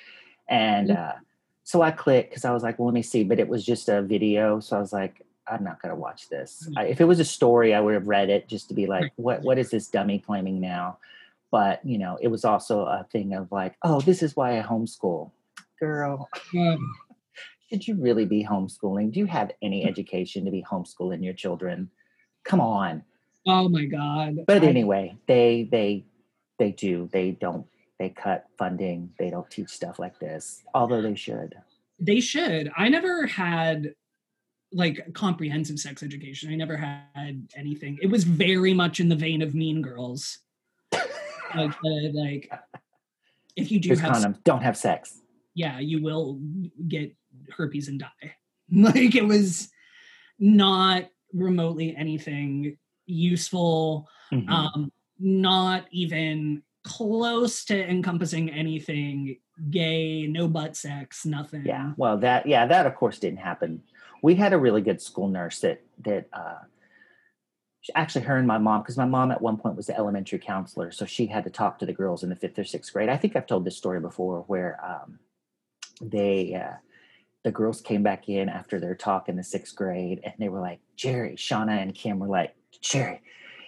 and 0.48 0.92
uh, 0.92 1.14
so 1.64 1.82
I 1.82 1.90
clicked 1.90 2.30
because 2.30 2.44
I 2.44 2.52
was 2.52 2.62
like, 2.62 2.78
well, 2.78 2.86
let 2.86 2.94
me 2.94 3.02
see, 3.02 3.24
but 3.24 3.40
it 3.40 3.48
was 3.48 3.66
just 3.66 3.88
a 3.88 4.02
video, 4.02 4.60
so 4.60 4.76
I 4.76 4.80
was 4.80 4.92
like. 4.92 5.25
I'm 5.48 5.64
not 5.64 5.80
going 5.80 5.94
to 5.94 6.00
watch 6.00 6.28
this. 6.28 6.68
I, 6.76 6.84
if 6.86 7.00
it 7.00 7.04
was 7.04 7.20
a 7.20 7.24
story, 7.24 7.74
I 7.74 7.80
would 7.80 7.94
have 7.94 8.06
read 8.06 8.30
it 8.30 8.48
just 8.48 8.68
to 8.68 8.74
be 8.74 8.86
like, 8.86 9.12
"What? 9.16 9.42
What 9.42 9.58
is 9.58 9.70
this 9.70 9.88
dummy 9.88 10.18
claiming 10.18 10.60
now?" 10.60 10.98
But 11.50 11.84
you 11.84 11.98
know, 11.98 12.18
it 12.20 12.28
was 12.28 12.44
also 12.44 12.80
a 12.80 13.06
thing 13.12 13.34
of 13.34 13.50
like, 13.52 13.76
"Oh, 13.82 14.00
this 14.00 14.22
is 14.22 14.34
why 14.36 14.58
I 14.58 14.62
homeschool." 14.62 15.30
Girl, 15.80 16.28
Um, 16.56 16.94
should 17.70 17.86
you 17.86 17.96
really 17.96 18.24
be 18.24 18.44
homeschooling? 18.44 19.12
Do 19.12 19.20
you 19.20 19.26
have 19.26 19.50
any 19.62 19.84
education 19.88 20.44
to 20.44 20.50
be 20.50 20.62
homeschooling 20.62 21.22
your 21.24 21.34
children? 21.34 21.90
Come 22.44 22.60
on. 22.60 23.02
oh 23.46 23.68
my 23.68 23.84
God. 23.86 24.36
But 24.46 24.62
anyway, 24.64 25.16
they 25.26 25.68
they 25.70 26.04
they 26.58 26.72
do. 26.72 27.08
They 27.12 27.32
don't. 27.32 27.66
They 27.98 28.10
cut 28.10 28.46
funding. 28.58 29.10
They 29.18 29.30
don't 29.30 29.50
teach 29.50 29.68
stuff 29.70 29.98
like 29.98 30.18
this, 30.18 30.62
although 30.74 31.00
they 31.00 31.14
should. 31.14 31.54
They 31.98 32.20
should. 32.20 32.70
I 32.76 32.88
never 32.90 33.26
had 33.26 33.94
like 34.72 35.12
comprehensive 35.14 35.78
sex 35.78 36.02
education. 36.02 36.52
I 36.52 36.56
never 36.56 36.76
had 36.76 37.48
anything. 37.56 37.98
It 38.02 38.10
was 38.10 38.24
very 38.24 38.74
much 38.74 39.00
in 39.00 39.08
the 39.08 39.16
vein 39.16 39.42
of 39.42 39.54
Mean 39.54 39.82
Girls. 39.82 40.38
like, 40.92 41.70
uh, 41.72 42.10
like 42.12 42.50
if 43.56 43.70
you 43.70 43.80
do 43.80 43.88
Here's 43.90 44.00
have, 44.00 44.12
condoms. 44.12 44.44
Don't 44.44 44.62
have 44.62 44.76
sex. 44.76 45.20
yeah, 45.54 45.78
you 45.78 46.02
will 46.02 46.40
get 46.88 47.14
herpes 47.56 47.88
and 47.88 48.00
die. 48.00 48.10
Like 48.72 49.14
it 49.14 49.24
was 49.24 49.70
not 50.40 51.04
remotely 51.32 51.94
anything 51.96 52.76
useful. 53.06 54.08
Mhm. 54.32 54.50
Um, 54.50 54.92
not 55.20 55.84
even 55.92 56.62
close 56.82 57.64
to 57.66 57.88
encompassing 57.88 58.50
anything 58.50 59.36
gay, 59.70 60.26
no 60.26 60.48
butt 60.48 60.76
sex, 60.76 61.24
nothing. 61.24 61.64
Yeah. 61.64 61.92
Well, 61.96 62.18
that 62.18 62.46
yeah, 62.46 62.66
that 62.66 62.86
of 62.86 62.96
course 62.96 63.20
didn't 63.20 63.38
happen. 63.38 63.82
We 64.22 64.34
had 64.34 64.52
a 64.52 64.58
really 64.58 64.82
good 64.82 65.00
school 65.00 65.28
nurse 65.28 65.60
that 65.60 65.82
that 66.04 66.28
uh 66.32 66.58
actually 67.94 68.24
her 68.24 68.36
and 68.36 68.46
my 68.46 68.58
mom 68.58 68.82
because 68.82 68.96
my 68.96 69.04
mom 69.04 69.30
at 69.30 69.40
one 69.40 69.56
point 69.56 69.76
was 69.76 69.86
the 69.86 69.96
elementary 69.96 70.38
counselor, 70.38 70.90
so 70.90 71.04
she 71.04 71.26
had 71.26 71.44
to 71.44 71.50
talk 71.50 71.78
to 71.78 71.86
the 71.86 71.92
girls 71.92 72.22
in 72.22 72.30
the 72.30 72.36
fifth 72.36 72.58
or 72.58 72.64
sixth 72.64 72.92
grade. 72.92 73.08
I 73.08 73.16
think 73.16 73.36
I've 73.36 73.46
told 73.46 73.64
this 73.64 73.76
story 73.76 74.00
before 74.00 74.44
where 74.46 74.80
um 74.84 75.18
they 76.00 76.54
uh 76.54 76.76
the 77.44 77.52
girls 77.52 77.80
came 77.80 78.02
back 78.02 78.28
in 78.28 78.48
after 78.48 78.80
their 78.80 78.96
talk 78.96 79.28
in 79.28 79.36
the 79.36 79.44
sixth 79.44 79.76
grade 79.76 80.20
and 80.24 80.34
they 80.38 80.48
were 80.48 80.60
like, 80.60 80.80
Jerry, 80.96 81.36
Shauna 81.36 81.80
and 81.80 81.94
Kim 81.94 82.18
were 82.18 82.26
like, 82.26 82.56
Jerry, 82.80 83.22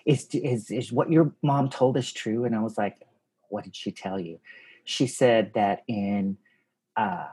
is 0.04 0.26
is 0.32 0.70
is 0.70 0.92
what 0.92 1.12
your 1.12 1.32
mom 1.42 1.68
told 1.68 1.96
us 1.96 2.10
true? 2.10 2.44
And 2.44 2.56
I 2.56 2.60
was 2.60 2.76
like, 2.76 3.06
What 3.50 3.64
did 3.64 3.76
she 3.76 3.92
tell 3.92 4.18
you? 4.18 4.40
She 4.84 5.06
said 5.06 5.52
that 5.54 5.84
in 5.86 6.38
uh 6.96 7.28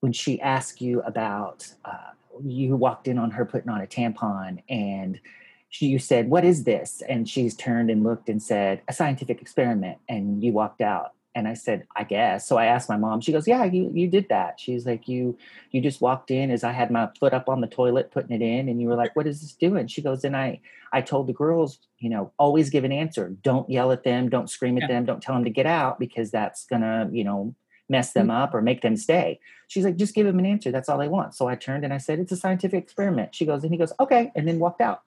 when 0.00 0.12
she 0.12 0.40
asked 0.40 0.82
you 0.82 1.00
about 1.02 1.66
uh, 1.84 2.10
you 2.42 2.76
walked 2.76 3.08
in 3.08 3.18
on 3.18 3.30
her 3.30 3.44
putting 3.44 3.68
on 3.70 3.80
a 3.80 3.86
tampon 3.86 4.62
and 4.68 5.20
she, 5.68 5.86
you 5.86 5.98
said 5.98 6.28
what 6.30 6.44
is 6.44 6.64
this? 6.64 7.02
And 7.08 7.28
she's 7.28 7.54
turned 7.56 7.90
and 7.90 8.04
looked 8.04 8.28
and 8.28 8.40
said 8.42 8.82
a 8.88 8.92
scientific 8.92 9.42
experiment. 9.42 9.98
And 10.08 10.42
you 10.42 10.52
walked 10.52 10.80
out. 10.80 11.12
And 11.36 11.48
i 11.48 11.54
said 11.54 11.84
i 11.96 12.04
guess. 12.04 12.46
So 12.46 12.58
i 12.58 12.66
asked 12.66 12.88
my 12.88 12.96
mom 12.96 13.20
she 13.20 13.32
goes 13.32 13.48
yeah 13.48 13.64
you, 13.64 13.90
you 13.92 14.06
did 14.06 14.28
that. 14.28 14.60
She's 14.60 14.86
like 14.86 15.08
you 15.08 15.36
you 15.72 15.80
just 15.80 16.00
walked 16.00 16.30
in 16.30 16.52
as 16.52 16.62
i 16.62 16.70
had 16.70 16.92
my 16.92 17.08
foot 17.18 17.34
up 17.34 17.48
on 17.48 17.60
the 17.60 17.66
toilet 17.66 18.12
putting 18.12 18.40
it 18.40 18.44
in 18.44 18.68
and 18.68 18.80
you 18.80 18.86
were 18.86 18.94
like 18.94 19.16
what 19.16 19.26
is 19.26 19.40
this 19.40 19.52
doing? 19.52 19.88
She 19.88 20.00
goes 20.00 20.22
and 20.22 20.36
i 20.36 20.60
i 20.92 21.00
told 21.00 21.26
the 21.26 21.32
girls 21.32 21.80
you 21.98 22.08
know 22.08 22.30
always 22.38 22.70
give 22.70 22.84
an 22.84 22.92
answer. 22.92 23.30
Don't 23.42 23.68
yell 23.68 23.90
at 23.90 24.04
them. 24.04 24.28
Don't 24.28 24.48
scream 24.48 24.76
at 24.78 24.82
Yeah. 24.82 24.86
them. 24.94 25.06
Don't 25.06 25.20
tell 25.20 25.34
them 25.34 25.42
to 25.42 25.50
get 25.50 25.66
out 25.66 25.98
because 25.98 26.30
that's 26.30 26.66
gonna 26.66 27.08
you 27.12 27.24
know 27.24 27.52
mess 27.88 28.12
them 28.12 28.30
up 28.30 28.54
or 28.54 28.62
make 28.62 28.80
them 28.82 28.96
stay 28.96 29.38
She's 29.68 29.84
like, 29.84 29.96
just 29.96 30.14
give 30.14 30.26
him 30.26 30.38
an 30.38 30.46
answer. 30.46 30.70
That's 30.70 30.88
all 30.88 30.98
they 30.98 31.08
want. 31.08 31.34
So 31.34 31.48
I 31.48 31.54
turned 31.54 31.84
and 31.84 31.92
I 31.92 31.98
said, 31.98 32.18
it's 32.18 32.32
a 32.32 32.36
scientific 32.36 32.82
experiment. 32.82 33.34
She 33.34 33.46
goes, 33.46 33.62
and 33.62 33.72
he 33.72 33.78
goes, 33.78 33.92
okay, 33.98 34.30
and 34.34 34.46
then 34.46 34.58
walked 34.58 34.80
out. 34.80 35.02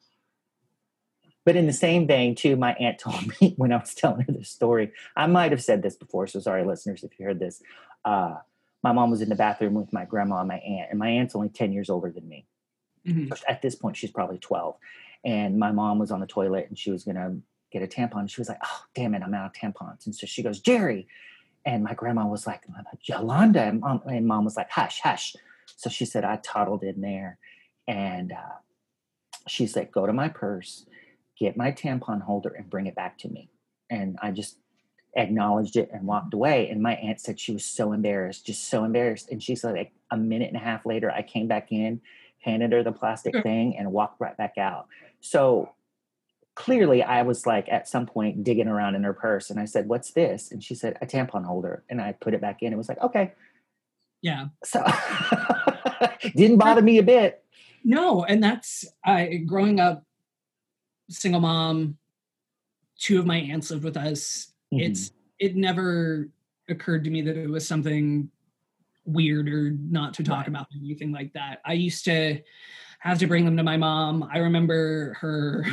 But 1.46 1.56
in 1.56 1.68
the 1.68 1.74
same 1.74 2.08
vein, 2.08 2.36
too, 2.36 2.56
my 2.56 2.74
aunt 2.74 3.00
told 3.00 3.40
me 3.40 3.54
when 3.58 3.72
I 3.72 3.78
was 3.78 3.94
telling 3.94 4.26
her 4.26 4.34
this 4.34 4.50
story, 4.50 4.92
I 5.16 5.28
might 5.28 5.52
have 5.52 5.64
said 5.64 5.82
this 5.82 5.96
before, 5.96 6.28
so 6.28 6.40
sorry, 6.40 6.66
listeners, 6.66 7.04
if 7.04 7.18
you 7.20 7.26
heard 7.26 7.40
this. 7.40 7.62
Uh, 8.04 8.36
my 8.84 8.92
mom 8.92 9.10
was 9.10 9.22
in 9.22 9.30
the 9.30 9.36
bathroom 9.36 9.74
with 9.74 9.92
my 9.94 10.06
grandma 10.06 10.40
and 10.40 10.48
my 10.48 10.58
aunt, 10.58 10.90
and 10.90 11.00
my 11.00 11.10
aunt's 11.10 11.36
only 11.36 11.50
10 11.50 11.72
years 11.72 11.90
older 11.90 12.12
than 12.12 12.28
me. 12.28 12.46
Mhm. 13.06 13.32
At 13.48 13.62
this 13.62 13.76
point, 13.76 13.96
she's 13.96 14.12
probably 14.12 14.38
12. 14.38 14.76
And 15.24 15.58
my 15.58 15.72
mom 15.72 16.00
was 16.00 16.12
on 16.12 16.20
the 16.20 16.28
toilet 16.28 16.68
and 16.70 16.78
she 16.78 16.92
was 16.92 17.04
going 17.04 17.16
to 17.16 17.38
get 17.72 17.82
a 17.82 17.88
tampon. 17.88 18.30
She 18.30 18.40
was 18.40 18.50
like, 18.50 18.60
oh, 18.64 18.82
damn 18.94 19.14
it, 19.16 19.24
I'm 19.24 19.34
out 19.34 19.46
of 19.46 19.54
tampons. 19.54 20.06
And 20.06 20.16
so 20.16 20.28
she 20.28 20.44
goes, 20.44 20.60
Jerry. 20.60 21.08
And 21.68 21.84
my 21.84 21.94
grandma 21.94 22.26
was 22.26 22.48
like, 22.48 22.64
Yolanda. 23.04 23.62
And 23.62 23.82
mom, 23.82 24.02
and 24.06 24.26
mom 24.26 24.46
was 24.46 24.56
like, 24.56 24.72
hush, 24.72 25.02
hush. 25.02 25.36
So 25.76 25.90
she 25.90 26.06
said, 26.06 26.24
I 26.24 26.38
toddled 26.38 26.82
in 26.82 27.02
there 27.02 27.38
and 27.90 28.32
uh, 28.32 28.56
she 29.48 29.68
said, 29.68 29.92
go 29.92 30.06
to 30.06 30.14
my 30.14 30.30
purse, 30.30 30.86
get 31.38 31.58
my 31.58 31.74
tampon 31.74 32.22
holder 32.22 32.50
and 32.50 32.70
bring 32.70 32.88
it 32.88 32.96
back 32.96 33.18
to 33.20 33.28
me. 33.28 33.50
And 33.90 34.18
I 34.22 34.32
just 34.32 34.58
acknowledged 35.18 35.76
it 35.76 35.90
and 35.92 36.08
walked 36.08 36.34
away. 36.34 36.70
And 36.70 36.82
my 36.82 36.96
aunt 36.96 37.20
said 37.20 37.38
she 37.38 37.52
was 37.52 37.66
so 37.66 37.92
embarrassed, 37.92 38.46
just 38.46 38.70
so 38.70 38.86
embarrassed. 38.86 39.30
And 39.30 39.44
she 39.44 39.56
said, 39.56 39.76
like 39.76 39.92
a 40.10 40.16
minute 40.16 40.48
and 40.48 40.58
a 40.58 40.64
half 40.64 40.86
later, 40.86 41.12
I 41.12 41.22
came 41.22 41.50
back 41.50 41.74
in, 41.74 42.00
handed 42.40 42.72
her 42.72 42.82
the 42.82 42.94
plastic 42.94 43.44
thing, 43.44 43.78
and 43.78 43.92
walked 43.92 44.22
right 44.22 44.38
back 44.38 44.58
out. 44.58 44.88
So 45.20 45.74
clearly, 46.58 47.04
I 47.04 47.22
was 47.22 47.46
like 47.46 47.70
at 47.70 47.88
some 47.88 48.08
point 48.08 48.44
digging 48.44 48.68
around 48.68 48.96
in 48.96 49.04
her 49.04 49.14
purse, 49.14 49.52
and 49.52 49.60
I 49.60 49.66
said, 49.66 49.88
"What's 49.88 50.12
this?" 50.12 50.52
And 50.52 50.64
she 50.64 50.74
said, 50.74 50.98
"A 51.02 51.06
tampon 51.06 51.46
holder." 51.46 51.84
And 51.88 52.02
I 52.02 52.14
put 52.14 52.34
it 52.34 52.42
back 52.42 52.64
in. 52.64 52.74
It 52.74 52.78
was 52.78 52.90
like, 52.90 53.00
okay. 53.02 53.34
Yeah. 54.24 54.48
So 54.64 54.84
didn't 56.36 56.58
bother 56.58 56.82
me 56.82 56.98
a 56.98 57.04
bit. 57.04 57.44
No, 57.84 58.24
and 58.24 58.44
that's 58.44 58.86
I 59.06 59.44
growing 59.46 59.80
up 59.80 60.04
single 61.10 61.40
mom, 61.42 61.98
two 62.98 63.20
of 63.20 63.28
my 63.28 63.38
aunts 63.38 63.70
lived 63.70 63.84
with 63.84 63.96
us. 63.96 64.52
Mhm. 64.74 64.82
It's 64.82 65.12
it 65.38 65.56
never 65.56 66.28
occurred 66.68 67.04
to 67.04 67.12
me 67.12 67.22
that 67.22 67.38
it 67.38 67.48
was 67.50 67.68
something 67.68 68.32
weird 69.06 69.48
or 69.48 69.70
not 69.70 70.16
to 70.16 70.24
talk 70.24 70.40
Right. 70.40 70.48
about 70.48 70.66
or 70.74 70.78
anything 70.84 71.12
like 71.12 71.34
that. 71.34 71.62
I 71.64 71.74
used 71.74 72.04
to 72.06 72.42
have 73.00 73.20
to 73.20 73.28
bring 73.28 73.46
them 73.46 73.56
to 73.58 73.64
my 73.64 73.78
mom. 73.78 74.28
I 74.34 74.40
remember 74.40 75.14
her 75.22 75.64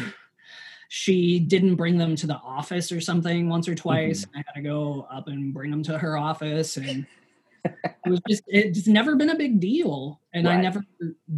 she 0.88 1.40
didn't 1.40 1.76
bring 1.76 1.98
them 1.98 2.16
to 2.16 2.26
the 2.26 2.36
office 2.36 2.92
or 2.92 3.00
something 3.00 3.48
once 3.48 3.68
or 3.68 3.74
twice. 3.74 4.26
I 4.34 4.38
had 4.38 4.52
to 4.54 4.62
go 4.62 5.06
up 5.10 5.28
and 5.28 5.52
bring 5.52 5.70
them 5.70 5.82
to 5.84 5.98
her 5.98 6.16
office 6.16 6.76
and 6.76 7.06
it 7.64 8.10
was 8.10 8.20
just 8.28 8.42
it's 8.46 8.86
never 8.86 9.16
been 9.16 9.30
a 9.30 9.36
big 9.36 9.58
deal 9.60 10.20
and 10.32 10.48
I 10.48 10.60
never 10.60 10.84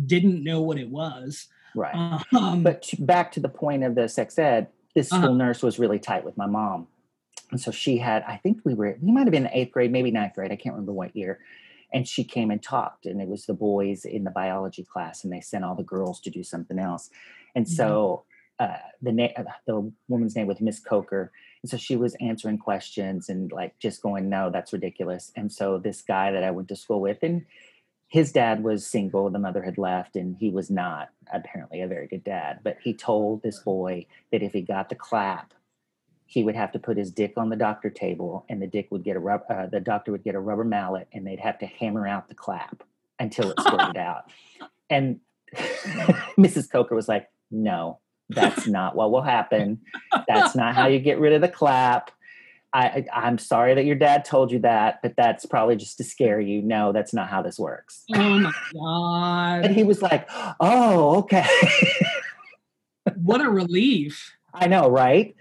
didn't 0.07 0.43
know 0.43 0.61
what 0.63 0.79
it 0.79 0.89
was. 0.89 1.47
right. 1.75 2.21
Um, 2.33 2.63
But 2.63 2.91
back 2.99 3.33
to 3.33 3.41
the 3.41 3.49
point 3.49 3.85
of 3.85 3.95
the 3.95 4.09
sex 4.09 4.39
ed, 4.39 4.69
this 4.95 5.13
Uh-huh. 5.13 5.23
school 5.23 5.35
nurse 5.35 5.63
was 5.63 5.79
really 5.79 5.99
tight 5.99 6.25
with 6.25 6.37
my 6.37 6.47
mom. 6.47 6.89
And 7.53 7.61
so 7.61 7.71
she 7.71 7.99
had, 7.99 8.25
I 8.27 8.39
think 8.39 8.61
we 8.65 8.75
were, 8.75 8.99
we 9.01 9.13
might 9.13 9.27
have 9.27 9.31
been 9.31 9.47
in 9.47 9.53
eighth 9.53 9.71
grade, 9.71 9.93
maybe 9.93 10.11
ninth 10.11 10.35
grade. 10.35 10.51
I 10.51 10.57
can't 10.57 10.75
remember 10.75 10.93
what 10.93 11.15
year. 11.15 11.39
And 11.93 12.09
she 12.09 12.25
came 12.25 12.51
and 12.51 12.61
talked, 12.61 13.07
and 13.07 13.23
it 13.23 13.29
was 13.29 13.47
the 13.47 13.55
boys 13.55 14.05
in 14.05 14.25
the 14.25 14.31
biology 14.31 14.83
class, 14.83 15.23
and 15.23 15.33
they 15.33 15.41
sent 15.41 15.65
all 15.65 15.77
the 15.77 15.85
girls 15.85 16.19
to 16.23 16.31
do 16.31 16.43
something 16.43 16.79
else. 16.81 17.09
And 17.55 17.69
so 17.69 18.25
uh, 18.59 18.79
the 19.03 19.13
na- 19.13 19.29
uh, 19.37 19.45
the 19.67 19.93
woman's 20.09 20.35
name 20.35 20.47
was 20.47 20.61
Miss 20.61 20.81
Coker, 20.81 21.33
and 21.63 21.71
so 21.71 21.77
she 21.77 21.97
was 21.97 22.17
answering 22.21 22.59
questions 22.59 23.29
and 23.29 23.53
like 23.53 23.79
just 23.79 24.03
going, 24.03 24.29
"No, 24.29 24.51
that's 24.51 24.73
ridiculous." 24.73 25.33
And 25.37 25.53
so 25.53 25.79
this 25.79 26.03
guy 26.03 26.33
that 26.33 26.43
I 26.43 26.51
went 26.51 26.69
to 26.69 26.77
school 26.77 27.01
with, 27.01 27.19
and 27.23 27.45
his 28.09 28.33
dad 28.33 28.63
was 28.63 28.87
single, 28.87 29.29
the 29.31 29.39
mother 29.39 29.63
had 29.63 29.79
left, 29.79 30.17
and 30.17 30.37
he 30.37 30.51
was 30.51 30.71
not 30.71 31.11
apparently 31.33 31.83
a 31.83 31.89
very 31.89 32.07
good 32.07 32.25
dad. 32.25 32.61
But 32.63 32.79
he 32.83 32.95
told 32.95 33.43
this 33.43 33.59
boy 33.61 34.07
that 34.33 34.43
if 34.43 34.53
he 34.53 34.63
got 34.63 34.89
the 34.89 34.95
clap, 34.95 35.53
he 36.25 36.43
would 36.43 36.57
have 36.57 36.73
to 36.73 36.79
put 36.79 36.97
his 36.97 37.11
dick 37.11 37.35
on 37.37 37.51
the 37.51 37.57
doctor 37.57 37.91
table, 37.91 38.47
and 38.49 38.63
the 38.63 38.67
dick 38.67 38.89
would 38.91 39.05
get 39.05 39.17
a 39.17 39.21
rub- 39.21 39.45
uh, 39.51 39.67
the 39.67 39.81
doctor 39.81 40.13
would 40.13 40.25
get 40.25 40.35
a 40.35 40.41
rubber 40.41 40.65
mallet, 40.65 41.09
and 41.13 41.27
they'd 41.27 41.41
have 41.41 41.59
to 41.59 41.67
hammer 41.67 42.07
out 42.07 42.29
the 42.29 42.35
clap 42.35 42.83
until 43.19 43.51
it 43.51 43.61
squirted 43.61 43.97
out. 43.99 44.31
And 44.89 45.21
Mrs. 46.39 46.71
Coker 46.71 46.95
was 46.95 47.09
like, 47.09 47.29
"No, 47.51 47.99
that's 48.29 48.67
not 48.67 48.97
what 48.97 49.11
will 49.11 49.23
happen. 49.23 49.81
That's 50.27 50.55
not 50.55 50.75
how 50.75 50.87
you 50.89 50.99
get 50.99 51.19
rid 51.19 51.33
of 51.33 51.41
the 51.41 51.49
clap." 51.49 52.11
I, 52.73 53.07
I'm 53.11 53.39
sorry 53.39 53.75
that 53.75 53.87
your 53.87 53.97
dad 53.97 54.27
told 54.27 54.53
you 54.53 54.59
that, 54.59 55.01
but 55.03 55.15
that's 55.17 55.47
probably 55.47 55.77
just 55.77 55.97
to 55.97 56.05
scare 56.05 56.41
you. 56.41 56.61
No, 56.61 56.93
that's 56.93 57.15
not 57.15 57.31
how 57.31 57.41
this 57.41 57.59
works. 57.59 58.05
oh 58.15 58.39
my 58.39 58.53
God. 58.75 59.65
And 59.65 59.75
he 59.75 59.83
was 59.83 60.03
like, 60.03 60.29
"Oh, 60.61 61.19
okay." 61.21 61.47
what 63.15 63.41
a 63.41 63.49
relief. 63.49 64.37
I 64.53 64.67
know, 64.67 64.91
right? 64.91 65.35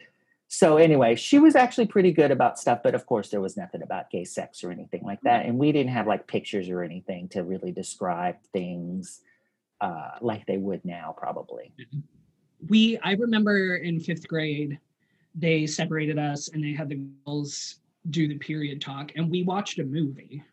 So 0.47 0.77
anyway, 0.77 1.15
she 1.15 1.39
was 1.39 1.55
actually 1.55 1.87
pretty 1.87 2.13
good 2.13 2.31
about 2.31 2.57
stuff, 2.57 2.79
but 2.83 2.95
of 2.95 3.05
course 3.05 3.29
there 3.29 3.41
was 3.41 3.57
nothing 3.57 3.81
about 3.81 4.09
gay 4.09 4.23
sex 4.23 4.63
or 4.63 4.71
anything 4.71 5.01
like 5.03 5.19
that, 5.23 5.45
and 5.45 5.57
we 5.57 5.73
didn't 5.73 5.91
have 5.91 6.07
like 6.07 6.27
pictures 6.27 6.69
or 6.69 6.83
anything 6.83 7.27
to 7.29 7.43
really 7.43 7.73
describe 7.73 8.37
things 8.53 9.19
uh, 9.81 10.11
like 10.21 10.45
they 10.45 10.57
would 10.57 10.85
now, 10.85 11.13
probably. 11.17 11.73
We 12.67 12.97
I 12.99 13.13
remember 13.13 13.75
in 13.75 13.99
fifth 13.99 14.27
grade, 14.27 14.79
they 15.33 15.67
separated 15.67 16.17
us 16.17 16.49
and 16.49 16.63
they 16.63 16.73
had 16.73 16.89
the 16.89 17.01
girls 17.25 17.75
do 18.09 18.27
the 18.27 18.37
period 18.37 18.81
talk, 18.81 19.11
and 19.15 19.29
we 19.29 19.43
watched 19.43 19.79
a 19.79 19.83
movie. 19.83 20.43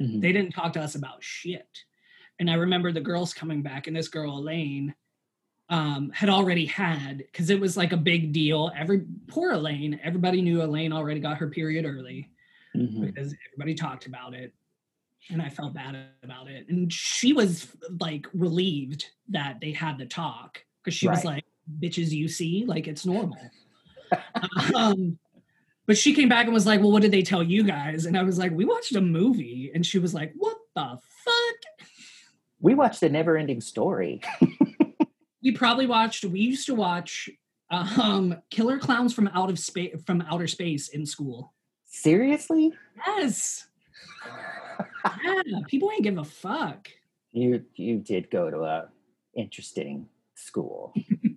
Mhm. 0.00 0.20
They 0.20 0.32
didn't 0.32 0.52
talk 0.52 0.72
to 0.74 0.80
us 0.80 0.94
about 0.94 1.22
shit. 1.22 1.84
And 2.38 2.50
I 2.50 2.54
remember 2.54 2.92
the 2.92 3.00
girls 3.00 3.34
coming 3.34 3.62
back, 3.62 3.86
and 3.86 3.96
this 3.96 4.08
girl, 4.08 4.38
Elaine, 4.38 4.94
um, 5.68 6.10
had 6.10 6.28
already 6.28 6.66
had, 6.66 7.18
because 7.18 7.50
it 7.50 7.58
was 7.60 7.76
like 7.76 7.92
a 7.92 7.96
big 7.96 8.32
deal. 8.32 8.70
Every 8.76 9.04
poor 9.26 9.52
Elaine, 9.52 10.00
everybody 10.02 10.42
knew 10.42 10.62
Elaine 10.62 10.92
already 10.92 11.20
got 11.20 11.38
her 11.38 11.48
period 11.48 11.84
early. 11.84 12.28
Mhm. 12.74 13.04
because 13.06 13.34
everybody 13.46 13.74
talked 13.74 14.06
about 14.06 14.32
it 14.32 14.54
and 15.28 15.42
I 15.42 15.50
felt 15.50 15.74
bad 15.74 15.94
about 16.22 16.48
it. 16.48 16.68
And 16.70 16.90
she 16.90 17.34
was 17.34 17.68
like 18.00 18.26
relieved 18.32 19.10
that 19.28 19.60
they 19.60 19.72
had 19.72 19.98
the 19.98 20.06
talk 20.06 20.64
because 20.82 20.94
she 20.94 21.06
was 21.06 21.22
like, 21.22 21.44
bitches, 21.80 22.10
you 22.10 22.28
see, 22.28 22.64
like 22.66 22.86
it's 22.88 23.06
normal. 23.06 23.38
um, 24.74 25.18
but 25.86 25.98
she 25.98 26.14
came 26.14 26.28
back 26.28 26.44
and 26.44 26.54
was 26.54 26.66
like, 26.66 26.80
well, 26.80 26.92
what 26.92 27.02
did 27.02 27.12
they 27.12 27.22
tell 27.22 27.42
you 27.42 27.64
guys? 27.64 28.06
And 28.06 28.16
I 28.16 28.22
was 28.22 28.38
like, 28.38 28.52
we 28.52 28.64
watched 28.64 28.94
a 28.94 29.00
movie. 29.00 29.70
And 29.74 29.84
she 29.84 29.98
was 29.98 30.14
like, 30.14 30.32
what 30.36 30.56
the 30.74 30.98
fuck? 31.24 31.86
We 32.60 32.74
watched 32.74 33.00
the 33.00 33.08
Never 33.08 33.36
Ending 33.36 33.60
Story. 33.60 34.20
We 35.42 35.50
probably 35.50 35.86
watched, 35.86 36.24
we 36.24 36.38
used 36.38 36.66
to 36.66 36.74
watch 36.74 37.28
um, 37.68 38.36
Killer 38.50 38.78
Clowns 38.78 39.12
from 39.12 39.28
Out 39.28 39.50
of 39.50 39.58
Space 39.58 39.94
from 40.06 40.22
Outer 40.30 40.46
Space 40.46 40.88
in 40.88 41.04
school. 41.04 41.52
Seriously? 41.84 42.72
Yes. 43.06 43.66
Yeah, 45.24 45.60
people 45.66 45.90
ain't 45.90 46.04
give 46.04 46.18
a 46.18 46.24
fuck. 46.24 46.88
You 47.32 47.64
you 47.74 47.98
did 47.98 48.30
go 48.30 48.50
to 48.50 48.62
a 48.62 48.88
interesting 49.34 50.06
school. 50.34 50.94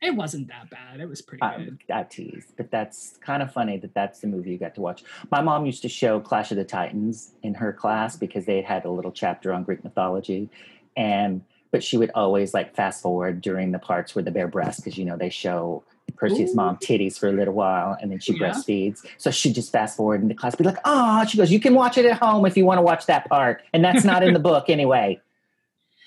it 0.00 0.14
wasn't 0.14 0.48
that 0.48 0.70
bad. 0.70 1.00
It 1.00 1.08
was 1.08 1.22
pretty 1.22 1.42
I, 1.42 1.56
good. 1.56 1.78
I 1.92 2.02
tease, 2.04 2.52
but 2.56 2.70
that's 2.70 3.18
kind 3.20 3.42
of 3.42 3.52
funny 3.52 3.76
that 3.78 3.94
that's 3.94 4.20
the 4.20 4.26
movie 4.26 4.50
you 4.50 4.58
got 4.58 4.74
to 4.76 4.80
watch. 4.80 5.02
My 5.30 5.40
mom 5.40 5.66
used 5.66 5.82
to 5.82 5.88
show 5.88 6.20
Clash 6.20 6.50
of 6.50 6.56
the 6.56 6.64
Titans 6.64 7.32
in 7.42 7.54
her 7.54 7.72
class 7.72 8.16
because 8.16 8.44
they 8.44 8.62
had 8.62 8.84
a 8.84 8.90
little 8.90 9.12
chapter 9.12 9.52
on 9.52 9.64
Greek 9.64 9.82
mythology, 9.84 10.48
and 10.96 11.42
but 11.70 11.84
she 11.84 11.96
would 11.98 12.10
always 12.14 12.54
like 12.54 12.74
fast 12.74 13.02
forward 13.02 13.40
during 13.40 13.72
the 13.72 13.78
parts 13.78 14.14
where 14.14 14.22
the 14.22 14.30
bare 14.30 14.48
breasts 14.48 14.80
because 14.80 14.96
you 14.96 15.04
know 15.04 15.16
they 15.16 15.30
show 15.30 15.82
Percy's 16.16 16.52
Ooh. 16.52 16.56
mom 16.56 16.76
titties 16.76 17.18
for 17.18 17.28
a 17.28 17.32
little 17.32 17.52
while 17.54 17.96
and 18.00 18.10
then 18.10 18.18
she 18.18 18.32
Yeah. 18.32 18.50
breastfeeds. 18.50 19.04
So 19.18 19.30
she 19.30 19.52
just 19.52 19.70
fast 19.70 19.96
forward 19.96 20.22
in 20.22 20.28
the 20.28 20.34
class, 20.34 20.54
be 20.54 20.64
like, 20.64 20.78
"Oh," 20.84 21.24
she 21.26 21.36
goes, 21.36 21.50
"You 21.50 21.60
can 21.60 21.74
watch 21.74 21.98
it 21.98 22.06
at 22.06 22.18
home 22.18 22.46
if 22.46 22.56
you 22.56 22.64
want 22.64 22.78
to 22.78 22.82
watch 22.82 23.06
that 23.06 23.28
part, 23.28 23.62
and 23.74 23.84
that's 23.84 24.04
not 24.04 24.22
in 24.22 24.32
the 24.32 24.40
book 24.40 24.70
anyway." 24.70 25.20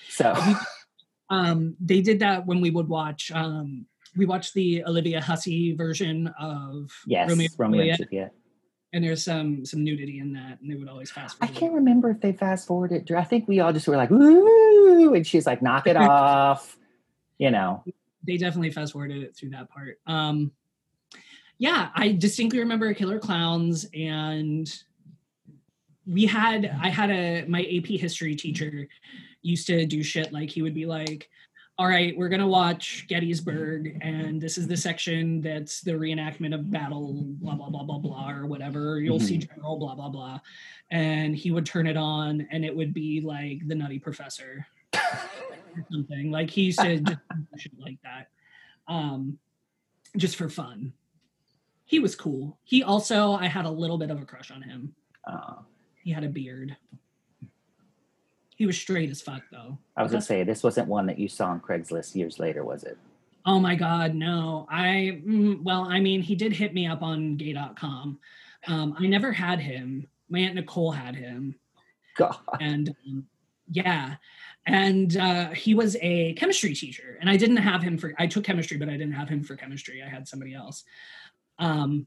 So 0.08 0.34
Um, 1.32 1.76
they 1.80 2.02
did 2.02 2.18
that 2.20 2.46
when 2.46 2.60
we 2.60 2.68
would 2.68 2.88
watch. 2.88 3.32
Um, 3.34 3.86
we 4.16 4.26
watched 4.26 4.52
the 4.52 4.84
Olivia 4.84 5.18
Hussey 5.18 5.74
version 5.74 6.26
of 6.38 6.90
yes, 7.06 7.30
Romeo, 7.30 7.48
Romeo, 7.56 7.80
and 7.80 7.90
and 7.90 7.96
Juliet, 7.96 8.10
Juliet. 8.10 8.34
and 8.92 9.04
there's 9.04 9.24
some 9.24 9.64
some 9.64 9.82
nudity 9.82 10.18
in 10.18 10.34
that, 10.34 10.60
and 10.60 10.70
they 10.70 10.74
would 10.74 10.90
always 10.90 11.10
fast 11.10 11.38
forward. 11.38 11.56
I 11.56 11.58
can't 11.58 11.72
remember 11.72 12.10
if 12.10 12.20
they 12.20 12.32
fast 12.32 12.66
forwarded. 12.66 13.10
I 13.12 13.24
think 13.24 13.48
we 13.48 13.60
all 13.60 13.72
just 13.72 13.88
were 13.88 13.96
like, 13.96 14.10
"Ooh," 14.10 15.14
and 15.14 15.26
she's 15.26 15.46
like, 15.46 15.62
"Knock 15.62 15.86
it 15.86 15.96
off," 15.96 16.76
you 17.38 17.50
know. 17.50 17.82
They 18.26 18.36
definitely 18.36 18.70
fast 18.70 18.92
forwarded 18.92 19.22
it 19.22 19.34
through 19.34 19.50
that 19.50 19.70
part. 19.70 20.00
Um, 20.06 20.52
yeah, 21.56 21.88
I 21.94 22.12
distinctly 22.12 22.58
remember 22.58 22.92
Killer 22.92 23.18
Clowns, 23.18 23.86
and 23.94 24.70
we 26.06 26.26
had 26.26 26.66
I 26.82 26.90
had 26.90 27.10
a 27.10 27.46
my 27.46 27.62
AP 27.62 27.98
history 27.98 28.34
teacher 28.36 28.86
used 29.42 29.66
to 29.68 29.84
do 29.86 30.02
shit 30.02 30.32
like 30.32 30.50
he 30.50 30.62
would 30.62 30.74
be 30.74 30.86
like, 30.86 31.28
"All 31.78 31.86
right, 31.86 32.16
we're 32.16 32.28
gonna 32.28 32.46
watch 32.46 33.06
Gettysburg, 33.08 33.98
and 34.02 34.40
this 34.40 34.56
is 34.58 34.66
the 34.66 34.76
section 34.76 35.40
that's 35.40 35.80
the 35.80 35.92
reenactment 35.92 36.54
of 36.54 36.70
battle, 36.70 37.12
blah 37.40 37.54
blah 37.54 37.70
blah 37.70 37.82
blah 37.84 37.98
blah, 37.98 38.30
or 38.30 38.46
whatever. 38.46 39.00
You'll 39.00 39.20
see 39.20 39.38
General 39.38 39.78
blah 39.78 39.94
blah 39.94 40.08
blah," 40.08 40.40
and 40.90 41.34
he 41.36 41.50
would 41.50 41.66
turn 41.66 41.86
it 41.86 41.96
on, 41.96 42.46
and 42.50 42.64
it 42.64 42.74
would 42.74 42.94
be 42.94 43.20
like 43.20 43.66
the 43.66 43.74
Nutty 43.74 43.98
Professor 43.98 44.66
or 44.94 45.86
something. 45.90 46.30
Like 46.30 46.50
he 46.50 46.62
used 46.62 46.80
to 46.80 47.00
just 47.00 47.20
shit 47.58 47.72
like 47.78 47.98
that, 48.02 48.28
um, 48.88 49.38
just 50.16 50.36
for 50.36 50.48
fun. 50.48 50.92
He 51.84 51.98
was 51.98 52.14
cool. 52.16 52.58
He 52.64 52.82
also, 52.82 53.32
I 53.32 53.46
had 53.46 53.66
a 53.66 53.70
little 53.70 53.98
bit 53.98 54.10
of 54.10 54.20
a 54.22 54.24
crush 54.24 54.50
on 54.50 54.62
him. 54.62 54.94
Uh, 55.26 55.56
He 56.02 56.10
had 56.10 56.24
a 56.24 56.28
beard. 56.28 56.74
He 58.62 58.66
was 58.66 58.78
straight 58.78 59.10
as 59.10 59.20
fuck 59.20 59.42
though. 59.50 59.76
I 59.96 60.04
was 60.04 60.12
gonna 60.12 60.22
say 60.22 60.44
this 60.44 60.62
wasn't 60.62 60.86
one 60.86 61.04
that 61.06 61.18
you 61.18 61.26
saw 61.26 61.46
on 61.46 61.58
Craigslist 61.58 62.14
years 62.14 62.38
later, 62.38 62.64
was 62.64 62.84
it? 62.84 62.96
Oh 63.44 63.58
my 63.58 63.74
god, 63.74 64.14
no. 64.14 64.68
I 64.70 65.20
mm, 65.26 65.60
well, 65.64 65.88
I 65.90 65.98
mean, 65.98 66.22
he 66.22 66.36
did 66.36 66.52
hit 66.52 66.72
me 66.72 66.86
up 66.86 67.02
on 67.02 67.34
gay.com. 67.36 68.20
Um, 68.68 68.94
I 68.96 69.08
never 69.08 69.32
had 69.32 69.58
him. 69.58 70.06
My 70.28 70.38
aunt 70.38 70.54
Nicole 70.54 70.92
had 70.92 71.16
him. 71.16 71.56
God, 72.16 72.36
and 72.60 72.94
um, 73.04 73.26
yeah 73.68 74.14
and 74.66 75.16
uh, 75.16 75.48
he 75.48 75.74
was 75.74 75.96
a 76.00 76.34
chemistry 76.34 76.72
teacher 76.74 77.18
and 77.20 77.28
i 77.28 77.36
didn't 77.36 77.56
have 77.56 77.82
him 77.82 77.96
for 77.98 78.12
i 78.18 78.26
took 78.28 78.44
chemistry 78.44 78.76
but 78.76 78.88
i 78.88 78.92
didn't 78.92 79.12
have 79.12 79.28
him 79.28 79.42
for 79.42 79.56
chemistry 79.56 80.02
i 80.02 80.08
had 80.08 80.28
somebody 80.28 80.54
else 80.54 80.84
um, 81.58 82.06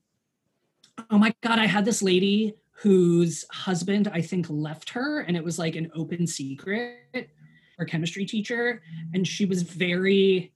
oh 1.09 1.17
my 1.17 1.33
god, 1.41 1.59
I 1.59 1.65
had 1.65 1.85
this 1.85 2.01
lady 2.01 2.55
whose 2.77 3.45
husband 3.51 4.07
I 4.13 4.21
think 4.21 4.47
left 4.49 4.89
her, 4.91 5.21
and 5.21 5.35
it 5.37 5.43
was 5.43 5.57
like 5.57 5.75
an 5.75 5.91
open 5.95 6.27
secret. 6.27 7.29
Her 7.77 7.85
chemistry 7.85 8.25
teacher, 8.25 8.81
and 9.13 9.27
she 9.27 9.45
was 9.45 9.61
very 9.63 10.53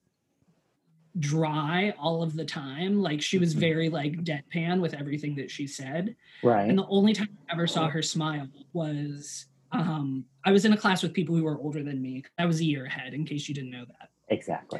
dry 1.17 1.93
all 1.99 2.23
of 2.23 2.33
the 2.35 2.45
time. 2.45 3.01
Like 3.01 3.21
she 3.21 3.37
was 3.37 3.53
Mhm. 3.53 3.59
very 3.59 3.89
like 3.89 4.23
deadpan 4.23 4.79
with 4.79 4.93
everything 4.93 5.35
that 5.35 5.51
she 5.51 5.67
said. 5.67 6.15
Right. 6.43 6.69
And 6.69 6.77
the 6.77 6.85
only 6.87 7.11
time 7.13 7.27
I 7.49 7.53
ever 7.53 7.67
saw 7.67 7.89
her 7.89 8.01
smile 8.01 8.47
was 8.73 9.47
um, 9.71 10.25
I 10.45 10.51
was 10.51 10.65
in 10.65 10.73
a 10.73 10.77
class 10.77 11.03
with 11.03 11.13
people 11.13 11.35
who 11.35 11.43
were 11.43 11.59
older 11.59 11.83
than 11.83 12.01
me. 12.01 12.23
I 12.39 12.45
was 12.45 12.59
a 12.59 12.65
year 12.65 12.85
ahead, 12.85 13.13
in 13.13 13.23
case 13.25 13.47
you 13.47 13.53
didn't 13.53 13.69
know 13.71 13.85
that. 13.85 14.09
exactly. 14.29 14.79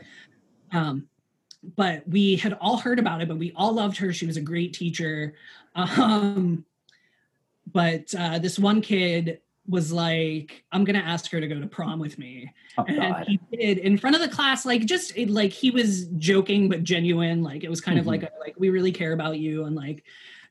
Um, 0.71 1.07
but 1.75 2.07
we 2.07 2.37
had 2.37 2.53
all 2.53 2.77
heard 2.77 2.99
about 2.99 3.21
it, 3.21 3.27
but 3.27 3.37
we 3.37 3.51
all 3.55 3.73
loved 3.73 3.97
her. 3.97 4.13
She 4.13 4.25
was 4.25 4.37
a 4.37 4.41
great 4.41 4.73
teacher. 4.73 5.35
Um, 5.75 6.65
but 7.71 8.13
uh, 8.17 8.39
this 8.39 8.57
one 8.59 8.81
kid 8.81 9.41
was 9.67 9.91
like, 9.91 10.63
I'm 10.71 10.83
to 10.85 10.95
ask 10.95 11.29
her 11.31 11.39
to 11.39 11.47
go 11.47 11.59
to 11.59 11.67
prom 11.67 11.99
with 11.99 12.17
me. 12.17 12.51
Oh 12.77 12.85
And 12.87 12.97
God. 12.97 13.25
he 13.27 13.39
did 13.51 13.77
in 13.77 13.97
front 13.97 14.15
of 14.15 14.21
the 14.21 14.27
class, 14.27 14.65
like 14.65 14.85
just 14.85 15.15
it, 15.15 15.29
like 15.29 15.51
he 15.51 15.69
was 15.69 16.07
joking 16.17 16.69
but 16.69 16.83
genuine. 16.83 17.43
Like 17.43 17.63
it 17.63 17.69
was 17.69 17.79
kind 17.81 17.99
of 17.99 18.05
Mhm. 18.05 18.09
like 18.09 18.23
a, 18.23 18.31
like 18.39 18.55
we 18.57 18.69
really 18.71 18.91
care 18.91 19.13
about 19.13 19.37
you 19.37 19.65
and 19.65 19.75
like, 19.75 20.03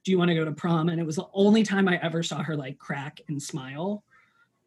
do 0.05 0.13
you 0.13 0.19
want 0.19 0.29
to 0.29 0.35
go 0.37 0.45
to 0.45 0.53
prom? 0.53 0.89
And 0.89 1.01
it 1.01 1.05
was 1.05 1.17
the 1.17 1.27
only 1.33 1.65
time 1.65 1.89
I 1.89 1.99
ever 2.01 2.23
saw 2.23 2.43
her 2.43 2.57
like 2.57 2.79
crack 2.79 3.21
and 3.29 3.43
smile, 3.43 4.05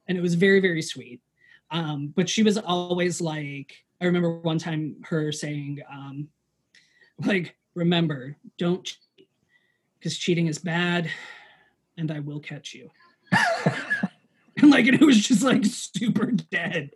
and 0.08 0.18
it 0.18 0.22
was 0.22 0.34
very 0.36 0.60
very 0.60 0.82
sweet. 0.82 1.22
Um, 1.70 2.12
but 2.14 2.28
she 2.28 2.44
was 2.44 2.58
always 2.58 3.22
like, 3.22 3.74
I 4.02 4.06
remember 4.06 4.40
one 4.40 4.58
time 4.58 4.98
her 5.04 5.32
saying, 5.32 5.80
um, 5.90 6.28
like, 7.20 7.56
remember, 7.76 8.36
don't 8.58 8.84
cheat 8.84 8.98
because 9.98 10.18
cheating 10.18 10.48
is 10.48 10.58
bad, 10.58 11.10
and 11.98 12.12
I 12.12 12.20
will 12.20 12.40
catch 12.40 12.74
you. 12.74 12.90
and 14.58 14.70
like 14.72 14.86
and 14.88 15.02
it 15.02 15.06
was 15.06 15.20
just 15.20 15.44
like 15.44 15.64
super 15.66 16.32
dead 16.32 16.92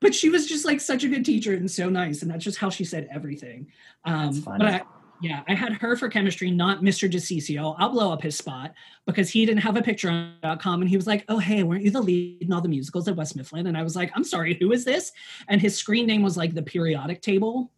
but 0.00 0.14
she 0.14 0.28
was 0.28 0.48
just 0.48 0.64
like 0.64 0.80
such 0.80 1.04
a 1.04 1.08
good 1.08 1.24
teacher 1.24 1.54
and 1.54 1.70
so 1.70 1.88
nice 1.88 2.22
and 2.22 2.30
that's 2.30 2.42
just 2.44 2.58
how 2.58 2.68
she 2.68 2.84
said 2.84 3.08
everything 3.10 3.68
um 4.04 4.26
That's 4.32 4.38
funny. 4.40 4.64
but 4.64 4.74
I, 4.74 4.82
yeah 5.22 5.42
i 5.46 5.54
had 5.54 5.72
her 5.74 5.94
for 5.96 6.08
chemistry 6.08 6.50
not 6.50 6.80
mr 6.80 7.08
DeCiccio. 7.08 7.76
i'll 7.78 7.90
blow 7.90 8.12
up 8.12 8.20
his 8.20 8.36
spot 8.36 8.74
because 9.06 9.30
he 9.30 9.46
didn't 9.46 9.62
have 9.62 9.76
a 9.76 9.82
picture 9.82 10.10
on 10.10 10.58
.com 10.58 10.80
and 10.80 10.90
he 10.90 10.96
was 10.96 11.06
like 11.06 11.24
oh 11.28 11.38
hey 11.38 11.62
weren't 11.62 11.84
you 11.84 11.92
the 11.92 12.00
lead 12.02 12.42
in 12.42 12.52
all 12.52 12.60
the 12.60 12.68
musicals 12.68 13.06
at 13.06 13.14
west 13.14 13.36
mifflin 13.36 13.68
and 13.68 13.78
i 13.78 13.82
was 13.84 13.94
like 13.94 14.10
i'm 14.16 14.24
sorry 14.24 14.54
who 14.54 14.72
is 14.72 14.84
this 14.84 15.12
and 15.48 15.60
his 15.60 15.76
screen 15.76 16.04
name 16.06 16.22
was 16.22 16.36
like 16.36 16.52
the 16.52 16.62
periodic 16.62 17.22
table 17.22 17.70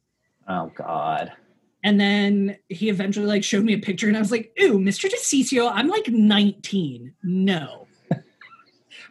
oh 0.49 0.73
God. 0.75 1.33
And 1.85 2.01
then 2.01 2.57
he 2.69 2.89
eventually 2.89 3.27
like 3.27 3.45
showed 3.45 3.65
me 3.65 3.75
a 3.75 3.79
picture 3.79 4.09
and 4.09 4.17
i 4.17 4.21
was 4.21 4.33
like 4.33 4.51
ooh 4.61 4.79
mr 4.79 5.09
DeCiccio, 5.09 5.71
i'm 5.73 5.89
like 5.89 6.09
19 6.09 7.13
no 7.23 7.87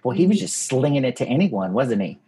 Well, 0.05 0.15
he 0.15 0.27
was 0.27 0.39
just 0.39 0.67
slinging 0.67 1.03
it 1.03 1.15
to 1.15 1.25
anyone, 1.25 1.73
wasn't 1.73 2.03
he? 2.03 2.19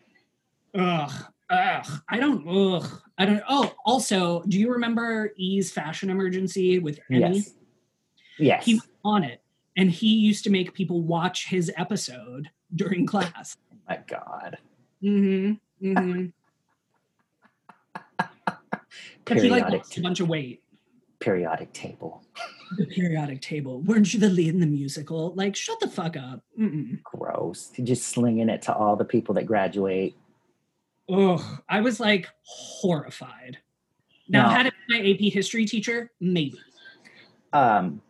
Ugh, 0.73 1.11
ugh. 1.47 1.85
I 2.09 2.17
don't. 2.17 2.47
Ugh. 2.47 3.01
I 3.19 3.25
don't. 3.25 3.43
Oh, 3.47 3.71
also, 3.85 4.41
do 4.47 4.59
you 4.59 4.71
remember 4.71 5.31
E's 5.37 5.71
Fashion 5.71 6.09
Emergency 6.09 6.79
with 6.79 6.99
Emme? 7.11 7.33
Yes. 7.33 7.53
Yes. 8.39 8.65
He 8.65 8.73
was 8.75 8.87
on 9.05 9.23
it, 9.23 9.43
and 9.75 9.91
he 9.91 10.15
used 10.15 10.43
to 10.45 10.49
make 10.49 10.73
people 10.73 11.01
watch 11.03 11.49
his 11.49 11.71
episode 11.77 12.49
during 12.75 13.05
class. 13.05 13.55
Oh 13.71 13.77
My 13.87 13.99
God. 14.07 14.57
Mm-hmm. 15.03 15.87
Mm-hmm. 15.87 16.25
But 19.25 19.37
he 19.37 19.49
like 19.49 19.63
Periodic, 19.63 19.79
lost 19.81 19.97
a 19.97 20.01
bunch 20.01 20.19
of 20.19 20.29
weight. 20.29 20.61
periodic 21.19 21.73
table. 21.73 22.23
The 22.77 22.85
periodic 22.85 23.41
table. 23.41 23.81
Weren't 23.81 24.13
you 24.13 24.19
the 24.19 24.29
lead 24.29 24.53
in 24.53 24.59
the 24.59 24.67
musical? 24.67 25.33
Like, 25.35 25.55
shut 25.55 25.79
the 25.79 25.87
fuck 25.87 26.15
up. 26.17 26.41
Mm-mm. 26.59 27.01
Gross. 27.03 27.71
Just 27.83 28.07
slinging 28.09 28.49
it 28.49 28.61
to 28.63 28.73
all 28.75 28.95
the 28.95 29.05
people 29.05 29.33
that 29.35 29.45
graduate. 29.45 30.15
Ugh. 31.09 31.41
I 31.69 31.81
was 31.81 31.99
like 31.99 32.27
horrified. 32.43 33.57
Now, 34.29 34.43
No. 34.43 34.49
had 34.55 34.65
it 34.67 34.73
been 34.87 35.01
my 35.01 35.09
AP 35.09 35.31
history 35.31 35.65
teacher, 35.65 36.11
maybe. 36.19 36.59
Um, 37.53 38.01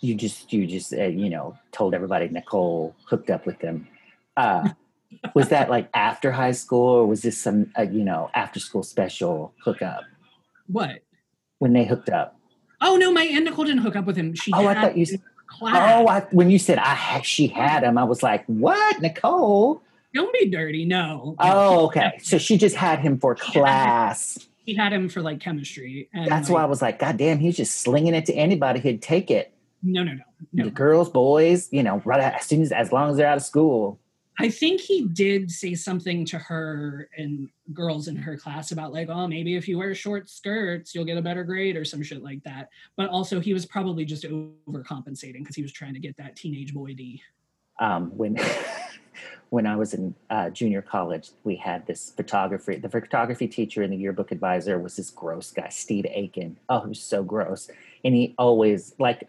you 0.00 0.14
just, 0.14 0.52
you 0.52 0.66
just, 0.66 0.92
uh, 0.94 1.04
you 1.06 1.28
know, 1.28 1.58
told 1.72 1.94
everybody 1.94 2.28
Nicole 2.28 2.94
hooked 3.04 3.30
up 3.30 3.44
with 3.46 3.58
them. 3.58 3.88
Uh, 4.36 4.68
was 5.34 5.48
that 5.48 5.68
like 5.68 5.88
after 5.94 6.30
high 6.30 6.52
school, 6.52 6.88
or 6.88 7.06
was 7.06 7.22
this 7.22 7.36
some, 7.36 7.72
uh, 7.76 7.82
you 7.82 8.04
know, 8.04 8.30
after 8.34 8.60
school 8.60 8.84
special 8.84 9.52
hookup 9.64 10.04
What? 10.68 11.02
when 11.58 11.72
they 11.72 11.84
hooked 11.84 12.08
up? 12.08 12.36
Oh 12.80 12.96
no, 12.96 13.12
my 13.12 13.22
aunt 13.24 13.44
Nicole 13.44 13.64
didn't 13.64 13.82
hook 13.82 13.96
up 13.96 14.04
with 14.06 14.16
him. 14.16 14.34
She 14.34 14.52
Oh, 14.54 14.66
I 14.66 14.74
thought 14.74 14.96
you. 14.96 15.06
Oh, 15.60 16.06
I, 16.06 16.20
when 16.30 16.50
you 16.50 16.58
said 16.58 16.78
I 16.78 17.20
she 17.22 17.48
had 17.48 17.82
him, 17.82 17.98
I 17.98 18.04
was 18.04 18.22
like, 18.22 18.44
what, 18.46 19.00
Nicole? 19.00 19.82
Don't 20.14 20.32
be 20.32 20.48
dirty. 20.48 20.84
No. 20.84 21.34
Oh, 21.38 21.86
okay. 21.86 22.18
So 22.22 22.38
she 22.38 22.56
just 22.56 22.76
had 22.76 23.00
him 23.00 23.18
for 23.18 23.34
class. 23.34 24.38
He 24.64 24.74
had 24.74 24.92
him 24.92 25.08
for 25.08 25.22
like 25.22 25.40
chemistry. 25.40 26.08
And 26.12 26.30
That's 26.30 26.48
why 26.48 26.62
I 26.62 26.66
was 26.66 26.82
like, 26.82 26.98
God 26.98 27.16
damn, 27.16 27.38
he's 27.38 27.56
just 27.56 27.76
slinging 27.76 28.14
it 28.14 28.26
to 28.26 28.34
anybody 28.34 28.80
who'd 28.80 29.02
take 29.02 29.30
it. 29.30 29.52
No, 29.82 30.02
no, 30.02 30.14
no, 30.52 30.64
The 30.64 30.70
girls, 30.70 31.08
boys, 31.08 31.68
you 31.70 31.82
know, 31.82 32.02
right 32.04 32.20
as 32.20 32.46
soon 32.46 32.62
as 32.62 32.72
as 32.72 32.92
long 32.92 33.10
as 33.10 33.16
they're 33.16 33.28
out 33.28 33.36
of 33.36 33.44
school. 33.44 33.98
I 34.40 34.50
think 34.50 34.80
he 34.80 35.04
did 35.04 35.50
say 35.50 35.74
something 35.74 36.24
to 36.26 36.38
her 36.38 37.08
and 37.16 37.48
girls 37.72 38.06
in 38.06 38.14
her 38.16 38.36
class 38.36 38.70
about 38.70 38.92
like, 38.92 39.08
oh, 39.08 39.26
maybe 39.26 39.56
if 39.56 39.66
you 39.66 39.78
wear 39.78 39.94
short 39.94 40.30
skirts, 40.30 40.94
you'll 40.94 41.04
get 41.04 41.18
a 41.18 41.22
better 41.22 41.42
grade 41.42 41.76
or 41.76 41.84
some 41.84 42.02
shit 42.02 42.22
like 42.22 42.42
that. 42.44 42.68
But 42.96 43.10
also, 43.10 43.40
he 43.40 43.52
was 43.52 43.66
probably 43.66 44.04
just 44.04 44.24
overcompensating 44.24 45.38
because 45.40 45.56
he 45.56 45.62
was 45.62 45.72
trying 45.72 45.94
to 45.94 46.00
get 46.00 46.16
that 46.18 46.36
teenage 46.36 46.72
boy 46.72 46.94
D. 46.94 47.20
Um, 47.80 48.16
when 48.16 48.36
when 49.50 49.66
I 49.66 49.74
was 49.74 49.94
in 49.94 50.14
uh, 50.30 50.50
junior 50.50 50.82
college, 50.82 51.30
we 51.42 51.56
had 51.56 51.86
this 51.86 52.10
photography. 52.10 52.76
The 52.76 52.88
photography 52.88 53.48
teacher 53.48 53.82
and 53.82 53.92
the 53.92 53.96
yearbook 53.96 54.30
advisor 54.30 54.78
was 54.78 54.96
this 54.96 55.10
gross 55.10 55.50
guy, 55.50 55.68
Steve 55.70 56.06
Aiken. 56.08 56.58
Oh, 56.68 56.82
he 56.82 56.88
was 56.90 57.02
so 57.02 57.24
gross. 57.24 57.68
And 58.04 58.14
he 58.14 58.34
always 58.38 58.94
like, 58.98 59.28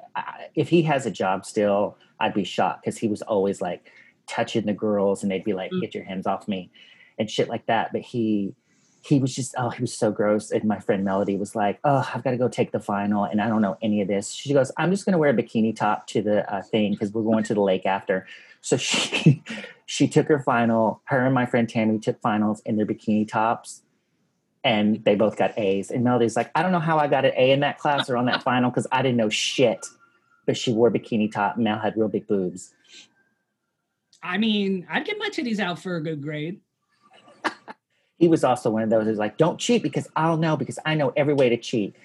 if 0.56 0.70
he 0.70 0.84
has 0.84 1.06
a 1.06 1.12
job 1.12 1.46
still, 1.46 1.98
I'd 2.20 2.34
be 2.34 2.44
shocked 2.44 2.84
because 2.84 2.98
he 2.98 3.08
was 3.08 3.22
always 3.22 3.62
like 3.62 3.92
touching 4.30 4.66
the 4.66 4.74
girls, 4.74 5.24
and 5.24 5.32
they'd 5.32 5.44
be 5.44 5.54
like, 5.54 5.72
Mm. 5.72 5.82
"Get 5.82 5.96
your 5.96 6.06
hands 6.06 6.28
off 6.28 6.48
me," 6.48 6.70
and 7.18 7.30
shit 7.30 7.50
like 7.50 7.66
that. 7.66 7.92
But 7.92 8.02
he 8.02 8.54
he 9.02 9.20
was 9.20 9.36
just 9.36 9.56
oh 9.58 9.70
he 9.70 9.82
was 9.82 9.94
so 9.94 10.12
gross. 10.12 10.52
And 10.52 10.66
my 10.66 10.80
friend 10.80 11.04
melody 11.04 11.38
was 11.38 11.56
like 11.56 11.80
oh 11.84 12.10
i've 12.14 12.24
got 12.24 12.32
to 12.32 12.38
go 12.38 12.48
take 12.48 12.72
the 12.72 12.80
final 12.80 13.24
and 13.24 13.42
i 13.42 13.48
don't 13.48 13.62
know 13.62 13.78
any 13.82 14.02
of 14.02 14.08
this. 14.08 14.32
She 14.32 14.54
goes 14.54 14.72
i'm 14.78 14.92
just 14.92 15.06
going 15.06 15.14
to 15.14 15.18
wear 15.18 15.30
a 15.30 15.34
bikini 15.34 15.76
top 15.76 16.08
to 16.08 16.22
the 16.22 16.54
uh, 16.54 16.62
thing 16.62 16.92
because 16.92 17.12
we're 17.14 17.24
going 17.24 17.44
to 17.46 17.54
the 17.54 17.62
lake 17.62 17.86
after. 17.86 18.28
So 18.62 18.78
she 18.78 19.44
she 19.86 20.08
took 20.08 20.28
her 20.28 20.40
final 20.40 21.02
her 21.06 21.26
and 21.26 21.34
my 21.34 21.46
friend 21.46 21.68
tammy 21.68 22.00
took 22.00 22.20
finals 22.22 22.62
in 22.66 22.76
their 22.76 22.86
bikini 22.86 23.28
tops 23.28 23.82
and 24.64 25.04
they 25.06 25.16
both 25.16 25.38
got 25.38 25.58
a's. 25.58 25.92
And 25.92 26.04
melody's 26.04 26.36
like 26.36 26.52
i 26.56 26.62
don't 26.62 26.72
know 26.72 26.80
how 26.80 26.98
i 26.98 27.08
got 27.08 27.26
an 27.26 27.32
a 27.38 27.52
in 27.52 27.62
that 27.62 27.80
class 27.80 28.10
or 28.10 28.18
on 28.18 28.26
that 28.26 28.44
final 28.44 28.70
because 28.70 28.88
i 28.92 29.02
didn't 29.02 29.18
know 29.18 29.30
shit. 29.30 29.86
But 30.46 30.58
she 30.58 30.74
wore 30.74 30.88
a 30.88 30.92
bikini 30.92 31.32
top 31.32 31.56
and 31.56 31.64
mel 31.64 31.80
had 31.80 31.96
real 31.96 32.10
big 32.10 32.28
boobs 32.28 32.74
I 34.22 34.38
mean, 34.38 34.86
I'd 34.90 35.06
get 35.06 35.18
my 35.18 35.30
titties 35.30 35.60
out 35.60 35.80
for 35.80 35.96
a 35.96 36.04
good 36.04 36.22
grade. 36.22 36.60
he 38.18 38.28
was 38.28 38.44
also 38.44 38.70
one 38.70 38.84
of 38.84 38.90
those 38.90 39.06
who's 39.06 39.18
like, 39.18 39.38
don't 39.38 39.60
cheat 39.60 39.82
because 39.82 40.08
I'll 40.16 40.38
know 40.38 40.58
because 40.58 40.80
I 40.86 40.96
know 40.96 41.14
every 41.16 41.34
way 41.34 41.50
to 41.50 41.58
cheat. 41.58 41.96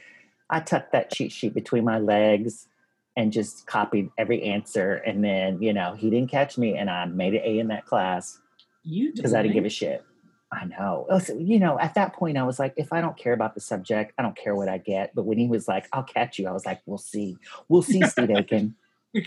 I 0.51 0.61
tucked 0.61 0.93
that 0.93 1.11
cheat 1.11 1.33
sheet 1.33 1.55
between 1.55 1.85
my 1.85 1.99
legs 1.99 2.69
and 3.17 3.33
just 3.33 3.67
copied 3.67 4.11
every 4.19 4.43
answer. 4.43 4.95
And 4.95 5.25
then, 5.25 5.61
you 5.63 5.73
know, 5.73 5.95
he 5.95 6.11
didn't 6.11 6.31
catch 6.31 6.59
me 6.59 6.77
and 6.77 6.91
I 6.91 7.05
made 7.07 7.35
an 7.35 7.43
A 7.45 7.59
in 7.59 7.69
that 7.69 7.87
class 7.87 8.39
You 8.83 9.13
because 9.15 9.35
I 9.35 9.43
didn't 9.43 9.55
give 9.55 9.65
a 9.65 9.71
shit. 9.71 10.05
I 10.53 10.67
know. 10.67 11.07
Oh, 11.11 11.19
so, 11.19 11.37
you 11.37 11.59
know, 11.59 11.79
at 11.81 11.95
that 11.95 12.13
point, 12.13 12.37
I 12.37 12.45
was 12.45 12.61
like, 12.61 12.75
if 12.77 12.93
I 12.93 13.01
don't 13.01 13.17
care 13.17 13.33
about 13.33 13.55
the 13.55 13.61
subject, 13.61 14.13
I 14.19 14.23
don't 14.23 14.37
care 14.37 14.55
what 14.55 14.69
I 14.69 14.79
get. 14.79 15.13
But 15.15 15.25
when 15.25 15.39
he 15.39 15.49
was 15.49 15.67
like, 15.67 15.89
I'll 15.93 16.05
catch 16.05 16.39
you, 16.39 16.47
I 16.47 16.53
was 16.53 16.65
like, 16.65 16.81
we'll 16.87 16.99
see. 16.99 17.37
We'll 17.69 17.83
see, 17.83 18.03
Steve 18.07 18.31
Aiken. 18.31 18.77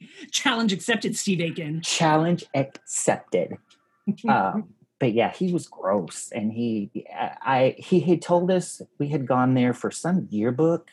Challenge 0.30 0.72
accepted, 0.72 1.16
Steve 1.16 1.40
Aiken. 1.40 1.82
Challenge 1.82 2.44
accepted. 2.54 3.56
um, 4.28 4.70
but 4.98 5.14
yeah, 5.14 5.32
he 5.32 5.52
was 5.52 5.66
gross, 5.66 6.30
and 6.30 6.52
he, 6.52 6.90
I, 7.10 7.74
he 7.78 8.00
had 8.00 8.20
told 8.20 8.50
us 8.50 8.82
we 8.98 9.08
had 9.08 9.26
gone 9.26 9.54
there 9.54 9.72
for 9.72 9.90
some 9.90 10.28
yearbook. 10.30 10.90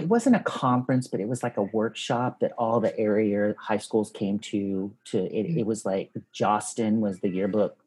It 0.00 0.08
wasn't 0.08 0.36
a 0.36 0.40
conference, 0.40 1.06
but 1.06 1.20
it 1.20 1.28
was 1.28 1.42
like 1.42 1.56
a 1.56 1.62
workshop 1.62 2.40
that 2.40 2.52
all 2.58 2.80
the 2.80 2.98
area 2.98 3.54
high 3.58 3.78
schools 3.78 4.10
came 4.10 4.38
to. 4.40 4.92
To 5.06 5.18
it, 5.18 5.58
it 5.58 5.64
was 5.64 5.86
like 5.86 6.10
Jostens 6.34 6.98
was 6.98 7.20
the 7.20 7.28
yearbook 7.28 7.78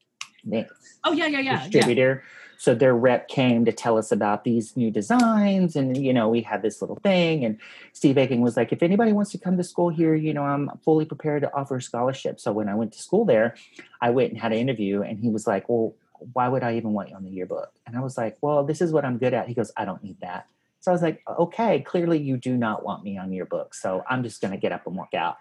oh 1.03 1.11
yeah, 1.11 1.27
yeah, 1.27 1.39
yeah, 1.39 1.67
yeah. 1.71 2.19
So 2.57 2.73
their 2.73 2.95
rep 2.95 3.27
came 3.27 3.65
to 3.65 3.71
tell 3.71 3.97
us 3.97 4.11
about 4.11 4.43
these 4.43 4.75
new 4.77 4.91
designs, 4.91 5.75
and 5.75 5.97
you 5.97 6.13
know 6.13 6.29
we 6.29 6.41
had 6.41 6.61
this 6.61 6.81
little 6.81 6.97
thing. 6.97 7.43
And 7.45 7.59
Steve 7.93 8.17
Aiken 8.17 8.41
was 8.41 8.57
like, 8.57 8.71
"If 8.71 8.83
anybody 8.83 9.13
wants 9.13 9.31
to 9.31 9.37
come 9.37 9.57
to 9.57 9.63
school 9.63 9.89
here, 9.89 10.15
you 10.15 10.33
know, 10.33 10.43
I'm 10.43 10.69
fully 10.83 11.05
prepared 11.05 11.41
to 11.43 11.53
offer 11.53 11.77
a 11.77 11.81
scholarship." 11.81 12.39
So 12.39 12.51
when 12.51 12.69
I 12.69 12.75
went 12.75 12.93
to 12.93 13.01
school 13.01 13.25
there, 13.25 13.55
I 14.01 14.09
went 14.09 14.31
and 14.31 14.39
had 14.39 14.51
an 14.51 14.59
interview, 14.59 15.01
and 15.01 15.19
he 15.19 15.29
was 15.29 15.47
like, 15.47 15.69
"Well, 15.69 15.95
why 16.33 16.47
would 16.47 16.63
I 16.63 16.75
even 16.77 16.93
want 16.93 17.09
you 17.09 17.15
on 17.15 17.23
the 17.23 17.31
yearbook?" 17.31 17.73
And 17.85 17.97
I 17.97 18.01
was 18.01 18.17
like, 18.17 18.37
"Well, 18.41 18.63
this 18.63 18.81
is 18.81 18.91
what 18.91 19.05
I'm 19.05 19.17
good 19.17 19.33
at." 19.33 19.47
He 19.47 19.53
goes, 19.53 19.71
"I 19.77 19.85
don't 19.85 20.03
need 20.03 20.19
that." 20.21 20.47
So 20.85 20.91
I 20.91 20.93
was 20.93 21.01
like, 21.01 21.23
okay, 21.27 21.79
clearly 21.79 22.19
you 22.19 22.37
do 22.37 22.55
not 22.55 22.85
want 22.85 23.03
me 23.03 23.17
on 23.17 23.33
your 23.33 23.47
book. 23.47 23.73
So 23.73 24.03
I'm 24.07 24.21
just 24.21 24.39
going 24.39 24.51
to 24.51 24.57
get 24.59 24.71
up 24.71 24.85
and 24.85 24.95
walk 24.95 25.15
out. 25.15 25.37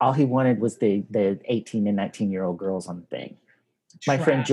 All 0.00 0.14
he 0.14 0.24
wanted 0.24 0.62
was 0.62 0.78
the 0.78 1.04
the 1.10 1.38
18 1.44 1.86
and 1.86 1.94
19 1.94 2.30
year 2.32 2.44
old 2.44 2.56
girls 2.56 2.88
on 2.88 3.00
the 3.00 3.06
thing. 3.14 3.36
My 4.06 4.16
friend 4.16 4.38
Trash. 4.38 4.48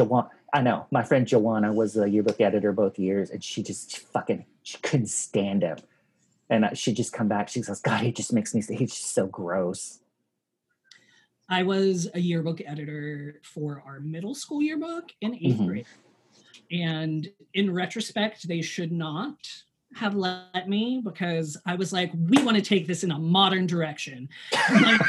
I 0.53 0.61
know 0.61 0.87
my 0.91 1.03
friend 1.03 1.27
Joanna 1.27 1.73
was 1.73 1.93
the 1.93 2.09
yearbook 2.09 2.39
editor 2.39 2.71
both 2.71 2.97
years, 2.97 3.29
and 3.29 3.43
she 3.43 3.63
just 3.63 3.97
fucking 3.97 4.45
she 4.63 4.77
couldn't 4.79 5.07
stand 5.07 5.63
him. 5.63 5.77
And 6.49 6.77
she'd 6.77 6.95
just 6.95 7.11
come 7.11 7.27
back. 7.27 7.49
She 7.49 7.61
says, 7.61 7.81
"God, 7.81 8.01
he 8.01 8.11
just 8.11 8.31
makes 8.31 8.55
me. 8.55 8.61
Say 8.61 8.75
he's 8.75 8.95
just 8.95 9.13
so 9.13 9.27
gross." 9.27 9.99
I 11.49 11.63
was 11.63 12.09
a 12.13 12.19
yearbook 12.19 12.61
editor 12.65 13.39
for 13.43 13.81
our 13.85 13.99
middle 13.99 14.35
school 14.35 14.61
yearbook 14.61 15.11
in 15.21 15.33
8th 15.35 15.57
Mhm. 15.59 15.67
grade. 15.67 15.85
And 16.71 17.29
in 17.53 17.73
retrospect, 17.73 18.47
they 18.47 18.61
should 18.61 18.91
not 18.91 19.37
have 19.95 20.15
let 20.15 20.67
me 20.67 21.01
because 21.01 21.55
I 21.65 21.75
was 21.75 21.93
like, 21.93 22.11
we 22.13 22.43
want 22.43 22.57
to 22.57 22.61
take 22.63 22.87
this 22.87 23.03
in 23.03 23.11
a 23.11 23.19
modern 23.19 23.67
direction. 23.67 24.29
Like, 24.73 25.01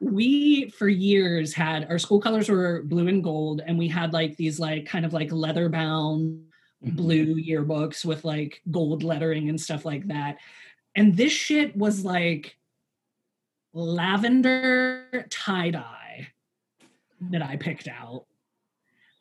we, 0.00 0.68
for 0.70 0.88
years, 0.88 1.52
had 1.54 1.86
our 1.90 1.98
school 1.98 2.20
colors 2.20 2.48
were 2.48 2.82
blue 2.82 3.08
and 3.08 3.22
gold, 3.22 3.62
and 3.66 3.78
we 3.78 3.88
had 3.88 4.12
like 4.12 4.36
these, 4.36 4.58
like, 4.60 4.86
kind 4.86 5.04
of 5.06 5.12
like 5.12 5.32
leather 5.32 5.68
bound 5.68 6.44
Mhm. 6.84 6.96
blue 6.96 7.34
yearbooks 7.36 8.04
with 8.04 8.24
like 8.24 8.60
gold 8.72 9.04
lettering 9.04 9.48
and 9.48 9.60
stuff 9.60 9.84
like 9.84 10.08
that. 10.08 10.38
And 10.96 11.16
this 11.16 11.32
shit 11.32 11.76
was 11.76 12.04
like 12.04 12.56
lavender 13.72 15.26
tie 15.30 15.70
dye 15.70 16.28
that 17.30 17.42
I 17.42 17.56
picked 17.56 17.88
out. 17.88 18.26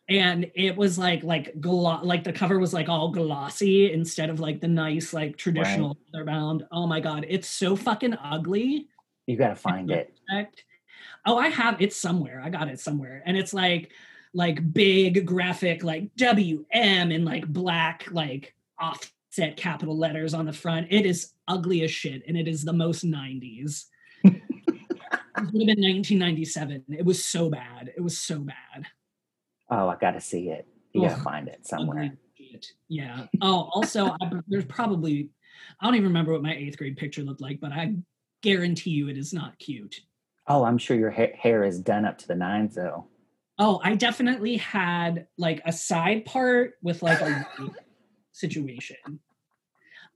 And 0.10 0.52
it 0.56 0.76
was 0.76 0.98
like 0.98 1.24
like 1.24 1.62
glo- 1.62 2.04
like 2.04 2.24
the 2.24 2.34
cover 2.34 2.60
was 2.60 2.74
like 2.74 2.90
all 2.90 3.12
glossy 3.12 3.94
instead 3.94 4.30
of 4.30 4.40
like 4.40 4.60
the 4.60 4.68
nice 4.68 5.14
like 5.14 5.38
traditional 5.38 5.98
leather 6.12 6.26
bound. 6.26 6.66
Oh 6.72 6.86
my 6.88 7.00
god, 7.00 7.26
it's 7.30 7.48
so 7.48 7.76
fucking 7.76 8.16
ugly. 8.16 8.88
You 9.28 9.38
got 9.38 9.50
to 9.50 9.56
find 9.56 9.90
it. 9.92 10.14
Oh, 11.26 11.38
I 11.38 11.50
have 11.50 11.82
it 11.82 11.94
somewhere. 11.94 12.42
I 12.44 12.50
got 12.50 12.68
it 12.68 12.80
somewhere. 12.80 13.22
And 13.26 13.38
it's 13.38 13.54
like 13.54 13.92
like 14.34 14.74
big 14.74 15.26
graphic 15.26 15.84
like 15.84 16.10
WM 16.16 17.12
in 17.12 17.26
like 17.26 17.46
black 17.48 18.08
like 18.12 18.56
offset 18.80 19.58
capital 19.58 19.98
letters 19.98 20.34
on 20.34 20.46
the 20.46 20.54
front. 20.54 20.88
It 20.90 21.06
is 21.06 21.34
ugly 21.48 21.84
as 21.84 21.92
shit 21.92 22.24
and 22.28 22.38
it 22.38 22.48
is 22.48 22.64
the 22.64 22.74
most 22.74 23.06
90s. 23.06 23.86
it 24.24 24.34
would 25.36 25.46
have 25.46 25.52
been 25.52 25.82
1997. 25.82 26.86
It 26.90 27.06
was 27.06 27.24
so 27.24 27.50
bad. 27.50 27.92
It 27.96 28.02
was 28.02 28.18
so 28.18 28.40
bad. 28.40 28.86
Oh, 29.70 29.90
I 29.90 29.96
got 29.96 30.12
to 30.12 30.22
see 30.22 30.50
it. 30.50 30.68
You 30.94 31.02
got 31.02 31.18
to 31.18 31.24
find 31.24 31.48
it 31.48 31.66
somewhere. 31.66 32.18
Yeah. 32.90 33.26
Oh, 33.42 33.70
also, 33.74 34.08
I, 34.08 34.32
there's 34.48 34.66
probably, 34.66 35.30
I 35.80 35.86
don't 35.86 35.96
even 35.96 36.08
remember 36.08 36.34
what 36.34 36.44
my 36.44 36.54
eighth 36.54 36.78
grade 36.78 36.98
picture 36.98 37.24
looked 37.24 37.40
like, 37.40 37.62
but 37.62 37.72
I 37.72 37.96
guarantee 38.42 38.92
you 38.92 39.08
it 39.10 39.18
is 39.18 39.34
not 39.34 39.58
cute. 39.60 40.02
Oh, 40.48 40.64
I'm 40.64 40.78
sure 40.78 40.98
your 40.98 41.12
ha- 41.12 41.36
hair 41.38 41.64
is 41.64 41.80
done 41.80 42.06
up 42.06 42.18
to 42.20 42.28
the 42.28 42.36
nines, 42.36 42.76
though. 42.76 43.08
Oh, 43.60 43.80
I 43.84 43.96
definitely 43.96 44.58
had 44.58 45.28
like 45.38 45.62
a 45.66 45.72
side 45.72 46.26
part 46.26 46.74
with 46.82 47.04
like 47.04 47.22
a 47.22 47.46
situation. 48.32 48.98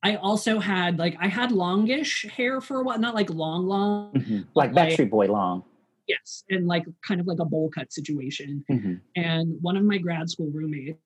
I 0.04 0.16
also 0.18 0.60
had 0.60 1.00
like 1.00 1.16
I 1.20 1.28
had 1.28 1.52
longish 1.52 2.26
hair 2.26 2.62
for 2.62 2.80
a 2.80 2.84
while, 2.84 3.00
not 3.00 3.16
like 3.16 3.30
long, 3.30 3.66
long. 3.66 4.14
Mhm. 4.14 4.48
Like 4.56 4.74
Like- 4.74 4.90
Backstreet 4.98 5.10
Boy 5.10 5.28
long. 5.28 5.64
Yes, 6.08 6.44
and 6.52 6.68
like 6.68 6.86
kind 7.02 7.20
of 7.20 7.26
like 7.26 7.40
a 7.40 7.46
bowl 7.46 7.70
cut 7.74 7.92
situation. 7.92 8.64
Mhm. 8.70 9.02
And 9.16 9.58
one 9.62 9.76
of 9.76 9.84
my 9.84 9.98
grad 9.98 10.30
school 10.30 10.52
roommates 10.52 11.00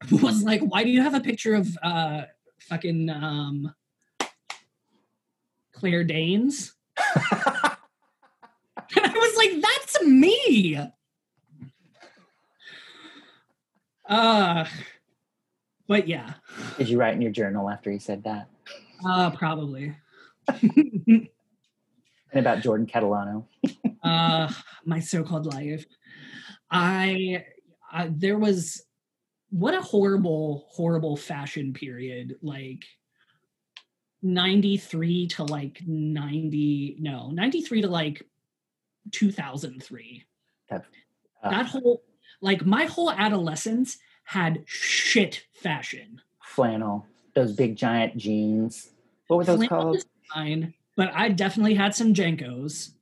was 0.10 0.42
like, 0.42 0.60
"Why 0.62 0.82
do 0.82 0.90
you 0.90 1.00
have 1.02 1.14
a 1.14 1.20
picture 1.20 1.54
of 1.54 1.68
uh 1.82 2.22
fucking 2.60 3.08
um 3.10 3.72
Claire 5.76 6.04
Danes?" 6.04 6.74
And 8.94 9.04
I 9.04 9.12
was 9.18 9.36
like, 9.36 9.60
"That's 9.60 10.02
me." 10.04 10.78
Uh 14.08 14.64
but 15.88 16.08
yeah, 16.08 16.34
Did 16.78 16.88
you 16.88 16.98
write 16.98 17.14
in 17.14 17.22
your 17.22 17.30
journal 17.32 17.68
after 17.70 17.90
he 17.90 17.98
said 17.98 18.24
that? 18.24 18.48
uh 19.06 19.30
probably. 19.30 19.94
And 22.32 22.44
about 22.44 22.60
Jordan 22.60 22.86
Catalano? 22.86 23.46
uh 24.02 24.52
my 24.84 25.00
so-called 25.00 25.46
life 25.46 25.84
I, 26.70 27.44
I 27.90 28.10
there 28.14 28.38
was 28.38 28.84
what 29.50 29.74
a 29.74 29.80
horrible 29.80 30.66
horrible 30.70 31.16
fashion 31.16 31.72
period 31.72 32.34
like 32.42 32.84
93 34.22 35.26
to 35.28 35.44
like 35.44 35.80
90 35.86 36.96
no 37.00 37.30
93 37.30 37.82
to 37.82 37.88
like 37.88 38.22
2003 39.12 40.24
Uh, 41.42 41.50
that 41.50 41.66
whole 41.66 42.02
like 42.40 42.64
my 42.64 42.86
whole 42.86 43.10
adolescence 43.10 43.98
had 44.24 44.64
shit 44.66 45.44
fashion 45.52 46.20
flannel, 46.56 47.06
those 47.34 47.52
big 47.52 47.76
giant 47.76 48.16
jeans. 48.16 48.88
What 49.26 49.36
were 49.36 49.44
those 49.44 49.58
Flannel 49.58 49.92
called? 49.92 50.04
fine, 50.32 50.74
but 50.96 51.12
I 51.14 51.28
definitely 51.28 51.74
had 51.74 51.94
some 51.94 52.14
JNCOs 52.14 52.92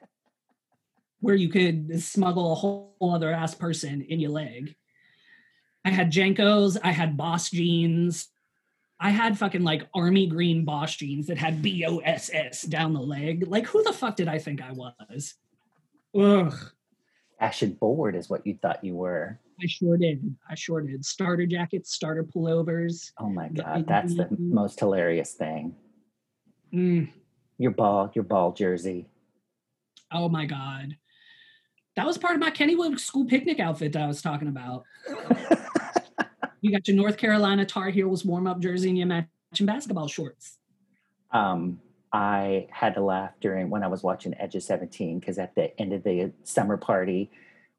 where 1.20 1.34
you 1.34 1.48
could 1.48 2.02
smuggle 2.02 2.52
a 2.52 2.54
whole 2.54 2.94
other 3.00 3.32
ass 3.32 3.54
person 3.54 4.02
in 4.02 4.20
your 4.20 4.30
leg. 4.30 4.76
I 5.84 5.90
had 5.90 6.12
JNCOs, 6.12 6.76
I 6.84 6.92
had 6.92 7.16
Boss 7.16 7.50
jeans. 7.50 8.28
I 9.00 9.10
had 9.10 9.38
fucking 9.38 9.62
like 9.62 9.88
army 9.94 10.26
green 10.26 10.64
Boss 10.64 10.94
jeans 10.94 11.26
that 11.28 11.38
had 11.38 11.62
B 11.62 11.84
O 11.86 11.98
S 11.98 12.30
S 12.32 12.62
down 12.62 12.92
the 12.92 13.00
leg. 13.00 13.48
Like, 13.48 13.66
who 13.66 13.82
the 13.82 13.94
fuck 13.94 14.16
did 14.16 14.28
I 14.28 14.38
think 14.38 14.62
I 14.62 14.72
was? 14.72 15.34
Ugh, 16.14 16.54
Fashion 17.38 17.76
forward 17.80 18.14
is 18.14 18.28
what 18.28 18.46
you 18.46 18.58
thought 18.60 18.84
you 18.84 18.94
were. 18.94 19.40
I 19.62 19.66
sure 19.66 19.96
did. 19.96 20.36
I 20.48 20.54
sure 20.54 20.82
did. 20.82 21.04
Starter 21.04 21.46
jackets, 21.46 21.92
starter 21.92 22.24
pullovers. 22.24 23.12
Oh 23.18 23.30
my 23.30 23.48
god, 23.48 23.86
that's 23.88 24.14
the 24.14 24.28
most 24.38 24.78
hilarious 24.78 25.32
thing. 25.32 25.74
Mm. 26.72 27.10
Your 27.56 27.70
ball, 27.70 28.10
your 28.14 28.24
ball 28.24 28.52
jersey. 28.52 29.06
Oh 30.12 30.28
my 30.28 30.44
god. 30.44 30.96
That 31.96 32.06
was 32.06 32.18
part 32.18 32.34
of 32.34 32.40
my 32.40 32.50
Kennywood 32.50 32.98
school 33.00 33.24
picnic 33.24 33.60
outfit 33.60 33.92
that 33.94 34.02
I 34.02 34.06
was 34.06 34.22
talking 34.22 34.48
about. 34.48 34.84
You 36.60 36.70
got 36.72 36.86
your 36.88 36.96
North 36.96 37.16
Carolina 37.16 37.64
Tar 37.64 37.90
Heels 37.90 38.24
warm 38.24 38.46
up 38.46 38.60
jersey 38.60 38.88
and 38.88 38.98
your 38.98 39.06
matching 39.06 39.66
basketball 39.66 40.08
shorts. 40.08 40.58
um, 41.32 41.80
I 42.12 42.66
had 42.72 42.94
to 42.94 43.02
laugh 43.02 43.30
during 43.40 43.70
when 43.70 43.84
I 43.84 43.86
was 43.86 44.02
watching 44.02 44.34
Edge 44.34 44.56
of 44.56 44.64
17 44.64 45.20
because 45.20 45.38
at 45.38 45.54
the 45.54 45.78
end 45.80 45.92
of 45.92 46.02
the 46.02 46.32
summer 46.42 46.76
party, 46.76 47.30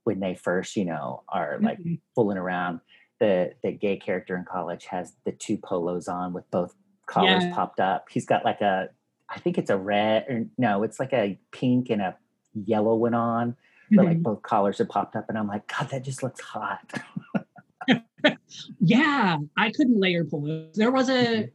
when 0.06 0.22
they 0.22 0.36
first, 0.36 0.78
you 0.78 0.86
know, 0.86 1.24
are 1.28 1.60
like 1.62 1.80
Mhm. 1.80 2.00
fooling 2.16 2.38
around, 2.38 2.80
the 3.20 3.54
the 3.62 3.74
gay 3.74 3.98
character 3.98 4.38
in 4.38 4.46
college 4.46 4.86
has 4.86 5.16
the 5.26 5.34
two 5.34 5.58
polos 5.58 6.08
on 6.08 6.32
with 6.32 6.50
both 6.50 6.76
collars 7.08 7.44
Yeah. 7.44 7.54
popped 7.54 7.82
up. 7.82 8.08
He's 8.10 8.26
got 8.26 8.46
like 8.46 8.62
a, 8.62 8.90
I 9.28 9.38
think 9.40 9.58
it's 9.58 9.70
a 9.70 9.78
red 9.78 10.26
or 10.30 10.48
no, 10.58 10.84
it's 10.84 10.98
like 11.00 11.12
a 11.14 11.38
pink 11.52 11.90
and 11.90 12.02
a 12.02 12.18
yellow 12.54 12.96
one 12.96 13.14
on, 13.14 13.58
but 13.92 14.06
like 14.06 14.20
Mhm. 14.20 14.24
both 14.24 14.42
collars 14.44 14.80
are 14.80 14.86
popped 14.86 15.18
up, 15.18 15.28
and 15.28 15.38
I'm 15.38 15.48
like, 15.48 15.68
God, 15.68 15.90
that 15.90 16.04
just 16.04 16.24
looks 16.24 16.40
hot. 16.40 16.80
yeah, 18.80 19.38
I 19.58 19.72
couldn't 19.72 20.00
layer 20.00 20.24
polos. 20.24 20.76
There 20.76 20.92
was 20.92 21.10
a 21.10 21.50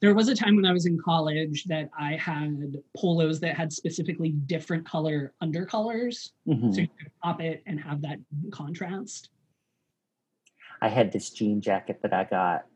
there 0.00 0.14
was 0.14 0.28
a 0.28 0.34
time 0.34 0.56
when 0.56 0.64
I 0.64 0.72
was 0.72 0.86
in 0.86 0.98
college 0.98 1.64
that 1.64 1.90
I 1.98 2.14
had 2.16 2.82
polos 2.96 3.38
that 3.40 3.54
had 3.54 3.72
specifically 3.72 4.30
different 4.30 4.86
color 4.86 5.34
undercolors. 5.42 6.30
Mhm. 6.48 6.74
So 6.74 6.80
you 6.80 6.88
could 6.98 7.12
pop 7.22 7.40
it 7.40 7.62
and 7.66 7.78
have 7.78 8.00
that 8.02 8.18
contrast. 8.50 9.28
I 10.80 10.88
had 10.88 11.12
this 11.12 11.28
jean 11.30 11.60
jacket 11.60 12.00
that 12.02 12.14
I 12.14 12.24
got 12.24 12.66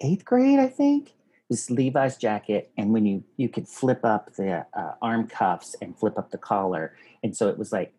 eighth 0.00 0.24
grade, 0.24 0.58
I 0.58 0.68
think. 0.68 1.12
This 1.50 1.68
Levi's 1.68 2.16
jacket, 2.16 2.72
and 2.78 2.94
when 2.94 3.04
you 3.04 3.22
you 3.36 3.50
could 3.50 3.68
flip 3.68 4.02
up 4.04 4.34
the 4.36 4.66
uh, 4.72 4.94
arm 5.02 5.28
cuffs 5.28 5.76
and 5.82 5.94
flip 5.98 6.16
up 6.16 6.30
the 6.30 6.38
collar, 6.38 6.96
and 7.22 7.36
so 7.36 7.48
it 7.48 7.58
was 7.58 7.72
like 7.72 7.92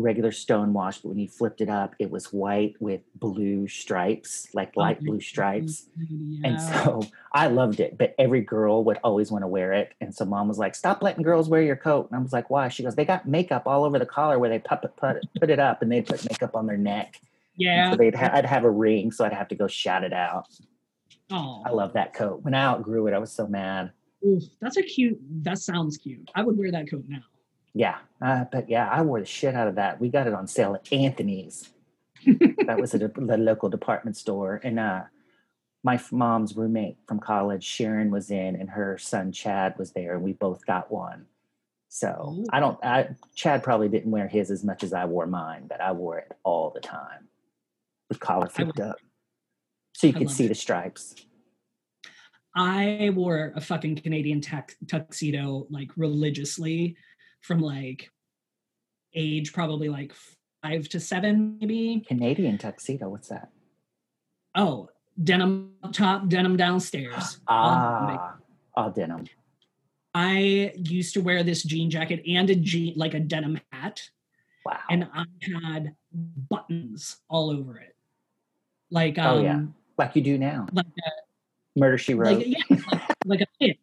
regular 0.00 0.30
stonewash, 0.30 1.02
but 1.02 1.10
when 1.10 1.18
you 1.18 1.28
flipped 1.28 1.60
it 1.60 1.68
up, 1.68 1.94
it 1.98 2.10
was 2.10 2.32
white 2.32 2.74
with 2.80 3.00
blue 3.14 3.68
stripes, 3.68 4.48
like 4.54 4.72
oh, 4.76 4.80
light 4.80 4.96
Okay. 4.98 5.06
blue 5.06 5.20
stripes. 5.20 5.86
Yeah. 6.08 6.48
And 6.48 6.60
so 6.60 7.02
I 7.32 7.46
loved 7.48 7.80
it, 7.80 7.96
but 7.98 8.14
every 8.18 8.40
girl 8.40 8.84
would 8.84 8.98
always 9.04 9.30
want 9.30 9.42
to 9.42 9.48
wear 9.48 9.72
it. 9.72 9.94
And 10.00 10.14
so 10.14 10.24
mom 10.24 10.48
was 10.48 10.58
like, 10.58 10.74
"Stop 10.74 11.02
letting 11.02 11.22
girls 11.22 11.48
wear 11.48 11.62
your 11.62 11.76
coat." 11.76 12.08
And 12.10 12.18
I 12.18 12.22
was 12.22 12.32
like, 12.32 12.50
"Why?" 12.50 12.68
She 12.68 12.82
goes, 12.82 12.94
"They 12.94 13.04
got 13.04 13.26
makeup 13.26 13.64
all 13.66 13.84
over 13.84 13.98
the 13.98 14.06
collar 14.06 14.38
where 14.38 14.50
they 14.50 14.58
put 14.58 14.82
it, 14.84 14.96
put 14.96 15.16
it, 15.16 15.26
put 15.38 15.50
it 15.50 15.58
up, 15.58 15.82
and 15.82 15.90
they 15.92 16.02
put 16.02 16.24
makeup 16.28 16.56
on 16.56 16.66
their 16.66 16.76
neck." 16.78 17.16
And 17.20 17.28
yeah. 17.56 17.90
So 17.90 17.96
they'd 17.96 18.14
ha- 18.14 18.30
I'd 18.32 18.46
have 18.46 18.64
a 18.64 18.70
ring, 18.70 19.12
so 19.12 19.24
I'd 19.24 19.32
have 19.34 19.48
to 19.48 19.54
go 19.54 19.66
shout 19.66 20.02
it 20.04 20.12
out. 20.12 20.46
Oh, 21.30 21.62
I 21.64 21.70
love 21.70 21.92
that 21.92 22.14
coat. 22.14 22.42
When 22.42 22.54
I 22.54 22.64
outgrew 22.64 23.06
it, 23.06 23.14
I 23.14 23.18
was 23.18 23.30
so 23.32 23.46
mad. 23.46 23.92
oof, 24.26 24.42
that's 24.60 24.76
a 24.76 24.82
cute. 24.82 25.18
That 25.44 25.58
sounds 25.58 25.96
cute. 25.96 26.30
I 26.34 26.42
would 26.42 26.56
wear 26.58 26.70
that 26.72 26.90
coat 26.90 27.04
now. 27.08 27.20
Yeah, 27.74 27.98
uh, 28.20 28.44
but 28.50 28.68
yeah, 28.68 28.88
I 28.88 29.02
wore 29.02 29.20
the 29.20 29.26
shit 29.26 29.54
out 29.54 29.68
of 29.68 29.76
that. 29.76 30.00
We 30.00 30.08
got 30.08 30.26
it 30.26 30.34
on 30.34 30.46
sale 30.46 30.74
at 30.74 30.92
Anthony's. 30.92 31.70
that 32.66 32.78
was 32.78 32.94
at 32.94 33.02
a, 33.02 33.08
the 33.08 33.38
local 33.38 33.68
department 33.68 34.16
store, 34.16 34.60
and 34.62 34.78
uh, 34.78 35.02
my 35.82 35.94
f- 35.94 36.12
mom's 36.12 36.56
roommate 36.56 36.96
from 37.06 37.18
college, 37.20 37.64
Sharon, 37.64 38.10
was 38.10 38.30
in, 38.30 38.56
and 38.56 38.68
her 38.70 38.98
son 38.98 39.32
Chad 39.32 39.78
was 39.78 39.92
there, 39.92 40.14
and 40.14 40.22
we 40.22 40.32
both 40.32 40.66
got 40.66 40.90
one. 40.90 41.26
So 41.88 42.36
Ooh. 42.38 42.44
I 42.52 42.60
don't. 42.60 42.78
I, 42.84 43.10
Chad 43.34 43.62
probably 43.62 43.88
didn't 43.88 44.10
wear 44.10 44.28
his 44.28 44.50
as 44.50 44.62
much 44.64 44.82
as 44.82 44.92
I 44.92 45.06
wore 45.06 45.26
mine, 45.26 45.66
but 45.68 45.80
I 45.80 45.92
wore 45.92 46.18
it 46.18 46.32
all 46.42 46.70
the 46.70 46.80
time 46.80 47.28
with 48.08 48.20
collar 48.20 48.48
flipped 48.48 48.80
up, 48.80 48.96
so 49.94 50.08
you 50.08 50.12
I 50.14 50.18
could 50.18 50.30
see 50.30 50.44
it. 50.44 50.48
the 50.48 50.54
stripes. 50.54 51.14
I 52.54 53.10
wore 53.14 53.52
a 53.54 53.60
fucking 53.60 53.96
Canadian 53.96 54.40
tux- 54.40 54.74
tuxedo 54.88 55.66
like 55.70 55.90
religiously 55.96 56.96
from 57.40 57.60
like 57.60 58.10
age 59.14 59.52
probably 59.52 59.88
like 59.88 60.12
five 60.62 60.88
to 60.90 61.00
seven, 61.00 61.58
maybe. 61.60 62.04
Canadian 62.06 62.58
tuxedo. 62.58 63.08
What's 63.08 63.28
that? 63.28 63.50
Oh, 64.54 64.88
denim 65.22 65.72
up 65.82 65.92
top, 65.92 66.28
denim 66.28 66.56
downstairs. 66.56 67.36
Um, 67.36 67.38
Ah, 67.48 68.34
all 68.74 68.90
denim. 68.90 69.26
I 70.14 70.72
used 70.76 71.14
to 71.14 71.20
wear 71.20 71.42
this 71.42 71.62
jean 71.62 71.88
jacket 71.90 72.22
and 72.28 72.50
a 72.50 72.54
jean, 72.56 72.94
like 72.96 73.14
a 73.14 73.20
denim 73.20 73.60
hat, 73.72 74.02
Wow. 74.66 74.78
and 74.90 75.08
I 75.14 75.24
had 75.62 75.94
buttons 76.50 77.18
all 77.28 77.50
over 77.50 77.78
it. 77.78 77.94
Like, 78.90 79.18
um, 79.18 79.38
Oh, 79.38 79.42
yeah. 79.42 79.60
like 79.98 80.16
you 80.16 80.22
do 80.22 80.36
now. 80.36 80.66
like, 80.72 80.86
that. 80.96 81.12
Murder 81.76 81.96
She 81.98 82.14
Wrote. 82.14 82.38
like, 82.38 82.46
yeah, 82.48 82.76
like, 82.92 83.02
like 83.24 83.40
a 83.42 83.46
pin. 83.60 83.74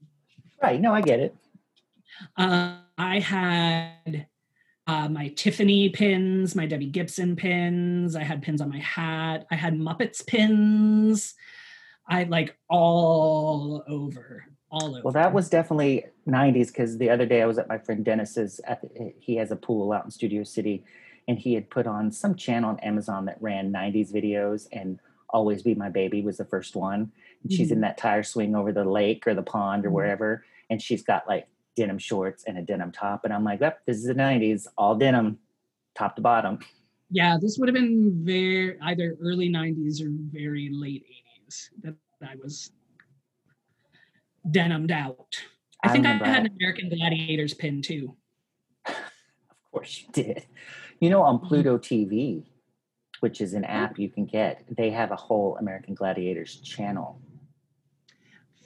right. 0.62 0.80
No, 0.82 0.93
I 0.93 0.99
get 1.01 1.22
it. 1.22 1.36
Uh, 2.36 2.76
I 3.18 3.20
had 3.20 4.28
uh, 4.86 5.09
my 5.09 5.30
Tiffany 5.30 5.89
pins, 5.89 6.55
my 6.55 6.68
Debbie 6.68 6.86
Gibson 6.86 7.36
pins. 7.36 8.15
I 8.15 8.22
had 8.24 8.43
pins 8.43 8.61
on 8.61 8.70
my 8.70 8.78
hat. 8.78 9.47
I 9.51 9.55
had 9.55 9.74
Muppets 9.76 10.26
pins. 10.26 11.34
I 12.07 12.24
like 12.26 12.55
all 12.70 13.84
over, 13.88 14.45
all 14.70 14.95
over. 14.95 15.01
Well, 15.03 15.13
that 15.13 15.34
was 15.34 15.49
definitely 15.49 16.05
90s 16.28 16.68
because 16.68 16.99
the 16.99 17.09
other 17.09 17.26
day 17.26 17.41
I 17.41 17.47
was 17.47 17.57
at 17.57 17.68
my 17.68 17.80
friend 17.80 18.05
Dennis's. 18.05 18.59
At 18.65 18.82
the, 18.82 19.13
he 19.20 19.36
has 19.38 19.49
a 19.49 19.55
pool 19.55 19.91
out 19.91 20.05
in 20.05 20.11
Studio 20.11 20.43
City, 20.43 20.86
and 21.28 21.39
he 21.39 21.55
had 21.55 21.72
put 21.72 21.88
on 21.88 22.11
some 22.11 22.36
channel 22.36 22.70
on 22.70 22.80
Amazon 22.82 23.26
that 23.26 23.41
ran 23.41 23.74
90s 23.74 24.13
videos, 24.13 24.68
and 24.72 24.99
Always 25.30 25.63
Be 25.63 25.74
My 25.74 25.89
Baby 25.89 26.22
was 26.22 26.38
the 26.38 26.45
first 26.45 26.76
one. 26.76 27.11
And 27.43 27.51
she's 27.51 27.72
in 27.72 27.82
that 27.82 27.97
tire 27.97 28.24
swing 28.24 28.55
over 28.55 28.72
the 28.72 28.86
lake 28.86 29.26
or 29.26 29.34
the 29.34 29.41
pond 29.43 29.86
or 29.86 29.89
Mhm. 29.89 29.93
wherever, 29.93 30.45
and 30.70 30.80
she's 30.82 31.01
got 31.01 31.28
like 31.28 31.47
denim 31.78 31.99
shorts 31.99 32.43
and 32.45 32.57
a 32.57 32.61
denim 32.61 32.91
top. 32.91 33.23
And 33.23 33.34
I'm 33.34 33.43
like, 33.45 33.61
yep, 33.61 33.80
this 33.86 33.97
is 33.97 34.05
the 34.05 34.15
90s, 34.15 34.67
all 34.78 34.95
denim, 34.95 35.38
top 35.95 36.15
to 36.17 36.21
bottom. 36.21 36.59
yeah. 37.09 37.38
This 37.41 37.57
would 37.57 37.69
have 37.69 37.75
been 37.75 38.25
very 38.25 38.78
either 38.82 39.15
early 39.21 39.47
'90s 39.49 40.01
or 40.01 40.09
very 40.11 40.69
late 40.73 41.05
'80s 41.47 41.69
that 41.84 41.95
I 42.21 42.36
was 42.43 42.71
denimed 44.49 44.91
out. 44.91 45.36
I 45.84 45.89
I 45.89 45.91
think 45.93 46.05
I, 46.05 46.13
had 46.13 46.45
an 46.47 46.51
American 46.59 46.89
Gladiators 46.89 47.53
pin 47.53 47.82
too. 47.82 48.15
Of 48.86 48.95
course 49.71 50.01
you 50.03 50.07
did. 50.11 50.45
You 50.99 51.09
know, 51.11 51.21
on 51.21 51.38
Mhm. 51.39 51.47
Pluto 51.47 51.78
TV, 51.78 52.43
which 53.19 53.41
is 53.41 53.53
an 53.53 53.63
app 53.65 53.99
you 53.99 54.09
can 54.09 54.25
get, 54.25 54.63
they 54.75 54.89
have 54.89 55.11
a 55.11 55.15
whole 55.15 55.55
American 55.57 55.93
Gladiators 55.93 56.55
channel. 56.61 57.21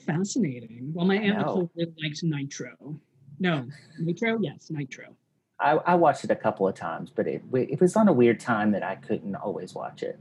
Fascinating. 0.06 0.92
Well, 0.94 1.06
my 1.06 1.16
aunt. 1.16 1.38
Nicole 1.38 1.70
really 1.74 1.94
liked 2.02 2.22
Nitro. 2.22 3.00
No, 3.38 3.66
Nitro. 3.98 4.38
Yes, 4.40 4.68
Nitro. 4.70 5.16
I, 5.60 5.72
I 5.72 5.94
watched 5.94 6.24
it 6.24 6.30
a 6.30 6.36
couple 6.36 6.66
of 6.66 6.74
times, 6.74 7.10
but 7.14 7.26
it 7.26 7.42
it 7.52 7.80
was 7.80 7.96
on 7.96 8.08
a 8.08 8.12
weird 8.12 8.40
time 8.40 8.72
that 8.72 8.82
I 8.82 8.96
couldn't 8.96 9.36
always 9.36 9.74
watch 9.74 10.02
it. 10.02 10.18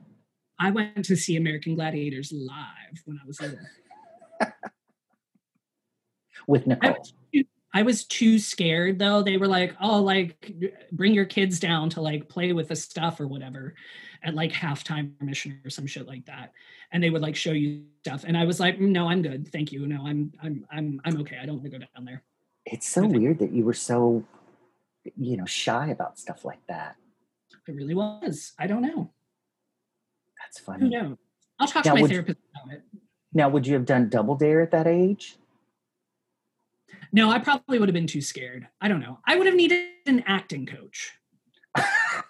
I 0.59 0.69
went 0.71 1.05
to 1.05 1.15
see 1.15 1.35
American 1.35 1.75
Gladiators 1.75 2.31
live 2.31 3.01
when 3.05 3.19
I 3.21 3.25
was 3.25 3.41
little. 3.41 3.57
with 6.47 6.67
Nicole. 6.67 7.03
I 7.73 7.83
was 7.83 8.03
too 8.03 8.37
scared 8.37 8.99
though. 8.99 9.21
They 9.23 9.37
were 9.37 9.47
like, 9.47 9.75
"Oh, 9.81 10.01
like 10.01 10.53
bring 10.91 11.13
your 11.13 11.25
kids 11.25 11.59
down 11.59 11.89
to 11.91 12.01
like 12.01 12.27
play 12.27 12.51
with 12.53 12.67
the 12.67 12.75
stuff 12.75 13.19
or 13.19 13.27
whatever," 13.27 13.75
at 14.23 14.35
like 14.35 14.51
halftime 14.51 15.13
mission 15.21 15.59
or 15.63 15.69
some 15.69 15.87
shit 15.87 16.05
like 16.07 16.25
that. 16.25 16.51
And 16.91 17.01
they 17.01 17.09
would 17.09 17.21
like 17.21 17.35
show 17.35 17.53
you 17.53 17.83
stuff, 18.01 18.25
and 18.27 18.37
I 18.37 18.43
was 18.45 18.59
like, 18.59 18.79
"No, 18.79 19.07
I'm 19.07 19.21
good, 19.21 19.47
thank 19.51 19.71
you. 19.71 19.87
No, 19.87 20.05
I'm 20.05 20.33
I'm 20.43 20.65
I'm 20.71 21.01
I'm 21.05 21.17
okay. 21.21 21.37
I 21.41 21.45
don't 21.45 21.55
want 21.61 21.71
to 21.71 21.77
go 21.79 21.85
down 21.95 22.05
there." 22.05 22.23
It's 22.65 22.87
so 22.87 23.05
weird 23.07 23.39
that 23.39 23.51
you 23.53 23.63
were 23.63 23.73
so, 23.73 24.23
you 25.17 25.37
know, 25.37 25.45
shy 25.45 25.87
about 25.87 26.19
stuff 26.19 26.43
like 26.45 26.65
that. 26.67 26.95
It 27.67 27.75
really 27.75 27.95
was. 27.95 28.51
I 28.59 28.67
don't 28.67 28.81
know. 28.81 29.09
That's 30.39 30.59
Who 30.59 30.65
funny. 30.65 30.89
knows? 30.89 31.17
I'll 31.59 31.67
talk 31.67 31.85
Now, 31.85 31.91
to 31.91 31.95
my 31.95 32.01
would 32.01 32.11
you- 32.11 32.17
therapist 32.17 32.39
about 32.53 32.73
it. 32.73 32.83
Now, 33.33 33.47
would 33.49 33.65
you 33.65 33.73
have 33.75 33.85
done 33.85 34.09
Double 34.09 34.35
Dare 34.35 34.61
at 34.61 34.71
that 34.71 34.87
age? 34.87 35.37
No, 37.11 37.29
I 37.29 37.39
probably 37.39 37.77
would 37.77 37.89
have 37.89 37.93
been 37.93 38.07
too 38.07 38.21
scared. 38.21 38.67
I 38.79 38.87
don't 38.87 39.01
know. 39.01 39.19
I 39.27 39.35
would 39.35 39.47
have 39.47 39.55
needed 39.55 39.85
an 40.05 40.23
acting 40.25 40.65
coach. 40.65 41.11
I 41.75 42.23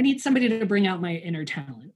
need 0.00 0.20
somebody 0.20 0.48
to 0.48 0.64
bring 0.64 0.86
out 0.86 1.00
my 1.00 1.14
inner 1.14 1.44
talent. 1.44 1.92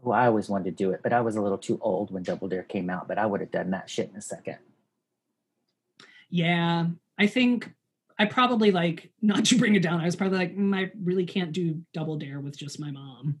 Well, 0.00 0.18
I 0.18 0.26
always 0.26 0.48
wanted 0.48 0.64
to 0.64 0.70
do 0.70 0.92
it, 0.92 1.00
but 1.02 1.12
I 1.12 1.20
was 1.20 1.36
a 1.36 1.42
little 1.42 1.58
too 1.58 1.78
old 1.80 2.10
when 2.10 2.22
Double 2.22 2.48
Dare 2.48 2.62
came 2.62 2.88
out. 2.88 3.08
But 3.08 3.18
I 3.18 3.26
would 3.26 3.40
have 3.40 3.50
done 3.50 3.70
that 3.70 3.90
shit 3.90 4.10
in 4.10 4.16
a 4.16 4.22
second. 4.22 4.58
Yeah, 6.30 6.86
I 7.18 7.26
think 7.26 7.72
I 8.18 8.26
probably 8.26 8.70
like 8.70 9.10
not 9.22 9.44
to 9.46 9.58
bring 9.58 9.74
it 9.74 9.82
down. 9.82 10.00
I 10.00 10.04
was 10.04 10.16
probably 10.16 10.38
like, 10.38 10.56
mm, 10.56 10.74
I 10.74 10.90
really 11.02 11.26
can't 11.26 11.52
do 11.52 11.82
double 11.92 12.16
dare 12.16 12.40
with 12.40 12.56
just 12.56 12.80
my 12.80 12.90
mom. 12.90 13.40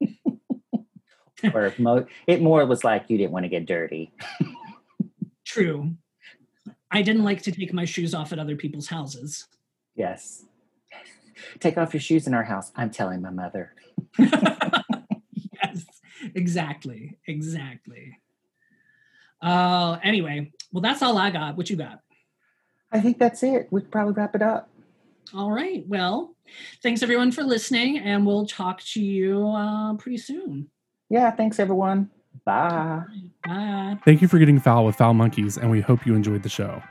Or 1.52 1.74
mo- 1.76 2.06
it 2.28 2.40
more 2.40 2.64
was 2.66 2.84
like 2.84 3.06
you 3.08 3.18
didn't 3.18 3.32
want 3.32 3.44
to 3.44 3.48
get 3.48 3.66
dirty. 3.66 4.12
True. 5.52 5.94
I 6.90 7.02
didn't 7.02 7.24
like 7.24 7.42
to 7.42 7.52
take 7.52 7.72
my 7.72 7.84
shoes 7.84 8.14
off 8.14 8.32
at 8.32 8.38
other 8.38 8.56
people's 8.56 8.88
houses. 8.88 9.48
Yes. 9.94 10.44
Take 11.60 11.76
off 11.76 11.92
your 11.92 12.00
shoes 12.00 12.26
in 12.26 12.32
our 12.32 12.42
house. 12.42 12.72
I'm 12.74 12.90
telling 12.90 13.20
my 13.20 13.30
mother. 13.30 13.74
yes, 14.18 15.84
exactly, 16.34 17.18
exactly. 17.26 18.18
Uh, 19.42 19.98
anyway, 20.02 20.52
well, 20.72 20.80
that's 20.80 21.02
all 21.02 21.18
I 21.18 21.30
got. 21.30 21.56
What 21.56 21.68
you 21.68 21.76
got? 21.76 22.00
I 22.90 23.00
think 23.00 23.18
that's 23.18 23.42
it. 23.42 23.68
We 23.70 23.82
could 23.82 23.90
probably 23.90 24.14
wrap 24.14 24.34
it 24.34 24.42
up. 24.42 24.70
All 25.34 25.50
right. 25.50 25.84
Well, 25.86 26.34
thanks 26.82 27.02
everyone 27.02 27.32
for 27.32 27.42
listening, 27.42 27.98
and 27.98 28.26
we'll 28.26 28.46
talk 28.46 28.80
to 28.92 29.02
you 29.02 29.48
uh, 29.48 29.94
pretty 29.94 30.18
soon. 30.18 30.68
Yeah. 31.10 31.30
Thanks, 31.30 31.58
everyone. 31.58 32.10
Bye. 32.44 33.02
Bye. 33.44 33.98
Thank 34.04 34.22
you 34.22 34.28
for 34.28 34.38
getting 34.38 34.58
foul 34.58 34.84
with 34.84 34.96
Foul 34.96 35.14
Monkeys, 35.14 35.56
and 35.56 35.70
we 35.70 35.80
hope 35.80 36.06
you 36.06 36.14
enjoyed 36.14 36.42
the 36.42 36.48
show. 36.48 36.82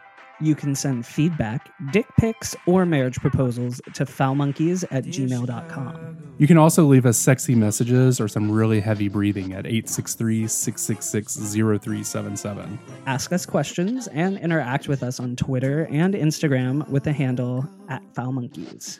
You 0.41 0.55
can 0.55 0.73
send 0.73 1.05
feedback, 1.05 1.69
dick 1.91 2.07
pics, 2.19 2.55
or 2.65 2.83
marriage 2.83 3.17
proposals 3.17 3.79
to 3.93 4.05
foulmonkeys 4.05 4.83
at 4.89 5.03
gmail.com. 5.05 6.17
You 6.39 6.47
can 6.47 6.57
also 6.57 6.85
leave 6.85 7.05
us 7.05 7.19
sexy 7.19 7.53
messages 7.53 8.19
or 8.19 8.27
some 8.27 8.49
really 8.49 8.79
heavy 8.79 9.07
breathing 9.07 9.53
at 9.53 9.67
863 9.67 10.47
666 10.47 11.35
0377. 11.35 12.79
Ask 13.05 13.31
us 13.31 13.45
questions 13.45 14.07
and 14.07 14.39
interact 14.39 14.87
with 14.87 15.03
us 15.03 15.19
on 15.19 15.35
Twitter 15.35 15.85
and 15.91 16.15
Instagram 16.15 16.87
with 16.89 17.03
the 17.03 17.13
handle 17.13 17.69
at 17.87 18.01
foulmonkeys. 18.15 18.99